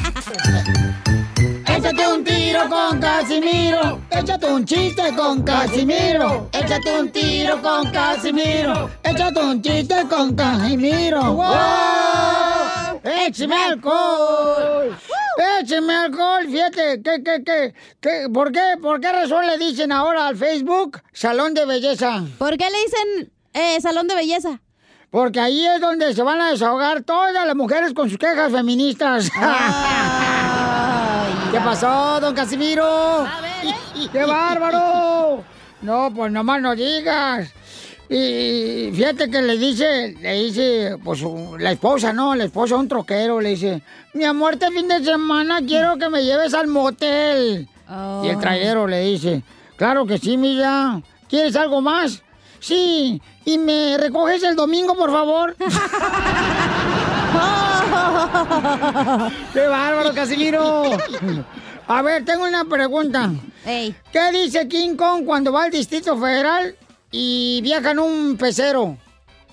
[1.68, 4.02] Échate un tiro con Casimiro.
[4.12, 6.50] Échate un chiste con Casimiro.
[6.54, 8.90] Échate un tiro con Casimiro.
[9.04, 11.34] Échate un chiste con Casimiro.
[11.34, 12.73] ¡Wow!
[13.04, 14.98] ¡Échame alcohol!
[15.60, 16.46] ¡Échame alcohol!
[16.46, 21.02] Fíjate, ¿qué, qué, qué, qué, por, qué, ¿por qué razón le dicen ahora al Facebook
[21.12, 22.24] Salón de Belleza?
[22.38, 24.62] ¿Por qué le dicen eh, salón de belleza?
[25.12, 29.30] Porque ahí es donde se van a desahogar todas las mujeres con sus quejas feministas.
[31.52, 33.28] ¿Qué pasó, don Casimiro?
[34.12, 35.44] ¡Qué bárbaro!
[35.82, 37.54] No, pues nomás no digas.
[38.10, 41.24] Y fíjate que le dice, le dice, pues
[41.60, 42.36] la esposa, ¿no?
[42.36, 43.82] La esposa un troquero le dice,
[44.14, 47.68] mi amor, este fin de semana quiero que me lleves al motel.
[48.24, 49.44] Y el traidero le dice,
[49.76, 51.02] claro que sí, mira.
[51.30, 52.22] ¿Quieres algo más?
[52.60, 53.22] Sí.
[53.46, 55.56] ¿Y me recoges el domingo, por favor?
[59.54, 60.84] ¡Qué bárbaro, Casimiro!
[61.88, 63.32] A ver, tengo una pregunta.
[63.66, 66.76] ¿Qué dice King Kong cuando va al Distrito Federal
[67.14, 68.98] y viaja en un pecero?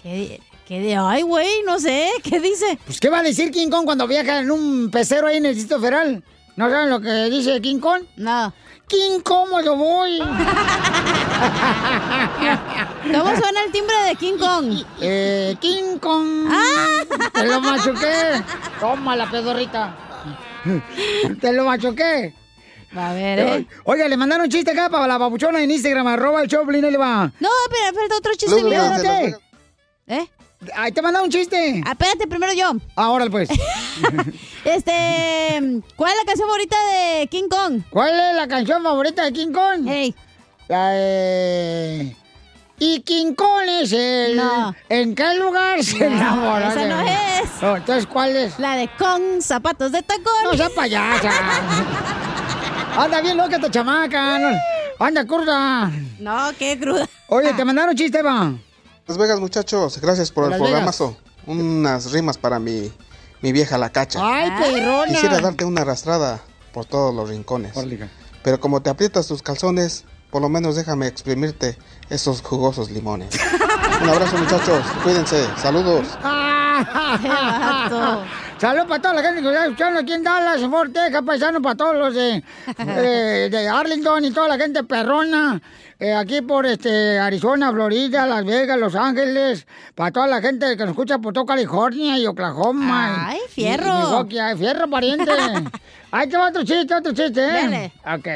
[0.03, 1.63] ¿Qué, qué de ay, güey?
[1.65, 2.79] No sé, ¿qué dice?
[2.87, 5.55] Pues, ¿qué va a decir King Kong cuando viaja en un pecero ahí en el
[5.55, 6.25] Distrito Federal?
[6.57, 8.03] ¿No saben lo que dice King Kong?
[8.17, 8.53] No.
[8.89, 10.19] King cómodo voy.
[13.03, 14.83] ¿Cómo suena el timbre de King Kong?
[15.01, 16.49] Eh, King Kong.
[16.51, 17.05] Ah.
[17.33, 18.43] Te lo machuqué.
[18.81, 19.95] Toma la pedorrita.
[21.41, 22.35] Te lo machuqué.
[22.97, 23.67] A ver, ¿eh?
[23.85, 26.97] Oiga, le mandaron un chiste acá para la babuchona en Instagram, arroba el Choplin, le
[26.99, 27.31] va.
[27.39, 28.95] No, pero falta otro chiste Luego, mío.
[28.97, 29.37] espérate.
[30.09, 30.29] ¿Eh?
[30.75, 31.81] Ahí te mandaron un chiste.
[31.87, 32.73] Ah, espérate, primero yo.
[32.97, 33.49] Ahora pues.
[34.65, 34.93] Este,
[35.97, 37.81] ¿cuál es la canción favorita de King Kong?
[37.91, 39.85] ¿Cuál es la canción favorita de King Kong?
[39.87, 40.15] Hey.
[40.69, 42.17] La de...
[42.79, 44.37] Y King Kong es el...
[44.37, 44.75] No.
[44.89, 47.63] ¿En qué lugar se No, enamoró esa de no es.
[47.63, 48.59] No, entonces, ¿cuál es?
[48.59, 50.45] La de Kong, zapatos de tacón.
[50.45, 51.31] No sea payasa.
[52.97, 54.37] Anda bien loca esta chamaca.
[54.99, 55.91] Anda cruda.
[56.19, 57.09] No, qué cruda.
[57.29, 58.53] Oye, te mandaron chiste, va.
[59.07, 61.17] Las Vegas, muchachos, gracias por el Las programazo.
[61.47, 62.93] Unas rimas para mi,
[63.41, 64.21] mi vieja la cacha.
[64.23, 65.07] Ay, perrona.
[65.07, 66.41] Quisiera darte una arrastrada
[66.73, 67.73] por todos los rincones.
[68.43, 71.77] Pero como te aprietas tus calzones, por lo menos déjame exprimirte
[72.09, 73.31] esos jugosos limones.
[74.03, 74.85] Un abrazo, muchachos.
[75.03, 75.47] Cuídense.
[75.57, 76.07] Saludos.
[78.61, 81.75] Saludos para toda la gente que está escuchando aquí en Dallas, Fort Texas, paisano, para
[81.77, 82.43] todos los de,
[82.79, 85.63] eh, de Arlington y toda la gente perrona.
[85.99, 90.83] eh, aquí por este Arizona, Florida, Las Vegas, Los Ángeles, para toda la gente que
[90.83, 93.31] nos escucha por todo California y Oklahoma.
[93.31, 93.87] Ay, fierro.
[93.87, 94.39] y Milwaukee.
[94.39, 95.33] Ay, fierro, pariente.
[96.11, 97.53] Ahí te va otro chiste, otro chiste, ¿eh?
[97.53, 97.93] Dale.
[98.05, 98.27] Ok.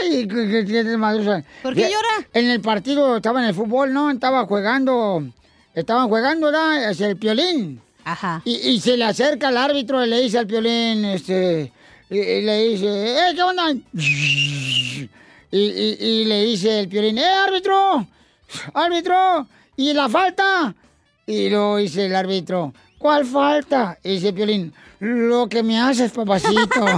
[0.00, 1.42] Ay, qué- tienes madruza.
[1.62, 2.26] ¿Por qué llora?
[2.32, 4.10] En el partido, estaba en el fútbol, ¿no?
[4.10, 5.22] Estaba jugando,
[5.74, 6.90] estaban jugando, ¿verdad?
[6.90, 7.82] Es el piolín.
[8.04, 8.42] Ajá.
[8.44, 11.72] Y, y se le acerca al árbitro y le dice al piolín, este,
[12.10, 13.72] y, y le dice, ¡eh, qué onda!
[13.92, 15.08] Y,
[15.50, 18.06] y- y le dice el piolín, ¡eh, árbitro!
[18.74, 19.48] ¡Árbitro!
[19.76, 20.74] ¿Y la falta?
[21.26, 23.98] Y luego dice el árbitro, ¿cuál falta?
[24.02, 26.84] Y dice el piolín, lo que me haces, papacito.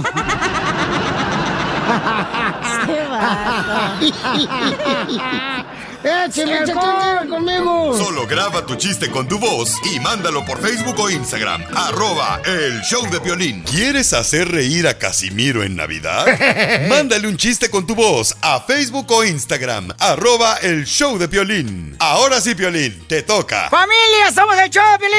[6.03, 7.97] ¡Écheme alcohol conmigo!
[7.97, 11.63] Solo graba tu chiste con tu voz y mándalo por Facebook o Instagram.
[11.75, 13.63] Arroba el show de violín.
[13.63, 16.25] ¿Quieres hacer reír a Casimiro en Navidad?
[16.89, 19.89] Mándale un chiste con tu voz a Facebook o Instagram.
[19.99, 21.95] Arroba el show de violín.
[21.99, 23.69] Ahora sí, violín, te toca.
[23.69, 25.11] ¡Familia, somos el Choplin!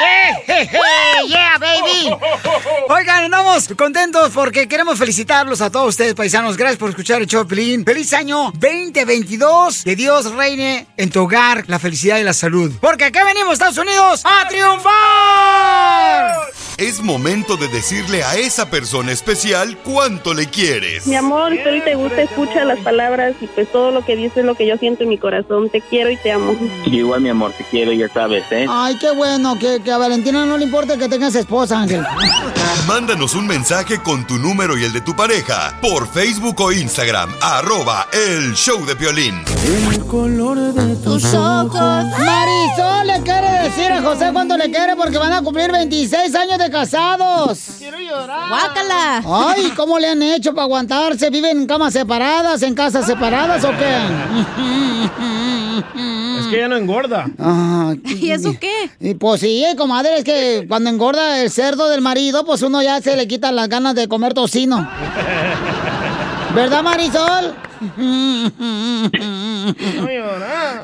[0.00, 0.68] ¡Eh,
[1.26, 2.08] ¡Yeah, baby!
[2.88, 6.56] Oigan, andamos contentos porque queremos felicitarlos a todos ustedes, paisanos.
[6.56, 7.84] Gracias por escuchar el Choplin.
[7.84, 9.37] ¡Feliz año 2022!
[9.84, 12.72] Que Dios reine en tu hogar la felicidad y la salud.
[12.80, 14.88] Porque acá venimos, Estados Unidos, a triunfar.
[16.78, 21.08] Es momento de decirle a esa persona especial cuánto le quieres.
[21.08, 24.36] Mi amor, si hoy te gusta, escucha las palabras y pues todo lo que dices
[24.38, 25.70] es lo que yo siento en mi corazón.
[25.70, 26.54] Te quiero y te amo.
[26.86, 28.66] Igual, mi amor, te quiero, ya sabes, ¿eh?
[28.70, 32.06] Ay, qué bueno, que, que a Valentina no le importa que tengas esposa, Ángel.
[32.86, 37.34] Mándanos un mensaje con tu número y el de tu pareja por Facebook o Instagram.
[37.42, 39.44] Arroba el show de violín.
[39.90, 42.04] El color de tus ojos.
[42.24, 46.58] Marisol le quiere decir a José cuánto le quiere porque van a cumplir 26 años
[46.58, 47.58] de casados.
[47.78, 48.48] Quiero llorar.
[48.48, 49.22] ¡Guácala!
[49.26, 51.30] Ay, ¿cómo le han hecho para aguantarse?
[51.30, 53.96] ¿Viven en camas separadas, en casas separadas o qué?
[56.40, 57.26] Es que ya no engorda.
[57.38, 58.90] Ah, ¿Y eso qué?
[59.00, 63.00] Y pues sí, comadre, es que cuando engorda el cerdo del marido, pues uno ya
[63.00, 64.88] se le quita las ganas de comer tocino.
[66.54, 67.54] ¿Verdad, Marisol?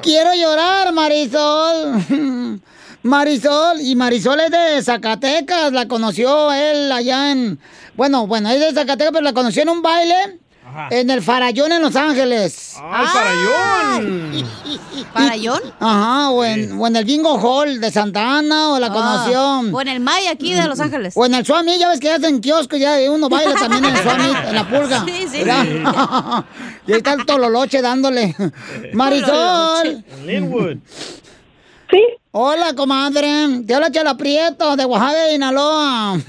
[0.02, 2.60] Quiero llorar, Marisol.
[3.04, 7.58] Marisol, y Marisol es de Zacatecas, la conoció él allá en...
[7.96, 10.38] Bueno, bueno, es de Zacatecas, pero la conoció en un baile
[10.90, 12.74] en el Farallón en Los Ángeles.
[12.78, 14.44] ¡Ah, Farallón!
[15.12, 15.60] ¿Farallón?
[15.78, 19.76] Ajá, o en, o en el Bingo Hall de Santa Ana, o la Ah, conoció.
[19.76, 21.12] O en el May aquí de Los Ángeles.
[21.14, 23.94] O en el Swami, ya ves que ya hacen kiosco, ya uno baila también en
[23.96, 25.04] el Swami, en la purga.
[25.04, 25.38] Sí, sí.
[25.44, 26.44] ¿verdad?
[26.86, 28.34] y ahí está el tololoche dándole.
[28.94, 30.02] Marisol.
[30.10, 30.76] En Linwood.
[31.90, 32.02] Sí.
[32.36, 33.62] Hola, comadre.
[33.64, 36.14] Te habla Chela Prieto, de Oaxaca, de Sinaloa.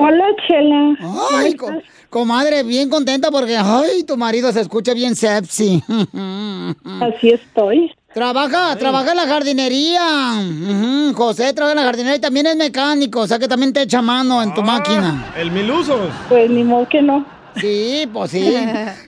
[0.00, 0.96] Hola, Chela.
[1.30, 1.68] Ay, co-
[2.08, 5.82] comadre, bien contenta porque, ay, tu marido se escucha bien sepsi.
[7.02, 7.92] Así estoy.
[8.14, 10.00] Trabaja, trabaja en la jardinería.
[11.14, 14.00] José trabaja en la jardinería y también es mecánico, o sea que también te echa
[14.00, 15.34] mano en tu máquina.
[15.36, 16.08] El Milusos.
[16.30, 17.26] Pues ni modo que no.
[17.56, 18.56] Sí, pues sí.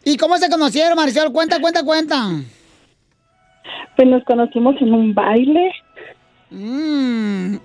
[0.04, 1.32] ¿Y cómo se conocieron, Marisol?
[1.32, 2.28] Cuenta, cuenta, cuenta.
[3.96, 5.72] Pues nos conocimos en un baile.
[6.56, 7.56] Mm.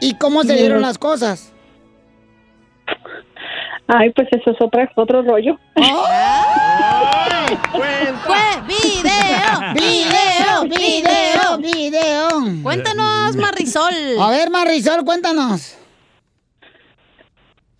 [0.00, 1.52] ¿Y cómo se dieron las cosas?
[3.88, 5.58] Ay, pues eso es otra, otro rollo.
[5.74, 5.84] ¡Fue
[8.66, 9.74] video!
[9.74, 10.62] ¡Video!
[10.64, 11.58] ¡Video!
[11.58, 12.62] video!
[12.62, 13.94] Cuéntanos, Marisol.
[14.18, 15.78] A ver, Marisol, cuéntanos.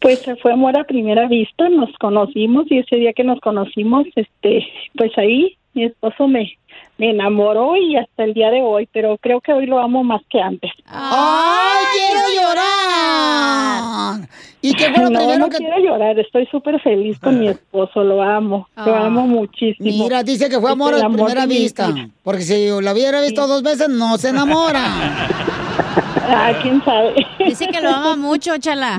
[0.01, 4.67] Pues fue amor a primera vista, nos conocimos y ese día que nos conocimos, este,
[4.97, 6.59] pues ahí mi esposo me,
[7.03, 10.23] me enamoró y hasta el día de hoy, pero creo que hoy lo amo más
[10.31, 10.71] que antes.
[10.87, 14.29] ¡Ay, quiero llorar!
[14.61, 17.49] ¿Y qué fue lo no, primero no que- quiero llorar, estoy súper feliz con mi
[17.49, 19.07] esposo, lo amo, lo Ah.
[19.07, 20.05] amo muchísimo.
[20.05, 21.93] Mira, dice que fue amor a primera vista.
[22.23, 24.85] Porque si la hubiera visto dos veces, no se enamora.
[26.25, 27.15] Ah, quién sabe.
[27.45, 28.99] Dice que lo ama mucho, chala.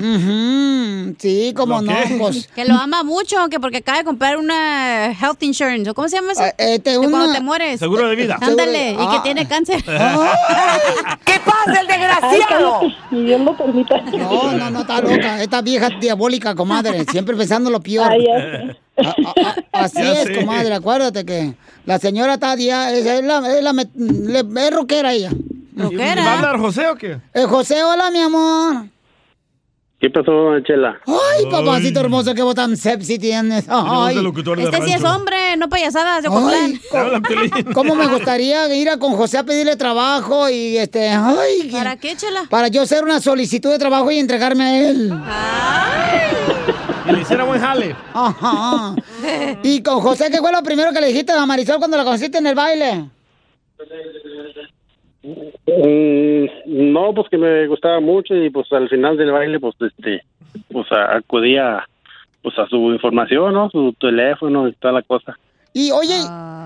[1.17, 2.47] Sí, como no, pues.
[2.55, 5.89] Que lo ama mucho, que porque acaba de comprar una health insurance.
[5.89, 6.43] ¿o ¿Cómo se llama eso?
[6.43, 7.79] Ah, este, De una- cuando te mueres.
[7.79, 8.37] Seguro de vida.
[8.41, 9.21] Ándale, y que Ah.
[9.23, 9.81] tiene cáncer.
[11.25, 12.81] ¿Qué pasa, el desgraciado?
[13.11, 14.01] Y Dios lo permita.
[14.01, 15.41] No, no, no, está loca.
[15.41, 17.05] Esta vieja diabólica, comadre.
[17.05, 18.11] Siempre pensando lo peor.
[18.11, 18.75] Ay, ya.
[18.97, 19.49] A- a-
[19.79, 20.35] a- así Ya es, sé.
[20.35, 20.73] comadre.
[20.73, 21.55] Acuérdate que
[21.85, 25.31] la señora está es, es la, es, la es rockera ella.
[25.75, 27.19] ¿Y ¿Va a hablar José o qué?
[27.33, 28.85] Eh, José, hola, mi amor.
[29.99, 30.99] ¿Qué pasó, Chela?
[31.07, 33.65] Ay, papacito hermoso, qué voz tan sexy tienes.
[33.69, 34.17] Ay.
[34.57, 37.63] Este sí es hombre, no payasadas de Ay, Ocotlán.
[37.63, 41.95] ¿cómo, cómo me gustaría ir a con José a pedirle trabajo y este, ay, ¿Para
[41.95, 42.43] qué, chela?
[42.49, 45.13] para yo hacer una solicitud de trabajo y entregarme a él.
[47.07, 47.95] Y le hiciera buen jale.
[48.13, 48.95] Ajá.
[49.63, 52.39] Y con José, ¿qué fue lo primero que le dijiste a Marisol cuando la conociste
[52.39, 53.09] en el baile?
[55.23, 56.45] Mm,
[56.93, 60.21] no, pues que me gustaba mucho y pues al final del baile, pues este,
[60.71, 61.85] pues a- acudía
[62.41, 63.69] pues a su información, ¿no?
[63.69, 65.37] Su teléfono y toda la cosa.
[65.71, 66.13] Y oye,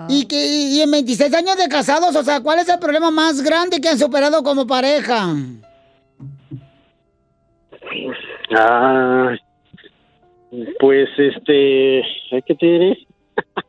[0.09, 3.43] y que y en 26 años de casados, o sea, ¿cuál es el problema más
[3.43, 5.35] grande que han superado como pareja?
[8.55, 9.35] Ah,
[10.79, 12.01] pues este,
[12.45, 12.97] ¿qué te diré?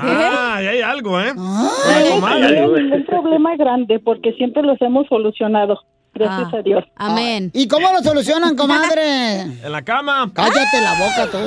[0.00, 1.32] Ah, ahí hay algo, ¿eh?
[1.34, 5.78] No hemos tenido ningún problema grande porque siempre los hemos solucionado.
[6.12, 6.84] Gracias a Dios.
[6.96, 7.52] Amén.
[7.54, 9.42] ¿Y cómo lo solucionan, comadre?
[9.64, 10.28] En la cama.
[10.34, 11.38] Cállate la boca tú.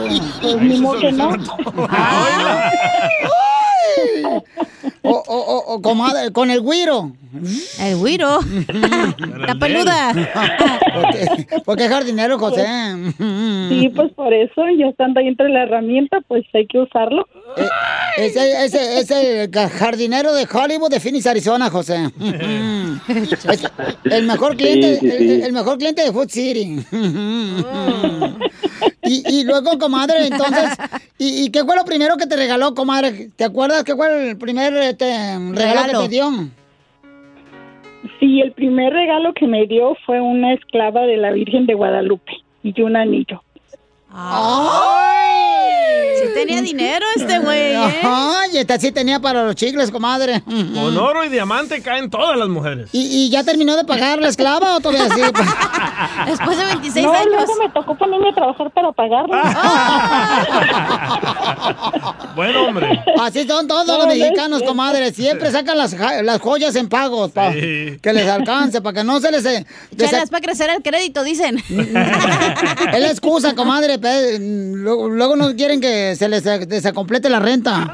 [0.42, 1.30] Pues ni modo que no.
[5.06, 7.12] O, o, o, o, comadre, con el güiro.
[7.80, 8.40] El güiro.
[9.38, 10.14] La peluda.
[10.94, 12.66] porque, porque es jardinero, José.
[13.70, 17.28] Sí, pues por eso, ya estando ahí entre la herramienta, pues hay que usarlo.
[17.58, 17.68] Eh,
[18.18, 19.50] Ese, ese, ese
[19.80, 22.10] jardinero de Hollywood de Phoenix, Arizona, José.
[23.50, 23.68] Es
[24.06, 25.24] el mejor cliente, Sí, sí, sí.
[25.34, 26.86] El, el mejor cliente de Food City.
[29.04, 30.70] y, y luego, comadre, entonces,
[31.18, 33.30] ¿y, y qué fue lo primero que te regaló, comadre?
[33.36, 36.02] ¿Te acuerdas qué fue el primer este, regalo, Regalo.
[36.02, 36.32] que te dio?
[38.20, 42.34] Sí, el primer regalo que me dio fue una esclava de la Virgen de Guadalupe
[42.64, 43.42] y un anillo.
[46.22, 48.02] Sí tenía dinero este güey, ¿eh?
[48.04, 50.42] Ay, esta sí tenía para los chicles, comadre.
[50.44, 52.90] Con oro y diamante caen todas las mujeres.
[52.92, 55.22] ¿Y, y ya terminó de pagar la esclava o todavía sí?
[56.28, 57.28] Después de 26 no, años.
[57.34, 59.34] luego me tocó ponerme a trabajar para pagarlo.
[62.36, 63.04] Buen hombre.
[63.20, 64.66] Así son todos No, los no mexicanos, cierto.
[64.68, 65.12] comadre.
[65.14, 65.96] Siempre sacan las,
[66.42, 67.98] joyas en pagos para Sí.
[68.02, 69.46] que les alcance, para que no se les...
[69.46, 69.66] eh,
[69.98, 71.58] es para crecer el crédito, dicen.
[72.94, 73.98] Es la excusa, comadre.
[74.40, 77.92] Luego, luego no quieren que se les desacomplete la renta.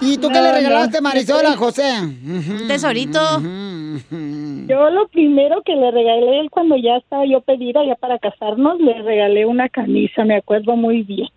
[0.00, 0.54] ¿Y tú qué No, le no.
[0.54, 1.92] regalaste, Marisol, a José?
[2.00, 3.20] Un tesorito.
[3.40, 8.18] Yo lo primero que le regalé a él cuando ya estaba yo pedida, ya para
[8.18, 11.28] casarnos, le regalé una camisa, me acuerdo muy bien.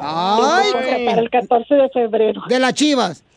[0.00, 2.42] Ay, Para- para el 14 de febrero.
[2.48, 3.22] de las chivas.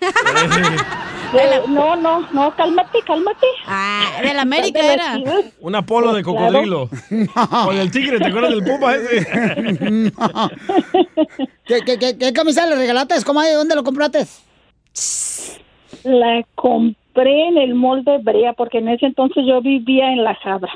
[1.34, 3.46] De- no, no, no, cálmate, cálmate.
[3.68, 5.16] Ah, de la América De era.
[5.16, 5.46] Chivas.
[5.60, 6.90] Un Apolo de cocodrilo.
[7.68, 9.28] O del tigre, ¿te acuerdas del puma ese?
[11.66, 13.54] ¿Qué, qué, qué, qué camisa le regalaste, comadre?
[13.54, 14.26] ¿Dónde lo compraste?
[16.04, 20.34] La compré en el mall de Brea porque en ese entonces yo vivía en La
[20.36, 20.72] Jabra.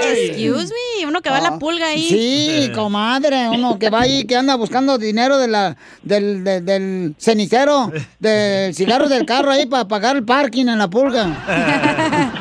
[0.00, 2.04] Excuse me, uno que va a la pulga ahí.
[2.04, 6.60] Ah, Sí, comadre, uno que va ahí, que anda buscando dinero de la, del, de-
[6.60, 11.26] del cenicero, del cigarro del carro ahí para pagar el parking en la pulga.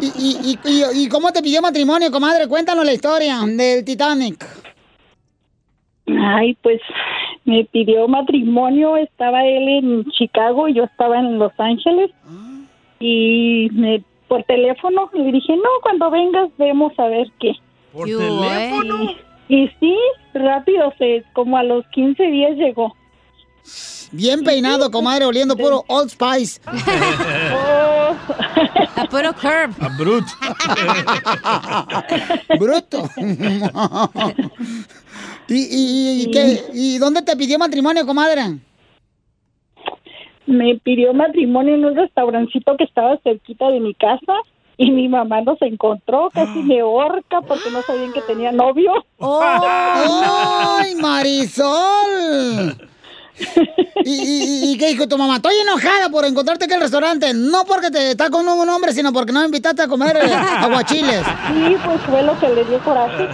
[0.00, 2.48] ¿Y, y, y, y- y cómo te pidió matrimonio, comadre?
[2.48, 4.44] Cuéntanos la historia del Titanic.
[6.08, 6.80] Ay, pues
[7.44, 12.10] me pidió matrimonio, estaba él en Chicago y yo estaba en Los Ángeles
[12.98, 14.02] y me
[14.32, 17.52] por teléfono le dije, no, cuando vengas vemos a ver qué.
[17.92, 19.10] ¿Por Y- teléfono?
[19.48, 19.94] Y, sí,
[20.32, 22.96] rápido, se, como a los 15 días llegó.
[24.10, 26.62] Bien peinado, comadre, oliendo puro Old Spice.
[26.66, 28.16] Oh,
[28.96, 29.74] A puro curb.
[29.82, 30.24] A brut.
[32.58, 33.10] Bruto.
[35.48, 38.56] ¿Y, y, y, qué- ¿Y dónde te pidió matrimonio, comadre?
[40.52, 44.34] Me pidió matrimonio en un restaurancito que estaba cerquita de mi casa
[44.76, 48.92] y mi mamá nos encontró, casi me horca porque no sabían que tenía novio.
[49.20, 52.76] ¡Ay, Marisol!
[54.04, 55.36] ¿Y, y, y qué dijo tu mamá?
[55.36, 57.32] Estoy enojada por encontrarte aquí en el restaurante.
[57.34, 60.34] No porque te está con un hombre, sino porque no me invitaste a comer eh,
[60.34, 61.22] aguachiles.
[61.48, 63.28] Sí, pues fue lo que le dio coraje.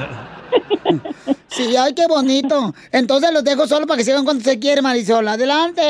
[1.49, 2.75] Sí, ay, qué bonito.
[2.93, 5.27] Entonces los dejo solo para que sigan cuando se quiere, Marisol.
[5.27, 5.83] Adelante.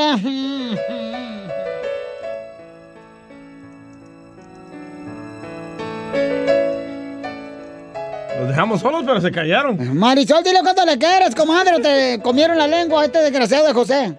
[8.38, 9.98] Los dejamos solos, pero se callaron.
[9.98, 11.80] Marisol, dile cuánto le quieres, comadre.
[11.80, 14.16] Te comieron la lengua a este desgraciado de José.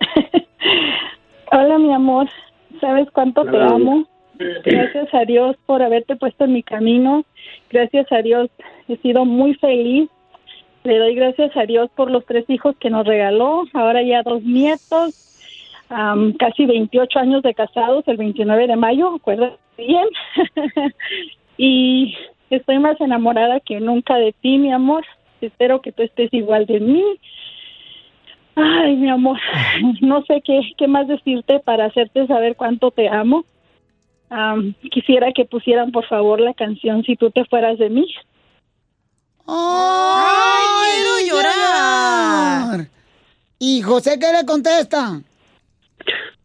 [1.52, 2.28] Hola, mi amor.
[2.80, 4.06] ¿Sabes cuánto te amo?
[4.64, 7.24] Gracias a Dios por haberte puesto en mi camino.
[7.68, 8.48] Gracias a Dios
[8.88, 10.08] he sido muy feliz.
[10.82, 13.64] Le doy gracias a Dios por los tres hijos que nos regaló.
[13.74, 15.26] Ahora ya dos nietos.
[15.90, 20.06] am, casi 28 años de casados, el 29 de mayo, acuérdate bien.
[21.58, 22.16] y
[22.48, 25.04] estoy más enamorada que nunca de ti, mi amor.
[25.42, 27.04] Espero que tú estés igual de mí.
[28.54, 29.38] Ay, mi amor,
[30.00, 33.44] no sé qué, qué más decirte para hacerte saber cuánto te amo.
[34.30, 38.06] Am, quisiera que pusieran, por favor, la canción Si tú te fueras de mí.
[39.46, 42.86] ¡Ay, quiero llorar!
[43.58, 45.20] ¿Y José qué le contesta?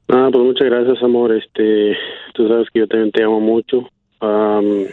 [0.08, 1.32] Ah, pues muchas gracias, amor.
[1.32, 1.96] Este,
[2.34, 3.88] tú sabes que yo también te amo mucho.
[4.20, 4.86] Am,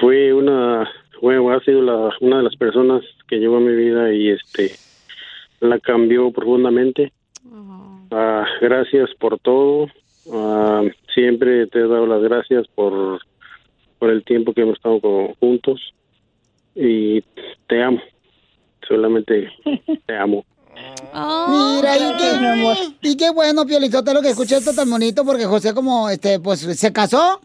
[0.00, 0.90] fue una,
[1.22, 4.72] bueno, ha sido la, una de las personas que llegó a mi vida y este,
[5.60, 7.12] la cambió profundamente.
[8.10, 9.88] Ah, gracias por todo.
[10.32, 10.82] Ah,
[11.12, 13.20] siempre te he dado las gracias por,
[13.98, 15.00] por el tiempo que hemos estado
[15.40, 15.80] juntos
[16.74, 17.20] y
[17.68, 18.00] te amo.
[18.86, 19.50] Solamente
[20.06, 20.44] te amo.
[21.14, 26.08] Mira, y qué, y qué bueno, Piolizotelo, que escuché esto tan bonito, porque José como,
[26.08, 27.40] este, pues, se casó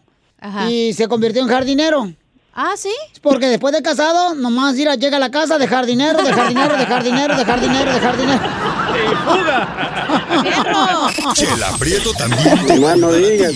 [0.68, 2.12] y se convirtió en jardinero.
[2.52, 2.92] ¿Ah, sí?
[3.22, 6.76] Porque después de casado, nomás ir a, llega a la casa de jardinero, de jardinero,
[6.76, 7.92] de jardinero, de jardinero,
[9.00, 11.10] de jardinero.
[11.34, 13.52] Chela Prieto también te No, no digas.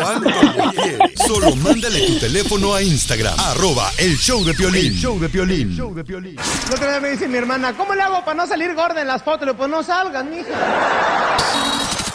[0.00, 1.10] ¿Cuánto lo quieres?
[1.26, 4.94] Solo mándale tu teléfono a Instagram, arroba el show de Piolín.
[4.94, 5.76] show de Piolín.
[5.76, 9.06] El otro día me dice mi hermana, ¿cómo le hago para no salir gorda en
[9.08, 9.40] las fotos?
[9.42, 10.48] Le digo, pues no salgas, mija.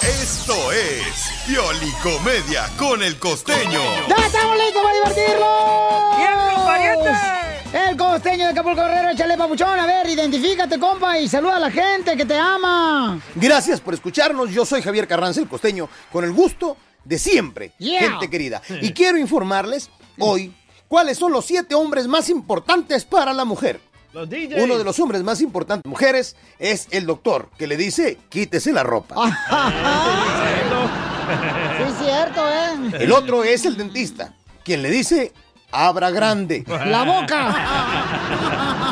[0.01, 1.03] Esto es
[1.47, 3.79] Piolicomedia con el costeño.
[4.07, 6.17] ¡Ya estamos listos para divertirnos!
[6.17, 7.44] ¡Tiempo, pariente!
[7.75, 9.77] El costeño de Acapulco Guerrero, échale papuchón.
[9.77, 13.19] A ver, identifícate, compa, y saluda a la gente que te ama.
[13.35, 14.49] Gracias por escucharnos.
[14.51, 17.99] Yo soy Javier Carranza, el costeño, con el gusto de siempre, Yeah.
[18.11, 18.61] gente querida.
[18.81, 19.89] Y quiero informarles
[20.19, 20.53] hoy
[20.87, 23.81] cuáles son los siete hombres más importantes para la mujer.
[24.13, 24.63] Los DJs.
[24.63, 28.83] Uno de los hombres más importantes mujeres es el doctor, que le dice, quítese la
[28.83, 29.15] ropa.
[31.25, 33.03] Sí, es cierto, ¿eh?
[33.03, 35.33] El otro es el dentista, quien le dice,
[35.75, 36.63] abra grande.
[36.67, 37.55] La boca.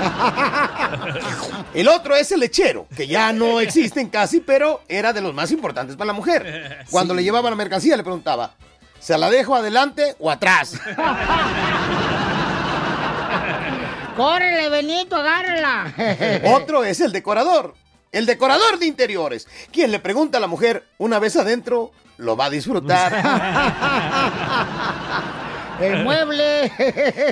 [1.74, 5.52] El otro es el lechero, que ya no existen casi, pero era de los más
[5.52, 6.86] importantes para la mujer.
[6.92, 8.54] Cuando le llevaba la mercancía le preguntaba,
[9.00, 10.80] ¿se la dejo adelante o atrás?
[14.16, 15.92] Córrele, Benito, agárrala.
[16.56, 17.74] Otro es el decorador,
[18.12, 22.46] el decorador de interiores, quien le pregunta a la mujer, una vez adentro, lo va
[22.46, 23.12] a disfrutar.
[25.84, 26.72] El mueble.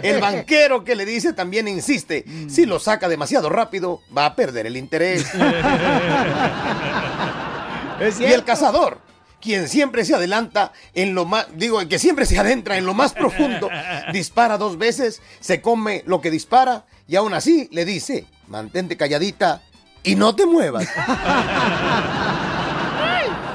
[0.03, 4.67] El banquero que le dice también insiste, si lo saca demasiado rápido, va a perder
[4.67, 5.25] el interés.
[8.19, 8.99] y el cazador,
[9.39, 13.13] quien siempre se adelanta en lo más, digo, que siempre se adentra en lo más
[13.13, 13.69] profundo,
[14.13, 19.61] dispara dos veces, se come lo que dispara y aún así le dice, mantente calladita
[20.03, 20.87] y no te muevas.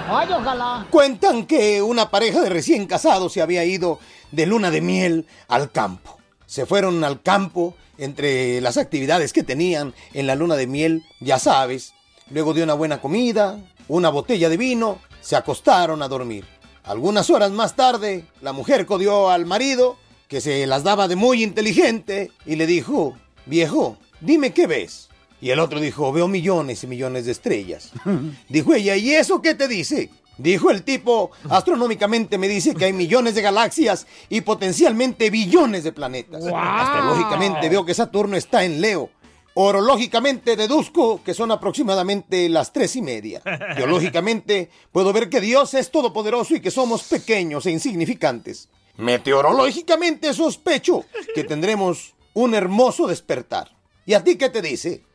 [0.09, 0.87] Ay, ojalá.
[0.91, 3.99] Cuentan que una pareja de recién casados se había ido
[4.31, 6.19] de luna de miel al campo.
[6.47, 11.39] Se fueron al campo entre las actividades que tenían en la luna de miel, ya
[11.39, 11.95] sabes.
[12.31, 13.59] Luego de una buena comida,
[13.89, 16.45] una botella de vino, se acostaron a dormir.
[16.85, 19.97] Algunas horas más tarde, la mujer codió al marido,
[20.29, 25.09] que se las daba de muy inteligente, y le dijo, viejo, dime qué ves.
[25.41, 27.93] Y el otro dijo, veo millones y millones de estrellas.
[28.49, 30.11] Dijo ella, ¿y eso qué te dice?
[30.39, 35.93] Dijo el tipo, astronómicamente me dice que hay millones de galaxias y potencialmente billones de
[35.93, 36.45] planetas.
[36.55, 39.11] Astrológicamente veo que Saturno está en Leo.
[39.55, 43.41] Orológicamente deduzco que son aproximadamente las tres y media.
[43.75, 48.69] Biológicamente puedo ver que Dios es todopoderoso y que somos pequeños e insignificantes.
[48.99, 53.75] Meteorológicamente sospecho que tendremos un hermoso despertar.
[54.05, 55.06] ¿Y a ti qué te dice?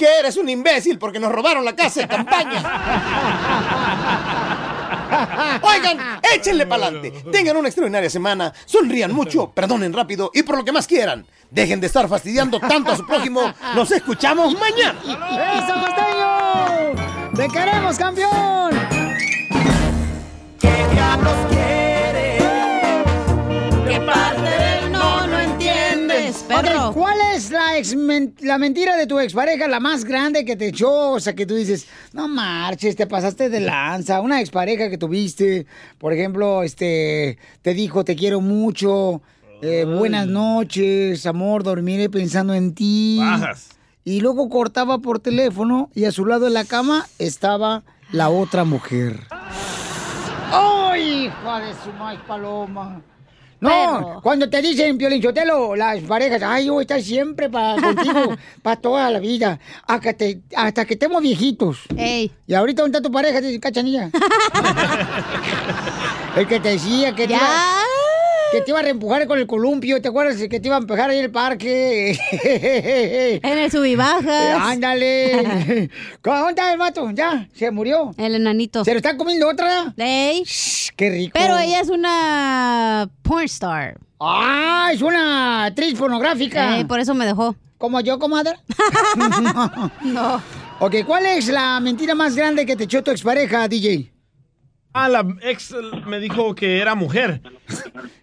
[0.00, 2.62] Que eres un imbécil porque nos robaron la casa de campaña.
[5.60, 7.10] Oigan, échenle pa'lante.
[7.30, 8.50] Tengan una extraordinaria semana.
[8.64, 11.26] Sonrían mucho, perdonen rápido y por lo que más quieran.
[11.50, 13.52] Dejen de estar fastidiando tanto a su prójimo.
[13.74, 14.98] Nos escuchamos mañana.
[15.02, 17.36] ¡Eso, costeño!
[17.36, 18.70] ¡Te queremos, campeón!
[20.58, 20.86] ¿Qué
[27.80, 31.10] ex men- la mentira de tu expareja, la más grande que te echó?
[31.12, 34.20] O sea, que tú dices, no marches, te pasaste de lanza.
[34.20, 35.66] Una expareja que tuviste,
[35.98, 39.22] por ejemplo, este, te dijo, te quiero mucho,
[39.62, 43.18] eh, buenas noches, amor, dormiré pensando en ti.
[43.20, 43.68] Bajas.
[44.04, 47.82] Y luego cortaba por teléfono y a su lado en la cama estaba
[48.12, 49.20] la otra mujer.
[50.52, 53.02] ¡Ay, hija de su maíz paloma!
[53.60, 58.36] No, cuando te dicen, Piolinchotelo, las parejas, ay, yo voy a estar siempre para contigo,
[58.62, 61.78] para toda la vida, hasta, te- hasta que estemos viejitos.
[62.46, 64.10] Y ahorita, ¿dónde está tu pareja, cachanilla?
[66.36, 67.40] El que te decía que te, iba,
[68.52, 70.36] que te iba a reempujar con el columpio, ¿te acuerdas?
[70.36, 72.18] Que te iba a empujar ahí en el parque.
[73.42, 74.24] En el subibajas.
[74.24, 75.90] Eh, ándale.
[76.22, 77.10] ¿Dónde está el vato?
[77.12, 78.12] Ya, se murió.
[78.16, 78.84] El enanito.
[78.84, 79.94] ¿Se lo está comiendo otra?
[79.96, 80.44] Ey.
[80.96, 81.32] Qué rico.
[81.38, 83.98] Pero ella es una porn star.
[84.20, 86.76] Ah, es una actriz pornográfica.
[86.76, 87.54] Ey, por eso me dejó.
[87.78, 88.56] ¿Como yo, comadre?
[90.04, 90.42] no.
[90.82, 94.10] Ok, ¿cuál es la mentira más grande que te echó tu expareja, DJ?
[94.92, 95.72] Ah, la ex
[96.06, 97.40] me dijo que era mujer.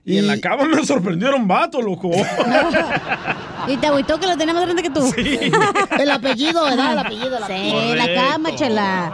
[0.03, 2.11] Y, en la cama me sorprendieron vato, loco.
[3.67, 5.11] Y te agüitó que lo tenía más grande que tú.
[5.99, 6.93] El apellido, ¿verdad?
[6.93, 7.37] El apellido.
[7.37, 7.95] el Sí, apellido.
[7.95, 9.11] la cama, chela.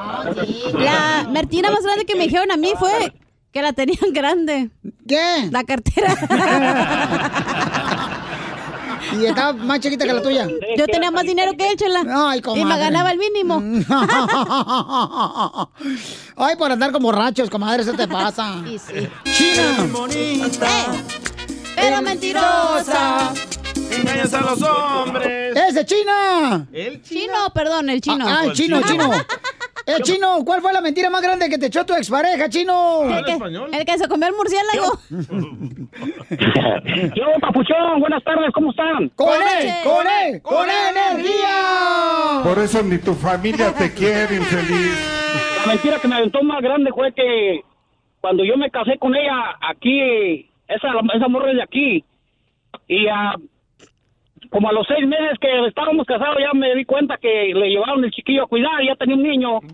[0.78, 3.14] La mentira más grande que me dijeron a mí fue
[3.52, 4.70] que la tenían grande.
[5.08, 5.50] ¿Qué?
[5.50, 6.14] La cartera.
[9.20, 10.48] Y estaba más chiquita que la tuya.
[10.78, 12.04] Yo tenía más dinero que él, chela.
[12.30, 12.66] Ay, y comadre.
[12.66, 13.56] me ganaba el mínimo.
[16.36, 18.56] Ay, por andar como borrachos, comadre, eso te pasa.
[18.64, 19.10] Sí, sí.
[19.36, 19.88] China.
[21.76, 23.34] Pero mentirosa.
[23.92, 25.56] Engañas a los hombres.
[25.56, 26.66] ¡Ese China!
[26.72, 28.26] El chino, perdón, el chino.
[28.28, 29.12] Ah, el chino, el chino.
[29.86, 33.04] Eh, chino, ¿cuál fue la mentira más grande que te echó tu expareja, chino?
[33.04, 33.34] El que,
[33.78, 34.98] el que se comió el murciélago.
[37.16, 39.10] Yo, papuchón, buenas tardes, ¿cómo están?
[39.10, 39.74] ¡Con él!
[39.84, 40.42] ¡Con él!
[40.42, 42.40] ¡Con energía!
[42.44, 45.20] Por eso ni tu familia te quiere, infeliz.
[45.66, 47.62] La mentira que me aventó más grande fue que
[48.22, 52.06] cuando yo me casé con ella aquí, esa, esa morra es de aquí,
[52.88, 53.36] y ah,
[54.50, 58.04] como a los seis meses que estábamos casados ya me di cuenta que le llevaron
[58.04, 59.60] el chiquillo a cuidar y ya tenía un niño.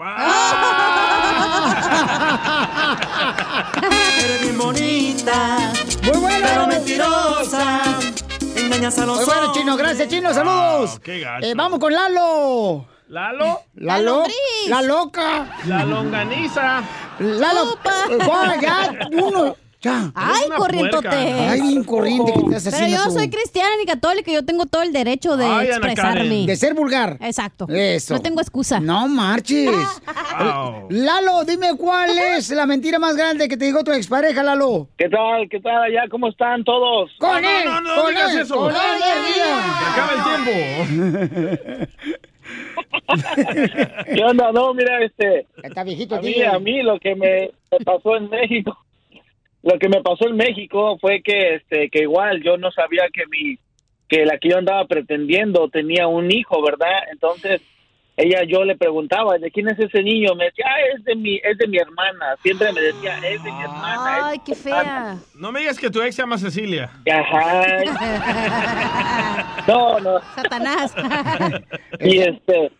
[4.24, 5.58] Eres bien bonita.
[6.04, 6.46] Muy bueno.
[6.48, 7.82] Pero mentirosa.
[8.56, 11.00] Engañas a los Muy bueno, chino, gracias, chino, saludos.
[11.00, 11.46] qué gacho.
[11.46, 12.86] Eh, vamos con Lalo.
[13.08, 13.62] ¿Lalo?
[13.76, 14.24] La, lo-
[14.68, 15.48] la loca.
[15.66, 16.82] La longaniza.
[17.20, 17.92] La loca.
[18.26, 19.56] Juan, ya, uno.
[19.82, 20.12] Ya.
[20.14, 21.08] Ay, corrientote.
[21.08, 23.12] Ay, bien corriente que estás Pero yo tú.
[23.12, 26.46] soy cristiana ni católica, yo tengo todo el derecho de Ay, expresarme.
[26.46, 27.18] De ser vulgar.
[27.22, 27.66] Exacto.
[27.70, 28.14] Eso.
[28.16, 28.82] No tengo excusa.
[28.82, 29.70] No marches.
[30.90, 34.90] Lalo, dime cuál es la mentira más grande que te dijo tu expareja, Lalo.
[34.98, 35.48] ¿Qué tal?
[35.50, 36.04] ¿Qué tal allá?
[36.10, 37.12] ¿Cómo están todos?
[37.18, 38.56] Con él, no, no, no con digas él, eso.
[38.56, 41.88] con él, Se acaba el tiempo.
[44.14, 44.52] ¿Qué onda?
[44.52, 45.46] No, mira, este...
[45.64, 46.52] Está viejito, a mí, tío.
[46.52, 47.52] a mí lo que me
[47.86, 48.78] pasó en México,
[49.64, 53.26] lo que me pasó en México fue que, este, que igual yo no sabía que
[53.28, 53.58] mi,
[54.08, 57.04] que la que yo andaba pretendiendo tenía un hijo, ¿verdad?
[57.12, 57.62] Entonces,
[58.22, 60.36] ella, yo le preguntaba, ¿de quién es ese niño?
[60.36, 62.36] Me decía, ah, es de mi, es de mi hermana.
[62.42, 64.28] Siempre me decía, es de mi hermana.
[64.28, 64.84] Ay, mi qué hermana".
[64.84, 65.18] fea.
[65.36, 66.90] No me digas que tu ex se llama Cecilia.
[67.10, 67.64] Ajá.
[69.68, 70.20] No, no.
[70.36, 70.96] Satanás.
[72.00, 72.72] Y este,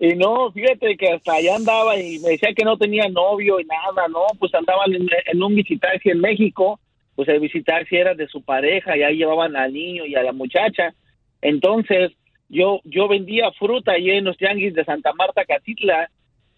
[0.00, 3.66] y no, fíjate que hasta allá andaba y me decía que no tenía novio y
[3.66, 6.80] nada, no, pues andaban en, un visitarse en México,
[7.14, 10.32] pues el visitarse era de su pareja y ahí llevaban al niño y a la
[10.32, 10.94] muchacha.
[11.42, 12.12] Entonces,
[12.48, 16.10] yo, yo vendía fruta ahí en los tianguis de Santa Marta, Catitla,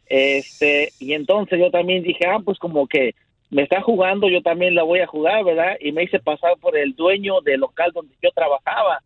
[0.07, 3.17] este, y entonces yo también dije, ah, pues como que
[3.51, 5.79] me está jugando, yo también la voy a jugar, ¿verdad?
[5.81, 9.03] Y me hice pasar por el dueño del local donde yo trabajaba.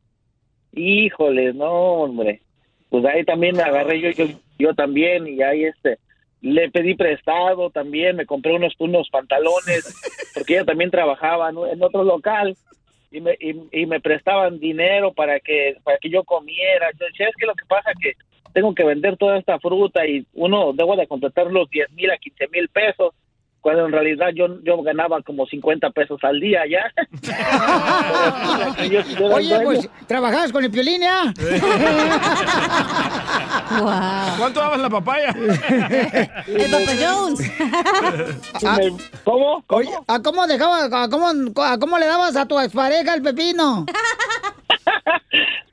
[0.74, 1.72] Híjole, no,
[2.02, 2.42] hombre.
[2.90, 5.98] Pues ahí también me agarré yo, yo, yo también y ahí este,
[6.40, 9.94] le pedí prestado también, me compré unos, unos pantalones,
[10.34, 12.56] porque ella también trabajaba en otro local
[13.10, 16.90] y me, y, y me prestaban dinero para que, para que yo comiera.
[16.98, 18.14] Yo decía, es que lo que pasa que
[18.52, 22.16] tengo que vender toda esta fruta y uno debo de completar los 10 mil a
[22.16, 23.14] 15 mil pesos
[23.66, 26.84] cuando en realidad yo, yo ganaba como 50 pesos al día ya.
[28.88, 29.64] Yo- yo Oye, dueño.
[29.64, 31.34] pues, ¿trabajabas con el piolín, ya?
[34.38, 35.30] ¿Cuánto dabas la papaya?
[36.46, 37.52] El Papa Jones.
[39.24, 39.64] ¿Cómo?
[39.66, 41.32] Oye, ¿a cómo dejabas, a cómo,
[41.64, 43.84] a cómo le dabas a tu expareja el pepino?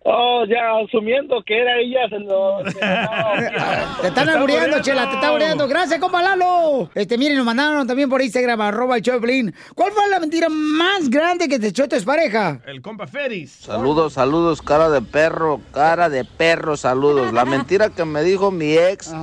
[0.05, 2.57] Oh, ya asumiendo que era ella, se lo...
[4.01, 5.67] Te están albureando, Chela, te están albureando.
[5.67, 6.89] Gracias, compa Lalo.
[6.93, 9.55] Este, miren, nos mandaron también por Instagram, arroba el Choplin.
[9.75, 12.59] ¿Cuál fue la mentira más grande que te echó tu expareja?
[12.65, 13.51] El compa Feris.
[13.51, 17.31] Saludos, saludos, cara de perro, cara de perro, saludos.
[17.31, 19.13] La mentira que me dijo mi ex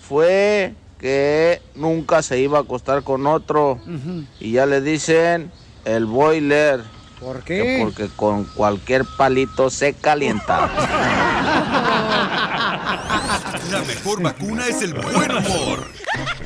[0.00, 3.78] fue que nunca se iba a acostar con otro.
[4.38, 5.52] Y ya le dicen
[5.84, 6.80] el boiler.
[7.20, 7.80] ¿Por qué?
[7.82, 10.70] porque con cualquier palito se calienta.
[13.70, 15.84] La mejor vacuna es el buen humor.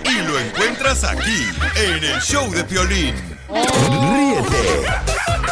[0.05, 1.46] Y lo encuentras aquí,
[1.76, 3.14] en el show de Piolín.
[3.48, 4.84] Ríete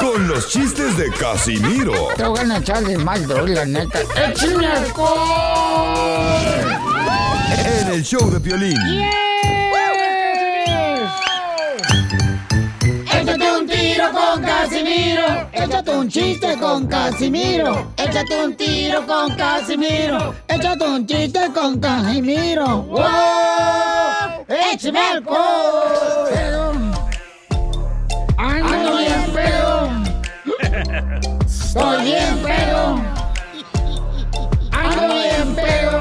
[0.00, 4.00] con los chistes de Casimiro Te voy a echarle más droga, la neta.
[4.16, 6.32] ¡Échame alcohol!
[7.64, 8.76] en el show de Piolín.
[8.76, 9.31] Échate
[15.62, 17.92] Échate un chiste con Casimiro.
[17.96, 20.34] Échate un tiro con Casimiro.
[20.48, 22.82] Échate un chiste con Casimiro.
[22.82, 24.44] ¡Wow!
[24.48, 25.22] ¡Échame!
[26.30, 26.72] Pedo.
[28.38, 29.88] Ando bien pedo.
[31.46, 33.00] Estoy bien pedo.
[34.72, 36.00] Ando bien pedo.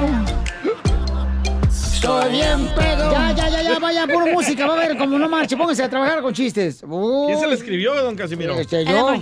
[1.70, 3.21] Estoy bien pedo.
[3.92, 4.68] Ya, ya, puro música.
[4.68, 6.82] Va a ver, como no marche, póngase a trabajar con chistes.
[7.26, 8.54] ¿Quién se le escribió, don Casimiro?
[8.56, 9.14] Este, yo.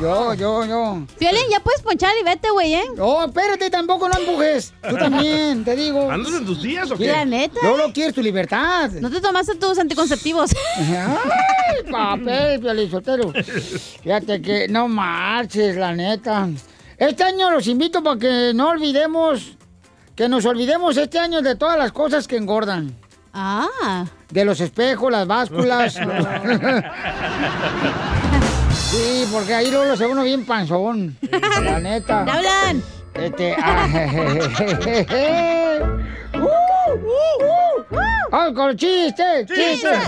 [0.00, 1.02] Yo, yo, yo.
[1.20, 2.84] Violín, ya puedes ponchar y vete, güey, ¿eh?
[2.98, 4.72] Oh, espérate, tampoco no empujes.
[4.88, 6.10] Tú también, te digo.
[6.10, 7.08] ¿Andas en tus días o qué?
[7.08, 7.60] La neta.
[7.62, 8.90] No lo quieres tu libertad.
[8.92, 10.54] No te tomaste tus anticonceptivos.
[10.76, 13.32] Ay, papel, Piolizotero.
[14.02, 16.48] Fíjate que no marches, la neta.
[16.96, 19.56] Este año los invito para que no olvidemos,
[20.16, 22.96] que nos olvidemos este año de todas las cosas que engordan.
[23.32, 24.04] Ah.
[24.30, 25.94] De los espejos, las básculas.
[28.72, 31.16] sí, porque ahí luego se uno bien panzón.
[31.62, 32.24] La neta.
[32.24, 32.82] ¿Te hablan?
[33.14, 33.56] Este.
[33.60, 33.88] ah,
[36.34, 36.48] uh, uh, uh.
[38.30, 39.46] ¡Ah, con chistes!
[39.46, 39.98] ¡Chistes!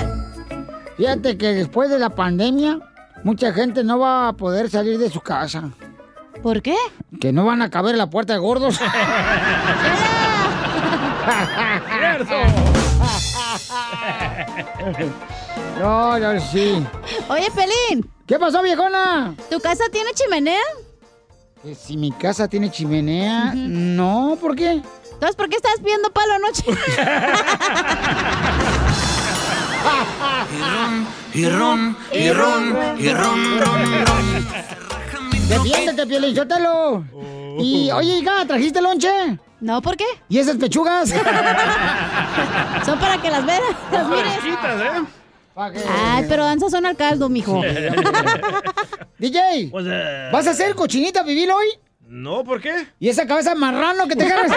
[0.96, 2.78] Fíjate que después de la pandemia,
[3.24, 5.70] mucha gente no va a poder salir de su casa.
[6.42, 6.76] ¿Por qué?
[7.20, 8.78] Que no van a caber en la puerta de gordos.
[15.78, 16.86] No, no, sí.
[17.28, 18.10] Oye, Pelín.
[18.26, 19.34] ¿Qué pasó, viejona?
[19.50, 20.60] ¿Tu casa tiene chimenea?
[21.62, 24.82] Que Si mi casa tiene chimenea, no, ¿por qué?
[25.12, 26.64] Entonces, ¿por qué estás pidiendo palo anoche?
[31.32, 34.46] Y ron, y ron, y ron, ron, ron.
[35.48, 37.04] Defiéndete, Pielichotelo.
[37.58, 39.38] Y, oye, hija, ¿trajiste lonche?
[39.60, 40.04] No, ¿por qué?
[40.28, 41.10] ¿Y esas pechugas?
[42.84, 43.60] Son para que las veas,
[43.92, 44.32] las mires.
[44.44, 45.02] ¿eh?
[45.56, 47.60] Ay, pero danzas son al caldo, mijo.
[49.18, 49.84] DJ, Pues,
[50.32, 51.66] ¿vas a hacer cochinita pibil hoy?
[52.06, 52.86] No, ¿por qué?
[52.98, 54.50] ¿Y esa cabeza marrano que te agarras?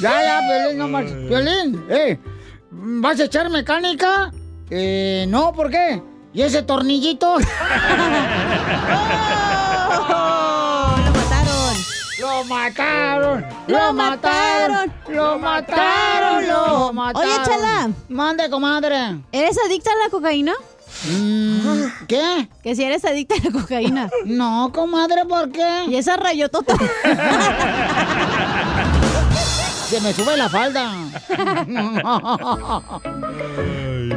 [0.00, 1.04] ya, ya, Piolín, no más.
[1.04, 2.18] Piolín, eh,
[2.70, 4.30] ¿vas a echar mecánica?
[4.70, 6.00] Eh, no, ¿por qué?
[6.34, 7.36] ¿Y ese tornillito?
[7.38, 7.44] ¡Lo
[11.12, 11.76] mataron!
[12.18, 13.44] ¡Lo mataron!
[13.68, 14.92] ¡Lo mataron!
[15.08, 16.46] ¡Lo mataron!
[16.48, 17.28] ¡Lo mataron!
[17.30, 17.90] Oye, Chala.
[18.08, 19.20] Mande, comadre.
[19.30, 20.54] ¿Eres adicta a la cocaína?
[21.08, 22.48] Mm, ¿Qué?
[22.64, 24.10] Que si eres adicta a la cocaína.
[24.24, 25.84] No, comadre, ¿por qué?
[25.88, 26.74] Y esa rayotota.
[29.88, 30.90] Se me sube la falda.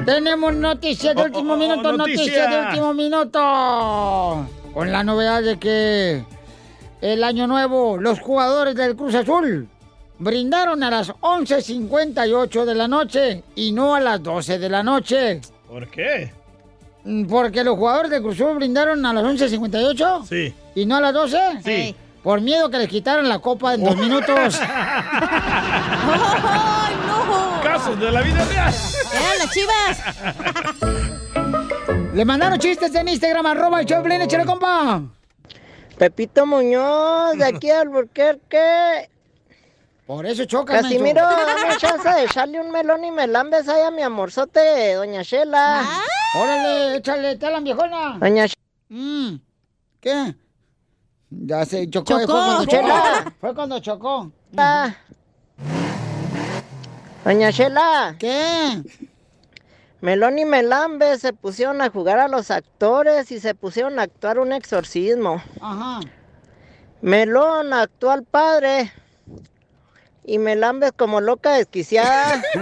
[0.07, 2.23] Tenemos noticias de último oh, minuto, noticia.
[2.23, 4.47] noticias de último minuto.
[4.73, 6.23] Con la novedad de que
[7.01, 9.67] el año nuevo, los jugadores del Cruz Azul
[10.17, 15.41] brindaron a las 11.58 de la noche y no a las 12 de la noche.
[15.67, 16.31] ¿Por qué?
[17.03, 20.53] Mm, Porque los jugadores del Cruz Azul brindaron a las 11.58 Sí.
[20.75, 21.38] y no a las 12.
[21.65, 21.93] Sí.
[22.23, 24.57] Por miedo que les quitaran la copa en dos minutos.
[24.65, 27.56] ¡Ay, no!
[27.78, 28.74] Casos de la vida real.
[28.74, 29.99] ¡Eh, las chivas!
[32.12, 35.04] Le mandaron chistes en Instagram, arroba el Choplin, échale compa.
[35.95, 39.12] Pepito Muñoz, de aquí al Burquerque.
[40.08, 44.02] Por eso choca, Casimiro, dame chance de echarle un melón y melambes ahí a mi
[44.02, 45.84] amorzote, doña Shela.
[46.34, 48.18] Órale, échale, te la viejona.
[48.20, 48.54] Doña Sh-
[48.90, 49.36] Mm,
[49.99, 50.34] ¿Qué?
[51.30, 52.22] Ya se chocó.
[52.22, 52.26] Chocó.
[52.26, 52.72] Fue cuando chocó.
[52.72, 53.34] Chela.
[53.40, 54.32] Fue cuando chocó.
[54.58, 54.95] Ah.
[57.28, 58.16] Doña Shela.
[58.18, 58.82] ¿Qué?
[59.99, 64.40] Melón y Melambe se pusieron a jugar a los actores y se pusieron a actuar
[64.40, 65.44] un exorcismo.
[65.60, 65.99] Ajá.
[67.02, 68.94] Melón, actual padre.
[70.24, 72.41] Y me lambes como loca desquiciada.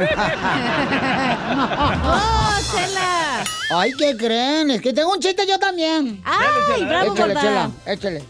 [2.03, 3.43] ¡Oh, Chela!
[3.69, 4.71] Ay, ¿qué creen?
[4.71, 6.23] Es que tengo un chiste yo también.
[6.25, 8.23] ¡Ay, bravo, Échale, chela, échale.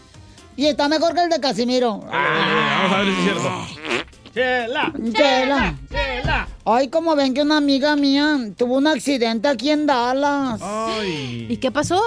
[0.54, 2.00] Y está mejor que el de Casimiro.
[2.00, 4.15] Vamos a ver si es cierto.
[4.36, 4.92] Chela.
[5.14, 5.74] Chela.
[5.90, 6.46] Chela.
[6.66, 10.60] Ay, como ven que una amiga mía tuvo un accidente aquí en Dallas.
[10.62, 11.46] Ay.
[11.48, 11.98] ¿Y qué pasó?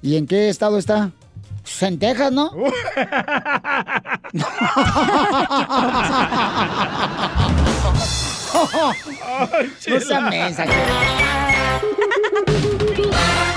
[0.00, 1.10] ¿Y en qué estado está?
[1.60, 2.50] Pues En Texas, ¿no?
[9.88, 10.64] no sea mensa.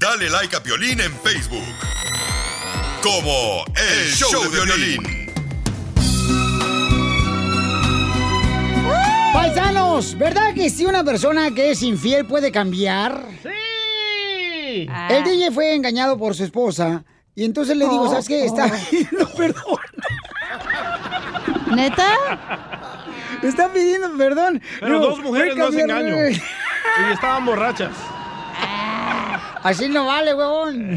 [0.00, 1.62] Dale like a Piolín en Facebook.
[3.02, 5.30] Como el, show, de Piolín.
[9.32, 13.24] Paisanos, ¿verdad que si una persona que es infiel puede cambiar?
[13.42, 14.88] Sí.
[15.08, 17.04] El DJ fue engañado por su esposa
[17.34, 18.44] y entonces le digo, ¿sabes qué?
[18.44, 19.78] Está pidiendo perdón.
[21.74, 22.08] ¿Neta?
[23.42, 24.62] Está pidiendo perdón.
[24.80, 26.16] Pero dos mujeres no cambiar- engaño.
[26.30, 27.92] Y estaban borrachas.
[29.62, 30.90] Así no vale, huevón.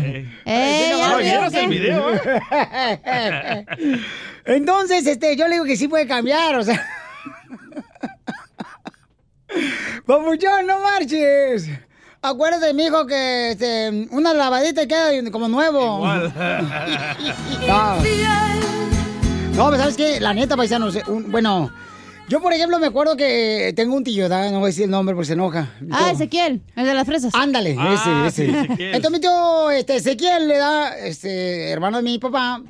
[0.45, 3.65] Eh, Así ya No, que- el video, ¿eh?
[4.45, 6.85] Entonces, este, yo le digo que sí puede cambiar, o sea.
[10.05, 11.69] Papuchón, no marches.
[12.21, 15.97] Acuérdate, mijo, que este, una lavadita queda como nuevo.
[15.97, 16.33] Igual.
[17.67, 17.95] No.
[19.53, 20.19] No, pero ¿sabes qué?
[20.19, 21.71] La neta, paisanos, eh, un- bueno,
[22.33, 24.49] yo por ejemplo me acuerdo que tengo un tío, ¿da?
[24.49, 25.71] no voy a decir el nombre porque se enoja.
[25.91, 27.31] Ah, Ezequiel, el de las fresas.
[27.35, 28.03] Ándale, Ah, ese,
[28.43, 28.57] sí, ese.
[28.59, 28.95] Ezequiel.
[28.95, 32.63] Entonces mi tío este, Ezequiel le da, este, hermano de mi papá,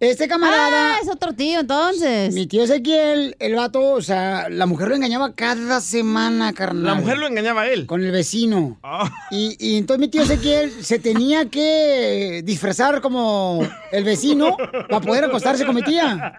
[0.00, 0.94] este camarada.
[0.94, 2.32] Ah, es otro tío entonces.
[2.34, 6.84] Mi tío Ezequiel, el vato, o sea, la mujer lo engañaba cada semana, carnal.
[6.84, 7.86] La mujer lo engañaba a él.
[7.86, 8.78] Con el vecino.
[8.82, 9.10] Ah.
[9.30, 13.60] Y, y entonces mi tío Ezequiel se tenía que disfrazar como
[13.92, 14.56] el vecino
[14.88, 16.34] para poder acostarse con mi tía.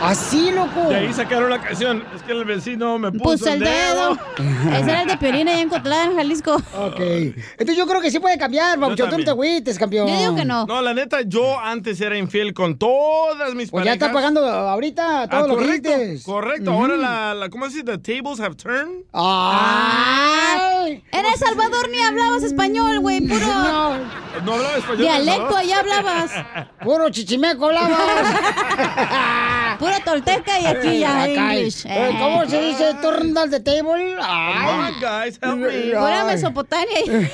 [0.00, 0.88] Así, loco.
[0.88, 2.04] De ahí sacaron la canción.
[2.14, 4.16] Es que el vecino me puso, Puso el dedo.
[4.72, 6.54] Ese era el de Piolín ahí en Cotlán, Jalisco.
[6.54, 7.00] Ok.
[7.00, 9.10] Entonces yo creo que sí puede cambiar, Pabuchón.
[9.10, 10.06] Tú no te agüites, campeón.
[10.46, 14.08] No, la neta, yo antes era infiel con todas mis Pues ya parejas.
[14.08, 16.22] está pagando ahorita todo Ah, lo que correcto, dices.
[16.24, 16.70] correcto.
[16.72, 17.84] Ahora la, la, ¿cómo se dice?
[17.84, 19.04] The tables have turned.
[19.12, 21.02] ¡Ay!
[21.12, 23.46] En El Salvador ni hablabas español, güey, puro.
[23.46, 23.98] No.
[24.44, 24.98] No hablaba español.
[24.98, 26.30] Dialecto, allá hablabas.
[26.82, 27.96] Puro chichimeco hablabas.
[29.78, 31.84] Puro tolteca y aquí ya English.
[31.86, 32.94] eh, ¿Cómo se dice?
[33.02, 34.14] Turn the table.
[34.16, 34.92] Come Ay.
[34.94, 35.94] on, guys, help me.
[35.94, 36.26] Ay.
[36.26, 36.96] Mesopotamia.
[37.06, 37.28] Ay,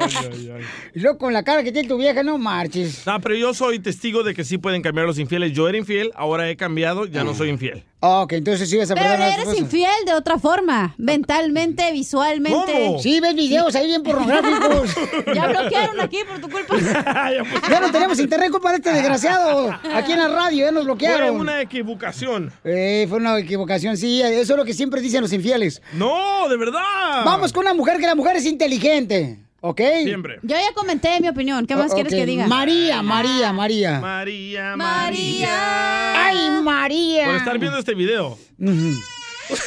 [0.00, 0.64] ay, ay.
[0.94, 3.06] Y luego con la cara que tiene tu vieja, no marches.
[3.06, 5.52] No, pero yo soy testigo de que sí pueden cambiar los infieles.
[5.52, 7.84] Yo era infiel, ahora he cambiado, ya no soy infiel.
[8.02, 9.60] Ok, entonces vas a Pero perdonar a tu eres esposa.
[9.60, 10.94] infiel de otra forma.
[10.96, 12.72] Mentalmente, visualmente.
[12.86, 12.98] ¿Cómo?
[12.98, 14.90] Sí, ves videos ahí bien pornográficos.
[15.34, 16.76] Ya bloquearon aquí por tu culpa.
[17.70, 19.70] ya no tenemos internet culpa de este desgraciado.
[19.94, 21.40] Aquí en la radio ya nos Fue bloquearon.
[21.40, 22.50] una equivocación.
[22.64, 24.22] Eh, fue una equivocación, sí.
[24.22, 25.82] Eso es lo que siempre dicen los infieles.
[25.92, 27.24] No, de verdad.
[27.24, 29.38] Vamos con una mujer que la mujer es inteligente.
[29.62, 29.80] ¿Ok?
[30.04, 30.38] Siempre.
[30.42, 31.66] Yo ya comenté mi opinión.
[31.66, 32.46] ¿Qué más quieres que diga?
[32.46, 34.00] María, María, María.
[34.00, 36.26] María, María.
[36.26, 37.26] Ay, María.
[37.26, 38.38] Por estar viendo este video.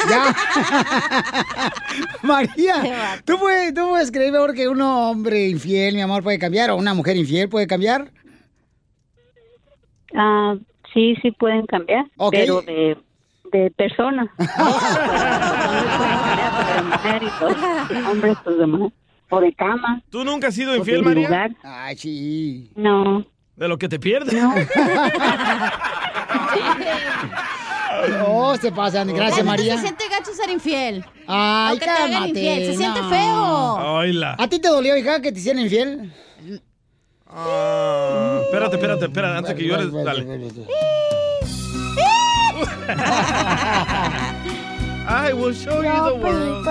[0.10, 0.36] Ya.
[2.24, 6.72] María, ¿tú puedes, ¿tú puedes creer mejor que un hombre infiel, mi amor, puede cambiar?
[6.72, 8.10] ¿O una mujer infiel puede cambiar?
[10.16, 10.56] Ah,
[10.94, 12.32] sí, sí pueden cambiar, Ok.
[12.32, 12.98] pero de,
[13.52, 14.32] de persona.
[14.38, 14.46] de
[16.84, 17.56] mujer y todo.
[18.12, 18.92] Hombres, pues de mujer.
[19.40, 20.02] De cama.
[20.10, 21.28] ¿Tú nunca has sido infiel, de María?
[21.28, 21.52] lugar.
[21.64, 22.72] Ay, sí.
[22.76, 23.26] No.
[23.56, 24.34] De lo que te pierdes.
[28.28, 29.08] Oh, se pasan.
[29.14, 29.76] Gracias, María.
[29.76, 31.06] Se siente gacho ser infiel.
[31.28, 32.30] Ay, te hagan cálmate.
[32.30, 33.10] infiel, se siente no.
[33.10, 33.94] feo.
[33.96, 34.36] Oila.
[34.38, 36.12] ¿A ti te dolió, hija, que te hicieran infiel?
[37.28, 40.26] Ah, espérate, espérate, espérate, antes que llores, dale.
[45.08, 46.64] I will show you the world.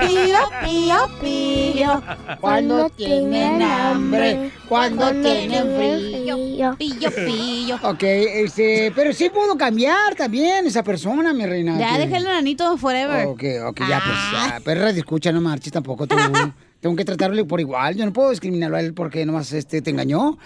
[0.00, 2.02] Pío, pío, pío.
[2.40, 6.76] Cuando tienen hambre, cuando tienen frío.
[6.76, 7.78] Pillo, pillo.
[7.82, 11.78] Ok, este, pero sí pudo cambiar también esa persona, mi reina.
[11.78, 13.26] Ya que- dejé el nanito forever.
[13.26, 14.60] Ok, ok, ya, pues, ya.
[14.64, 16.16] Perra, escucha, no marches tampoco tú.
[16.80, 17.94] tengo que tratarlo por igual.
[17.94, 20.38] Yo no puedo discriminarlo a él porque nomás este, te engañó.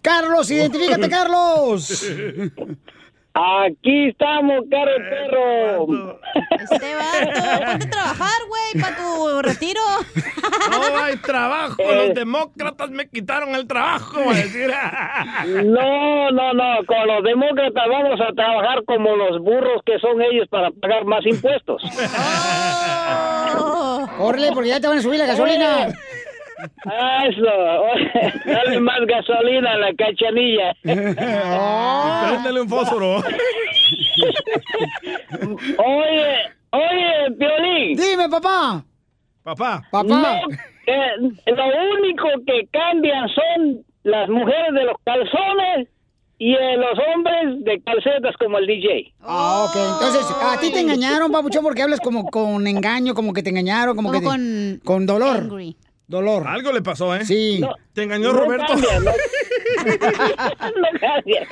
[0.00, 2.04] Carlos, identifícate, Carlos.
[3.34, 6.18] Aquí estamos, caro perro.
[6.50, 9.80] Este vato, ponte a trabajar, güey, para tu retiro.
[10.70, 14.70] No hay trabajo, los demócratas me quitaron el trabajo, va a decir.
[15.64, 20.46] No, no, no, con los demócratas vamos a trabajar como los burros que son ellos
[20.48, 21.82] para pagar más impuestos.
[24.18, 25.86] Órale, porque ya te van a subir la gasolina.
[25.88, 25.92] Ah,
[26.64, 27.44] Eso,
[28.46, 30.74] dale más gasolina a la cachanilla.
[30.82, 33.16] Préndele un fósforo.
[35.78, 36.36] Oye,
[36.70, 37.96] oye, Violín.
[37.96, 38.84] Dime, papá.
[39.42, 39.82] Papá.
[39.92, 40.22] No,
[40.86, 41.16] eh,
[41.46, 41.64] lo
[41.98, 45.88] único que cambian son las mujeres de los calzones
[46.38, 49.12] y eh, los hombres de calcetas como el DJ.
[49.20, 49.76] Ah, ok.
[49.76, 53.94] Entonces, a ti te engañaron, papuchón, porque hablas como con engaño, como que te engañaron,
[53.96, 55.48] como, Como que te- con con dolor.
[56.12, 56.46] Dolor.
[56.46, 57.24] Algo le pasó, ¿eh?
[57.24, 57.60] Sí.
[57.94, 58.66] Te engañó No Roberto.
[58.68, 59.10] cambia, no.
[60.82, 60.88] No.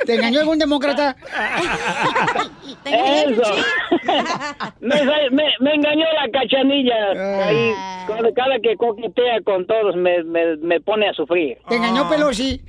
[0.06, 1.16] ¿Te engañó algún demócrata?
[2.84, 3.42] Eso.
[4.80, 7.46] me, me, me engañó la cachanilla.
[7.46, 7.72] Ahí,
[8.06, 11.58] cada, cada que coquetea con todos me, me, me pone a sufrir.
[11.68, 12.62] ¿Te engañó Pelosi?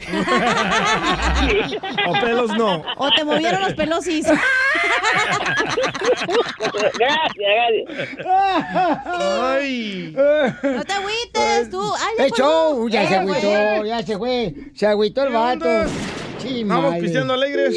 [2.08, 2.84] O pelos no.
[2.98, 4.28] O te movieron los pelosis.
[7.00, 8.26] Gracias, gracias.
[9.42, 10.14] Ay.
[10.16, 11.82] No te agüites, tú.
[11.82, 12.90] Ay, ya ¡Eh, show!
[12.90, 14.54] Ya Eh, se agüitó, ya se fue.
[14.76, 15.30] Se agüitó el
[16.66, 17.76] Vamos pisteando alegres.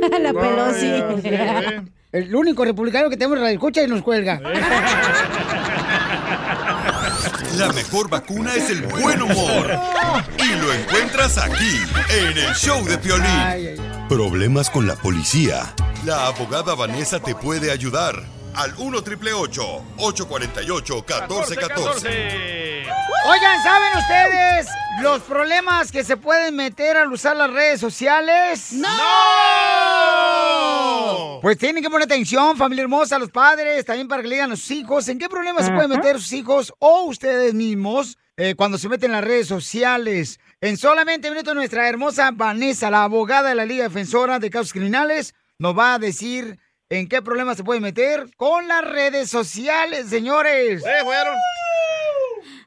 [0.20, 0.90] La Pelosi.
[0.90, 1.82] Vaya, sí, eh.
[2.12, 4.40] El único republicano que tenemos en la escucha y nos cuelga.
[7.56, 9.78] La mejor vacuna es el buen humor.
[10.38, 11.76] Y lo encuentras aquí,
[12.08, 13.78] en el show de Piolín.
[14.08, 15.74] Problemas con la policía.
[16.04, 18.24] La abogada Vanessa te puede ayudar.
[18.54, 22.86] Al 1 triple 848 1414.
[23.26, 24.66] Oigan, ¿saben ustedes
[25.02, 28.72] los problemas que se pueden meter al usar las redes sociales?
[28.72, 28.88] ¡No!
[31.42, 34.56] Pues tienen que poner atención, familia hermosa, los padres, también para que le digan a
[34.56, 38.78] sus hijos en qué problemas se pueden meter sus hijos o ustedes mismos eh, cuando
[38.78, 40.40] se meten en las redes sociales.
[40.60, 45.34] En solamente minutos nuestra hermosa Vanessa, la abogada de la Liga Defensora de Casos Criminales,
[45.58, 46.58] nos va a decir
[46.90, 50.84] en qué problemas se pueden meter con las redes sociales, señores.
[50.84, 51.36] Eh, fueron.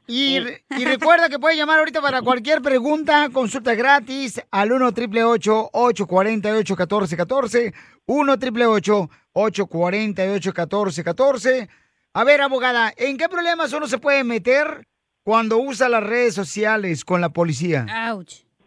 [0.06, 5.70] Y, y recuerda que puede llamar ahorita para cualquier pregunta, consulta gratis al 1 888
[5.72, 7.74] 848 1414
[8.06, 11.68] 1 888 848 1414
[12.12, 14.86] A ver, abogada, ¿en qué problemas uno se puede meter
[15.22, 17.86] cuando usa las redes sociales con la policía?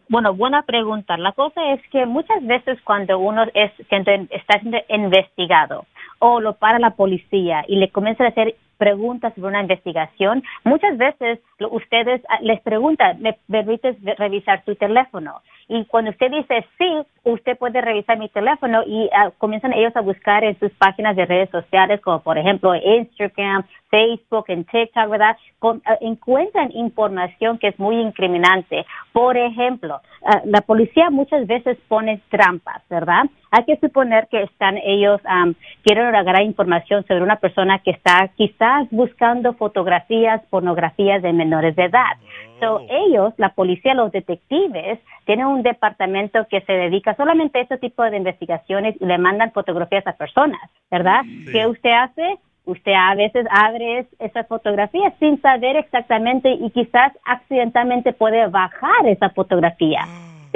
[0.09, 1.17] Bueno, buena pregunta.
[1.17, 5.85] La cosa es que muchas veces cuando uno es está siendo investigado
[6.19, 10.97] o lo para la policía y le comienza a hacer preguntas sobre una investigación, muchas
[10.97, 11.39] veces
[11.71, 15.41] ustedes ah, les preguntan, ¿me permites revisar tu teléfono?
[15.67, 20.01] Y cuando usted dice sí, usted puede revisar mi teléfono y ah, comienzan ellos a
[20.01, 25.37] buscar en sus páginas de redes sociales, como por ejemplo Instagram, Facebook, en TikTok, ¿verdad?
[25.59, 28.85] Con- ah, encuentran información que es muy incriminante.
[29.13, 33.25] Por ejemplo, ah, la policía muchas veces pone trampas, ¿verdad?
[33.51, 38.29] Hay que suponer que están ellos, am, quieren agarrar información sobre una persona que está
[38.35, 42.17] quizás buscando fotografías, pornografías de menores de edad.
[42.59, 47.77] So, ellos, la policía, los detectives, tienen un departamento que se dedica solamente a este
[47.77, 51.21] tipo de investigaciones y le mandan fotografías a personas, ¿verdad?
[51.51, 52.37] ¿Qué usted hace?
[52.65, 59.05] Usted a veces abre es- esas fotografías sin saber exactamente y quizás accidentalmente puede bajar
[59.07, 60.01] esa fotografía.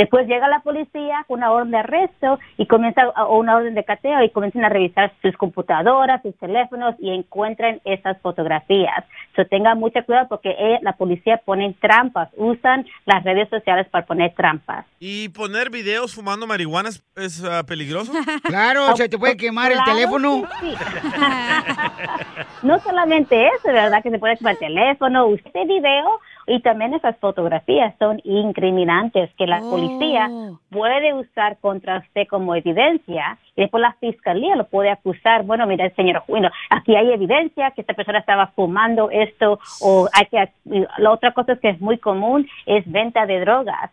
[0.01, 3.83] Después llega la policía con una orden de arresto y comienza o una orden de
[3.83, 9.05] cateo y comienzan a revisar sus computadoras, sus teléfonos y encuentran esas fotografías.
[9.35, 14.07] So tengan mucho cuidado porque eh, la policía pone trampas, usan las redes sociales para
[14.07, 14.87] poner trampas.
[14.99, 18.11] ¿Y poner videos fumando marihuana es, es, ah, peligroso?
[18.43, 20.47] Claro, se te puede quemar el teléfono.
[20.61, 20.73] sí.
[22.63, 24.01] no solamente eso, ¿verdad?
[24.01, 29.47] Que se puede quemar el teléfono, usted video y también esas fotografías son incriminantes que
[29.47, 30.29] la policía
[30.69, 35.43] puede usar contra usted como evidencia y después la fiscalía lo puede acusar.
[35.43, 40.25] Bueno, mira, señor, bueno, aquí hay evidencia que esta persona estaba fumando esto o hay
[40.27, 40.49] que.
[40.97, 43.91] La otra cosa es que es muy común es venta de drogas.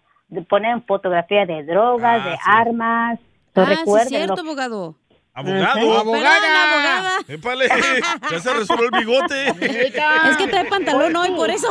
[0.48, 3.18] Ponen fotografía de drogas, de armas.
[3.54, 4.94] So, Ah, sí, recuerden cierto, lo- abogado.
[5.38, 5.98] Abogado.
[5.98, 7.18] Abogada.
[7.28, 7.68] Épale,
[8.30, 9.48] ya se resolvió el bigote.
[9.48, 11.68] Es que trae pantalón hoy, por eso.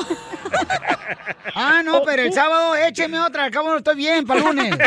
[1.53, 4.73] Ah, no, pero el sábado écheme otra, al cabo no estoy bien para lunes.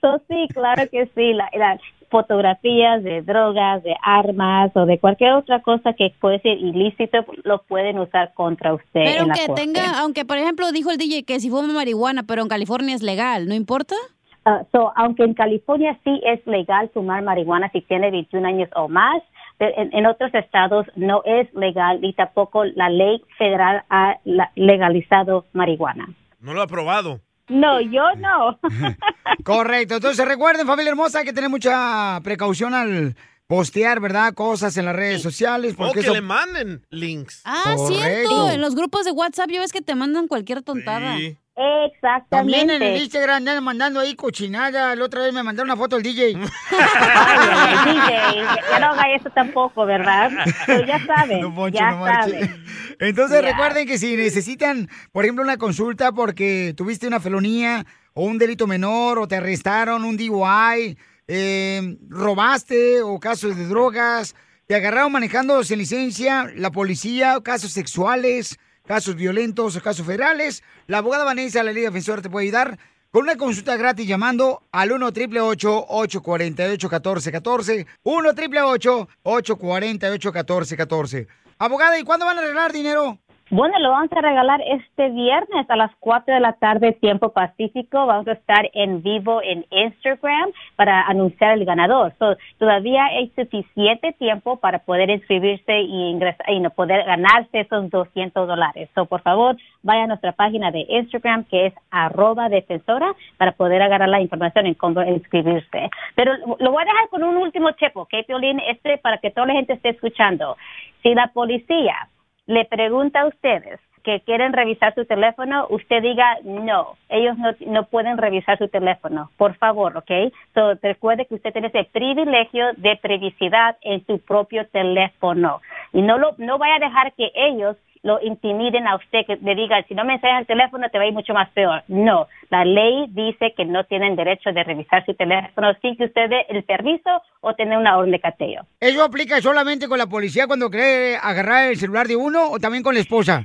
[0.00, 1.32] So, sí, claro que sí.
[1.32, 1.78] La, la-
[2.10, 7.62] fotografías de drogas, de armas o de cualquier otra cosa que puede ser ilícito, lo
[7.62, 8.86] pueden usar contra usted.
[8.92, 9.62] Pero en la que corte.
[9.62, 13.02] tenga, aunque por ejemplo dijo el DJ que si fuma marihuana, pero en California es
[13.02, 13.96] legal, ¿no importa?
[14.44, 18.88] Ah, so, aunque en California sí es legal fumar marihuana si tiene 21 años o
[18.88, 19.22] más,
[19.58, 24.50] pero en, en otros estados no es legal y tampoco la ley federal ha la-
[24.56, 26.08] legalizado marihuana.
[26.40, 27.20] No lo ha probado.
[27.48, 28.58] No, yo no.
[29.44, 29.94] Correcto.
[29.96, 33.16] Entonces recuerden, familia hermosa, hay que tener mucha precaución al
[33.46, 34.34] postear, ¿verdad?
[34.34, 35.74] Cosas en las redes sociales.
[35.74, 36.14] O Porque que eso...
[36.14, 37.42] le manden links.
[37.44, 37.92] Ah, Correcto.
[37.94, 38.50] cierto.
[38.50, 41.16] En los grupos de WhatsApp ya ves que te mandan cualquier tontada.
[41.56, 42.26] Exactamente.
[42.30, 44.96] También en el Instagram andan mandando ahí cochinada.
[44.96, 46.36] La otra vez me mandaron una foto del DJ.
[46.70, 50.30] Ay, DJ, ya no haga eso tampoco, ¿verdad?
[50.66, 52.64] Pero ya saben, Don Poncho, ya no saben.
[52.98, 53.48] Entonces Ya.
[53.50, 58.66] recuerden que si necesitan, por ejemplo, una consulta porque tuviste una felonía o un delito
[58.66, 60.98] menor o te arrestaron, un DUI,
[61.28, 64.34] eh, robaste o casos de drogas,
[64.66, 70.98] te agarraron manejando sin licencia, la policía, casos sexuales, casos violentos o casos federales, la
[70.98, 72.78] abogada Vanessa de la Liga Defensora te puede ayudar
[73.10, 81.28] con una consulta gratis llamando al 1 888 848 1414 1 888 848 1414
[81.58, 83.20] Abogada, ¿y cuándo van a arreglar dinero?
[83.56, 88.04] Bueno, lo vamos a regalar este viernes a las 4 de la tarde, tiempo pacífico.
[88.04, 92.12] Vamos a estar en vivo en Instagram para anunciar el ganador.
[92.18, 97.88] So, todavía hay suficiente tiempo para poder inscribirse y ingresar y no poder ganarse esos
[97.90, 98.90] 200 dólares.
[98.96, 103.82] So, por favor, vaya a nuestra página de Instagram que es arroba defensora para poder
[103.82, 105.90] agarrar la información en cómo inscribirse.
[106.16, 108.58] Pero lo voy a dejar con un último tip, ¿ok, Piolín?
[108.66, 110.56] Este para que toda la gente esté escuchando.
[111.04, 112.08] Si la policía
[112.46, 117.84] le pregunta a ustedes que quieren revisar su teléfono, usted diga no, ellos no, no
[117.86, 120.10] pueden revisar su teléfono, por favor, ¿ok?
[120.52, 125.62] So, recuerde que usted tiene ese privilegio de privacidad en su propio teléfono.
[125.94, 129.54] Y no lo no vaya a dejar que ellos lo intimiden a usted, que le
[129.54, 131.82] digan, si no me enseñas el teléfono te va a ir mucho más peor.
[131.88, 136.28] No, la ley dice que no tienen derecho de revisar su teléfono sin que usted
[136.28, 137.10] dé el permiso
[137.40, 138.66] o tener una orden de cateo.
[138.78, 142.82] ¿Eso aplica solamente con la policía cuando cree agarrar el celular de uno o también
[142.84, 143.42] con la esposa?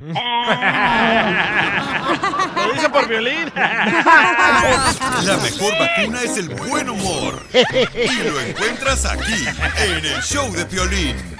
[2.54, 3.50] Lo dice por violín.
[3.54, 7.42] La mejor vacuna es el buen humor.
[7.52, 9.44] Y lo encuentras aquí,
[9.78, 11.39] en el show de Piolín.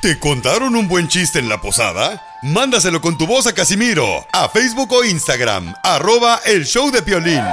[0.00, 2.38] ¿Te contaron un buen chiste en la posada?
[2.40, 7.44] Mándaselo con tu voz a Casimiro, a Facebook o Instagram, arroba el show de Piolín.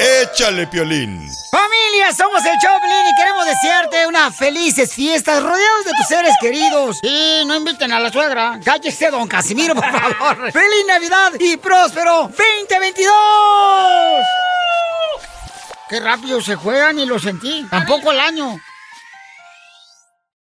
[0.00, 1.30] Échale, Piolín.
[1.50, 6.98] Familia, somos el Choplin y queremos desearte unas felices fiestas rodeados de tus seres queridos.
[7.02, 8.58] Y no inviten a la suegra.
[8.64, 10.50] Cállese, don Casimiro, por favor.
[10.52, 13.10] ¡Feliz Navidad y próspero 2022!
[15.90, 17.66] Qué rápido se juegan y lo sentí.
[17.68, 18.58] Tampoco el año.